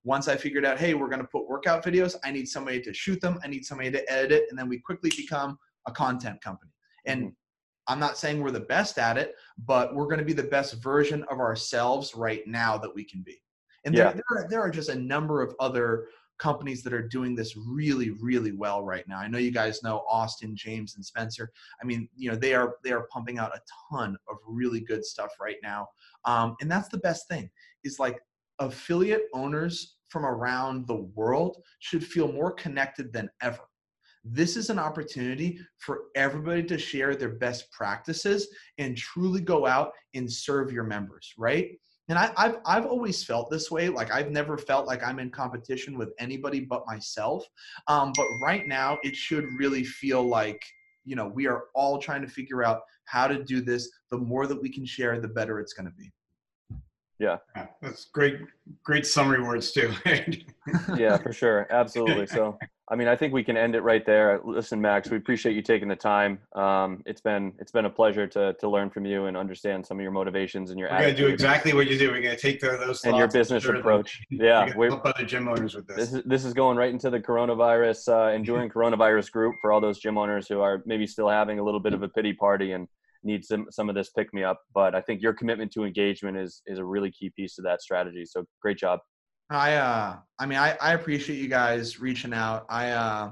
once 0.05 0.27
I 0.27 0.37
figured 0.37 0.65
out, 0.65 0.79
hey, 0.79 0.93
we're 0.93 1.09
going 1.09 1.21
to 1.21 1.27
put 1.27 1.49
workout 1.49 1.83
videos, 1.83 2.15
I 2.23 2.31
need 2.31 2.47
somebody 2.47 2.79
to 2.81 2.93
shoot 2.93 3.19
them, 3.19 3.39
I 3.43 3.47
need 3.47 3.65
somebody 3.65 3.91
to 3.91 4.11
edit 4.11 4.31
it, 4.31 4.45
and 4.49 4.57
then 4.57 4.69
we 4.69 4.79
quickly 4.79 5.11
become 5.17 5.57
a 5.87 5.91
content 5.91 6.41
company. 6.41 6.71
And 7.05 7.21
mm-hmm. 7.21 7.29
I'm 7.87 7.99
not 7.99 8.17
saying 8.17 8.41
we're 8.41 8.51
the 8.51 8.59
best 8.61 8.97
at 8.99 9.17
it, 9.17 9.33
but 9.57 9.93
we're 9.93 10.05
going 10.05 10.19
to 10.19 10.25
be 10.25 10.33
the 10.33 10.43
best 10.43 10.75
version 10.75 11.25
of 11.29 11.39
ourselves 11.39 12.15
right 12.15 12.45
now 12.47 12.77
that 12.77 12.93
we 12.93 13.03
can 13.03 13.23
be. 13.23 13.41
And 13.83 13.93
yeah. 13.93 14.05
there, 14.05 14.13
there, 14.13 14.23
are, 14.37 14.47
there 14.49 14.61
are 14.61 14.69
just 14.69 14.89
a 14.89 14.95
number 14.95 15.41
of 15.41 15.55
other 15.59 16.07
companies 16.37 16.83
that 16.83 16.93
are 16.93 17.07
doing 17.07 17.33
this 17.33 17.55
really 17.55 18.09
really 18.09 18.51
well 18.51 18.83
right 18.83 19.07
now 19.07 19.17
i 19.17 19.25
know 19.25 19.37
you 19.37 19.51
guys 19.51 19.81
know 19.83 20.03
austin 20.09 20.53
james 20.53 20.95
and 20.95 21.05
spencer 21.05 21.49
i 21.81 21.85
mean 21.85 22.09
you 22.13 22.29
know 22.29 22.35
they 22.35 22.53
are 22.53 22.75
they 22.83 22.91
are 22.91 23.07
pumping 23.09 23.39
out 23.39 23.55
a 23.55 23.61
ton 23.89 24.17
of 24.29 24.35
really 24.45 24.81
good 24.81 25.05
stuff 25.05 25.31
right 25.39 25.55
now 25.63 25.87
um, 26.25 26.53
and 26.59 26.69
that's 26.69 26.89
the 26.89 26.97
best 26.97 27.29
thing 27.29 27.49
is 27.85 27.99
like 27.99 28.19
affiliate 28.59 29.27
owners 29.33 29.94
from 30.09 30.25
around 30.25 30.87
the 30.87 31.07
world 31.15 31.57
should 31.79 32.05
feel 32.05 32.31
more 32.31 32.51
connected 32.51 33.11
than 33.11 33.29
ever. 33.41 33.63
This 34.23 34.57
is 34.57 34.71
an 34.71 34.79
opportunity 34.79 35.59
for 35.77 36.05
everybody 36.15 36.63
to 36.63 36.79
share 36.79 37.15
their 37.15 37.29
best 37.29 37.71
practices 37.71 38.47
and 38.79 38.97
truly 38.97 39.39
go 39.41 39.67
out 39.67 39.91
and 40.15 40.31
serve 40.31 40.71
your 40.71 40.83
members, 40.83 41.31
right? 41.37 41.77
And 42.07 42.17
I, 42.17 42.31
have 42.37 42.59
I've 42.65 42.85
always 42.85 43.23
felt 43.23 43.49
this 43.49 43.71
way. 43.71 43.89
Like 43.89 44.11
I've 44.11 44.31
never 44.31 44.57
felt 44.57 44.87
like 44.87 45.03
I'm 45.03 45.19
in 45.19 45.29
competition 45.29 45.97
with 45.97 46.13
anybody 46.19 46.59
but 46.59 46.85
myself. 46.85 47.45
Um, 47.87 48.13
but 48.15 48.27
right 48.41 48.67
now, 48.67 48.97
it 49.03 49.15
should 49.15 49.45
really 49.57 49.83
feel 49.83 50.23
like 50.23 50.61
you 51.03 51.15
know 51.15 51.27
we 51.27 51.47
are 51.47 51.65
all 51.73 51.97
trying 51.99 52.21
to 52.21 52.27
figure 52.27 52.63
out 52.63 52.81
how 53.05 53.27
to 53.27 53.43
do 53.43 53.61
this. 53.61 53.89
The 54.11 54.17
more 54.17 54.45
that 54.47 54.61
we 54.61 54.69
can 54.69 54.85
share, 54.85 55.19
the 55.19 55.27
better 55.27 55.59
it's 55.59 55.73
going 55.73 55.87
to 55.87 55.95
be. 55.95 56.11
Yeah. 57.19 57.37
yeah. 57.55 57.67
That's 57.81 58.05
great, 58.05 58.39
great 58.83 59.05
summary 59.05 59.41
words 59.41 59.71
too. 59.71 59.93
yeah, 60.97 61.17
for 61.17 61.31
sure. 61.31 61.67
Absolutely. 61.69 62.27
So, 62.27 62.57
I 62.91 62.95
mean, 62.95 63.07
I 63.07 63.15
think 63.15 63.33
we 63.33 63.43
can 63.43 63.55
end 63.55 63.73
it 63.73 63.81
right 63.81 64.05
there. 64.05 64.41
Listen, 64.43 64.81
Max, 64.81 65.09
we 65.09 65.17
appreciate 65.17 65.55
you 65.55 65.61
taking 65.61 65.87
the 65.87 65.95
time. 65.95 66.39
Um, 66.55 67.03
it's 67.05 67.21
been, 67.21 67.53
it's 67.57 67.71
been 67.71 67.85
a 67.85 67.89
pleasure 67.89 68.27
to, 68.27 68.53
to 68.59 68.69
learn 68.69 68.89
from 68.89 69.05
you 69.05 69.25
and 69.25 69.37
understand 69.37 69.85
some 69.85 69.97
of 69.97 70.03
your 70.03 70.11
motivations 70.11 70.71
and 70.71 70.79
your 70.79 70.89
We're 70.89 70.99
going 70.99 71.15
to 71.15 71.21
do 71.21 71.27
exactly 71.27 71.73
what 71.73 71.89
you 71.89 71.97
do. 71.97 72.11
We're 72.11 72.21
going 72.21 72.35
to 72.35 72.41
take 72.41 72.59
the, 72.59 72.77
those 72.77 73.03
and 73.05 73.15
your 73.15 73.29
business 73.29 73.65
and 73.65 73.77
approach. 73.77 74.21
Yeah. 74.29 74.75
We're 74.75 74.89
help 74.89 75.05
other 75.05 75.25
gym 75.25 75.47
owners 75.47 75.75
with 75.75 75.87
this. 75.87 75.95
This 75.95 76.13
is, 76.13 76.23
this 76.25 76.45
is 76.45 76.53
going 76.53 76.77
right 76.77 76.91
into 76.91 77.09
the 77.09 77.19
coronavirus, 77.19 78.09
uh, 78.09 78.35
enduring 78.35 78.69
coronavirus 78.75 79.31
group 79.31 79.55
for 79.61 79.71
all 79.71 79.79
those 79.79 79.99
gym 79.99 80.17
owners 80.17 80.47
who 80.47 80.59
are 80.59 80.83
maybe 80.85 81.07
still 81.07 81.29
having 81.29 81.59
a 81.59 81.63
little 81.63 81.79
bit 81.79 81.93
of 81.93 82.03
a 82.03 82.09
pity 82.09 82.33
party 82.33 82.73
and, 82.73 82.87
need 83.25 83.43
some 83.43 83.67
some 83.69 83.89
of 83.89 83.95
this 83.95 84.11
pick 84.11 84.33
me 84.33 84.43
up. 84.43 84.59
But 84.73 84.95
I 84.95 85.01
think 85.01 85.21
your 85.21 85.33
commitment 85.33 85.71
to 85.73 85.83
engagement 85.83 86.37
is 86.37 86.61
is 86.67 86.79
a 86.79 86.85
really 86.85 87.11
key 87.11 87.31
piece 87.35 87.55
to 87.55 87.61
that 87.63 87.81
strategy. 87.81 88.25
So 88.25 88.45
great 88.61 88.77
job. 88.77 88.99
I 89.49 89.75
uh 89.75 90.17
I 90.39 90.45
mean 90.45 90.57
I, 90.57 90.77
I 90.81 90.93
appreciate 90.93 91.37
you 91.37 91.47
guys 91.47 91.99
reaching 91.99 92.33
out. 92.33 92.65
I 92.69 92.91
uh 92.91 93.31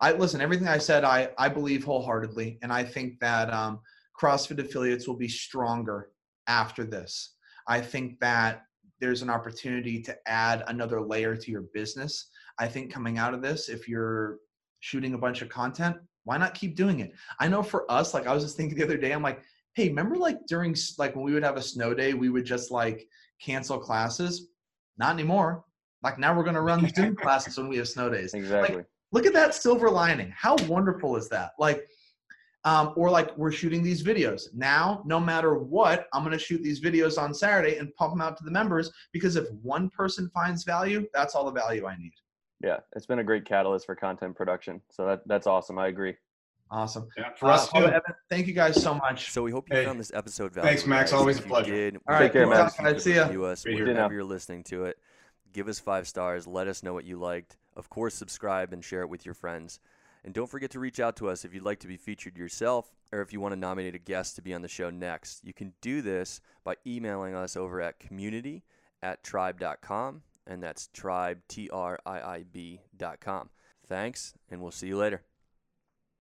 I 0.00 0.12
listen, 0.12 0.40
everything 0.40 0.68
I 0.68 0.78
said 0.78 1.04
I 1.04 1.30
I 1.38 1.48
believe 1.48 1.84
wholeheartedly 1.84 2.58
and 2.62 2.72
I 2.72 2.84
think 2.84 3.18
that 3.20 3.52
um 3.52 3.80
CrossFit 4.20 4.58
affiliates 4.58 5.06
will 5.06 5.16
be 5.16 5.28
stronger 5.28 6.10
after 6.46 6.84
this. 6.84 7.36
I 7.68 7.80
think 7.80 8.18
that 8.20 8.62
there's 9.00 9.22
an 9.22 9.30
opportunity 9.30 10.00
to 10.02 10.16
add 10.26 10.62
another 10.68 11.00
layer 11.00 11.36
to 11.36 11.50
your 11.50 11.64
business. 11.74 12.28
I 12.58 12.68
think 12.68 12.92
coming 12.92 13.18
out 13.18 13.34
of 13.34 13.42
this, 13.42 13.68
if 13.68 13.88
you're 13.88 14.38
shooting 14.80 15.14
a 15.14 15.18
bunch 15.18 15.42
of 15.42 15.48
content, 15.48 15.96
why 16.24 16.36
not 16.36 16.54
keep 16.54 16.76
doing 16.76 17.00
it? 17.00 17.12
I 17.38 17.48
know 17.48 17.62
for 17.62 17.90
us, 17.90 18.14
like 18.14 18.26
I 18.26 18.34
was 18.34 18.44
just 18.44 18.56
thinking 18.56 18.78
the 18.78 18.84
other 18.84 18.96
day, 18.96 19.12
I'm 19.12 19.22
like, 19.22 19.42
hey, 19.74 19.88
remember 19.88 20.16
like 20.16 20.46
during 20.46 20.76
like 20.98 21.16
when 21.16 21.24
we 21.24 21.32
would 21.32 21.42
have 21.42 21.56
a 21.56 21.62
snow 21.62 21.94
day, 21.94 22.14
we 22.14 22.28
would 22.28 22.44
just 22.44 22.70
like 22.70 23.06
cancel 23.40 23.78
classes. 23.78 24.48
Not 24.98 25.14
anymore. 25.14 25.64
Like 26.02 26.18
now 26.18 26.36
we're 26.36 26.44
gonna 26.44 26.62
run 26.62 26.88
Zoom 26.94 27.16
classes 27.22 27.56
when 27.56 27.68
we 27.68 27.76
have 27.78 27.88
snow 27.88 28.08
days. 28.08 28.34
Exactly. 28.34 28.76
Like, 28.76 28.86
look 29.12 29.26
at 29.26 29.32
that 29.32 29.54
silver 29.54 29.90
lining. 29.90 30.32
How 30.36 30.56
wonderful 30.68 31.16
is 31.16 31.28
that? 31.30 31.52
Like, 31.58 31.86
um, 32.64 32.92
or 32.96 33.10
like 33.10 33.36
we're 33.36 33.50
shooting 33.50 33.82
these 33.82 34.04
videos 34.04 34.44
now. 34.54 35.02
No 35.04 35.18
matter 35.18 35.58
what, 35.58 36.06
I'm 36.12 36.22
gonna 36.22 36.38
shoot 36.38 36.62
these 36.62 36.80
videos 36.80 37.20
on 37.20 37.34
Saturday 37.34 37.78
and 37.78 37.94
pump 37.94 38.12
them 38.12 38.20
out 38.20 38.36
to 38.38 38.44
the 38.44 38.50
members 38.50 38.92
because 39.12 39.36
if 39.36 39.50
one 39.62 39.90
person 39.90 40.30
finds 40.32 40.64
value, 40.64 41.06
that's 41.14 41.34
all 41.34 41.44
the 41.44 41.60
value 41.60 41.86
I 41.86 41.96
need. 41.96 42.12
Yeah, 42.62 42.78
it's 42.94 43.06
been 43.06 43.18
a 43.18 43.24
great 43.24 43.44
catalyst 43.44 43.86
for 43.86 43.94
content 43.96 44.36
production. 44.36 44.80
So 44.90 45.04
that 45.06 45.22
that's 45.26 45.46
awesome. 45.46 45.78
I 45.78 45.88
agree. 45.88 46.16
Awesome. 46.70 47.08
Yeah, 47.18 47.30
for 47.36 47.50
us 47.50 47.68
Uh, 47.74 47.80
too. 47.80 47.86
Evan, 47.86 48.00
thank 48.30 48.46
you 48.46 48.54
guys 48.54 48.80
so 48.82 48.94
much. 48.94 49.30
So 49.30 49.42
we 49.42 49.50
hope 49.50 49.68
you 49.68 49.76
Hey, 49.76 49.84
found 49.84 50.00
this 50.00 50.12
episode 50.14 50.52
valuable. 50.52 50.68
thanks, 50.68 50.86
Max. 50.86 51.10
guys. 51.10 51.18
Always 51.20 51.38
If 51.38 51.44
a 51.44 51.48
pleasure. 51.48 51.72
did, 51.74 51.96
All 51.96 52.14
right, 52.14 52.20
take 52.22 52.32
care, 52.32 52.46
Max. 52.46 52.74
talk, 52.76 52.84
guys. 52.86 53.02
See 53.04 53.14
ya. 53.16 53.24
Review 53.24 53.44
us 53.44 53.66
Right 53.66 53.74
here. 53.74 53.86
whenever 53.86 54.14
you're 54.14 54.24
listening 54.24 54.62
to 54.64 54.84
it. 54.86 54.98
Give 55.52 55.68
us 55.68 55.78
five 55.80 56.08
stars. 56.08 56.46
Let 56.46 56.68
us 56.68 56.82
know 56.82 56.94
what 56.94 57.04
you 57.04 57.18
liked. 57.18 57.58
Of 57.76 57.90
course, 57.90 58.14
subscribe 58.14 58.72
and 58.72 58.82
share 58.82 59.02
it 59.02 59.10
with 59.10 59.26
your 59.26 59.34
friends. 59.34 59.80
And 60.24 60.32
don't 60.32 60.46
forget 60.48 60.70
to 60.70 60.78
reach 60.80 60.98
out 61.00 61.16
to 61.16 61.28
us 61.28 61.44
if 61.44 61.52
you'd 61.52 61.64
like 61.64 61.80
to 61.80 61.88
be 61.88 61.96
featured 61.98 62.38
yourself 62.38 62.94
or 63.12 63.20
if 63.20 63.34
you 63.34 63.40
want 63.40 63.52
to 63.52 63.58
nominate 63.60 63.94
a 63.94 63.98
guest 63.98 64.36
to 64.36 64.42
be 64.42 64.54
on 64.54 64.62
the 64.62 64.68
show 64.68 64.88
next. 64.88 65.44
You 65.44 65.52
can 65.52 65.74
do 65.82 66.00
this 66.00 66.40
by 66.64 66.76
emailing 66.86 67.34
us 67.34 67.54
over 67.54 67.82
at 67.82 67.98
community 67.98 68.62
at 69.02 69.22
triib.com, 69.24 70.22
and 70.46 70.62
that's 70.62 70.88
tribe, 70.88 71.42
T 71.48 71.68
R 71.70 71.98
I 72.04 72.20
I 72.20 72.44
B.com. 72.50 73.50
Thanks, 73.86 74.34
and 74.50 74.60
we'll 74.60 74.70
see 74.70 74.88
you 74.88 74.96
later. 74.96 75.22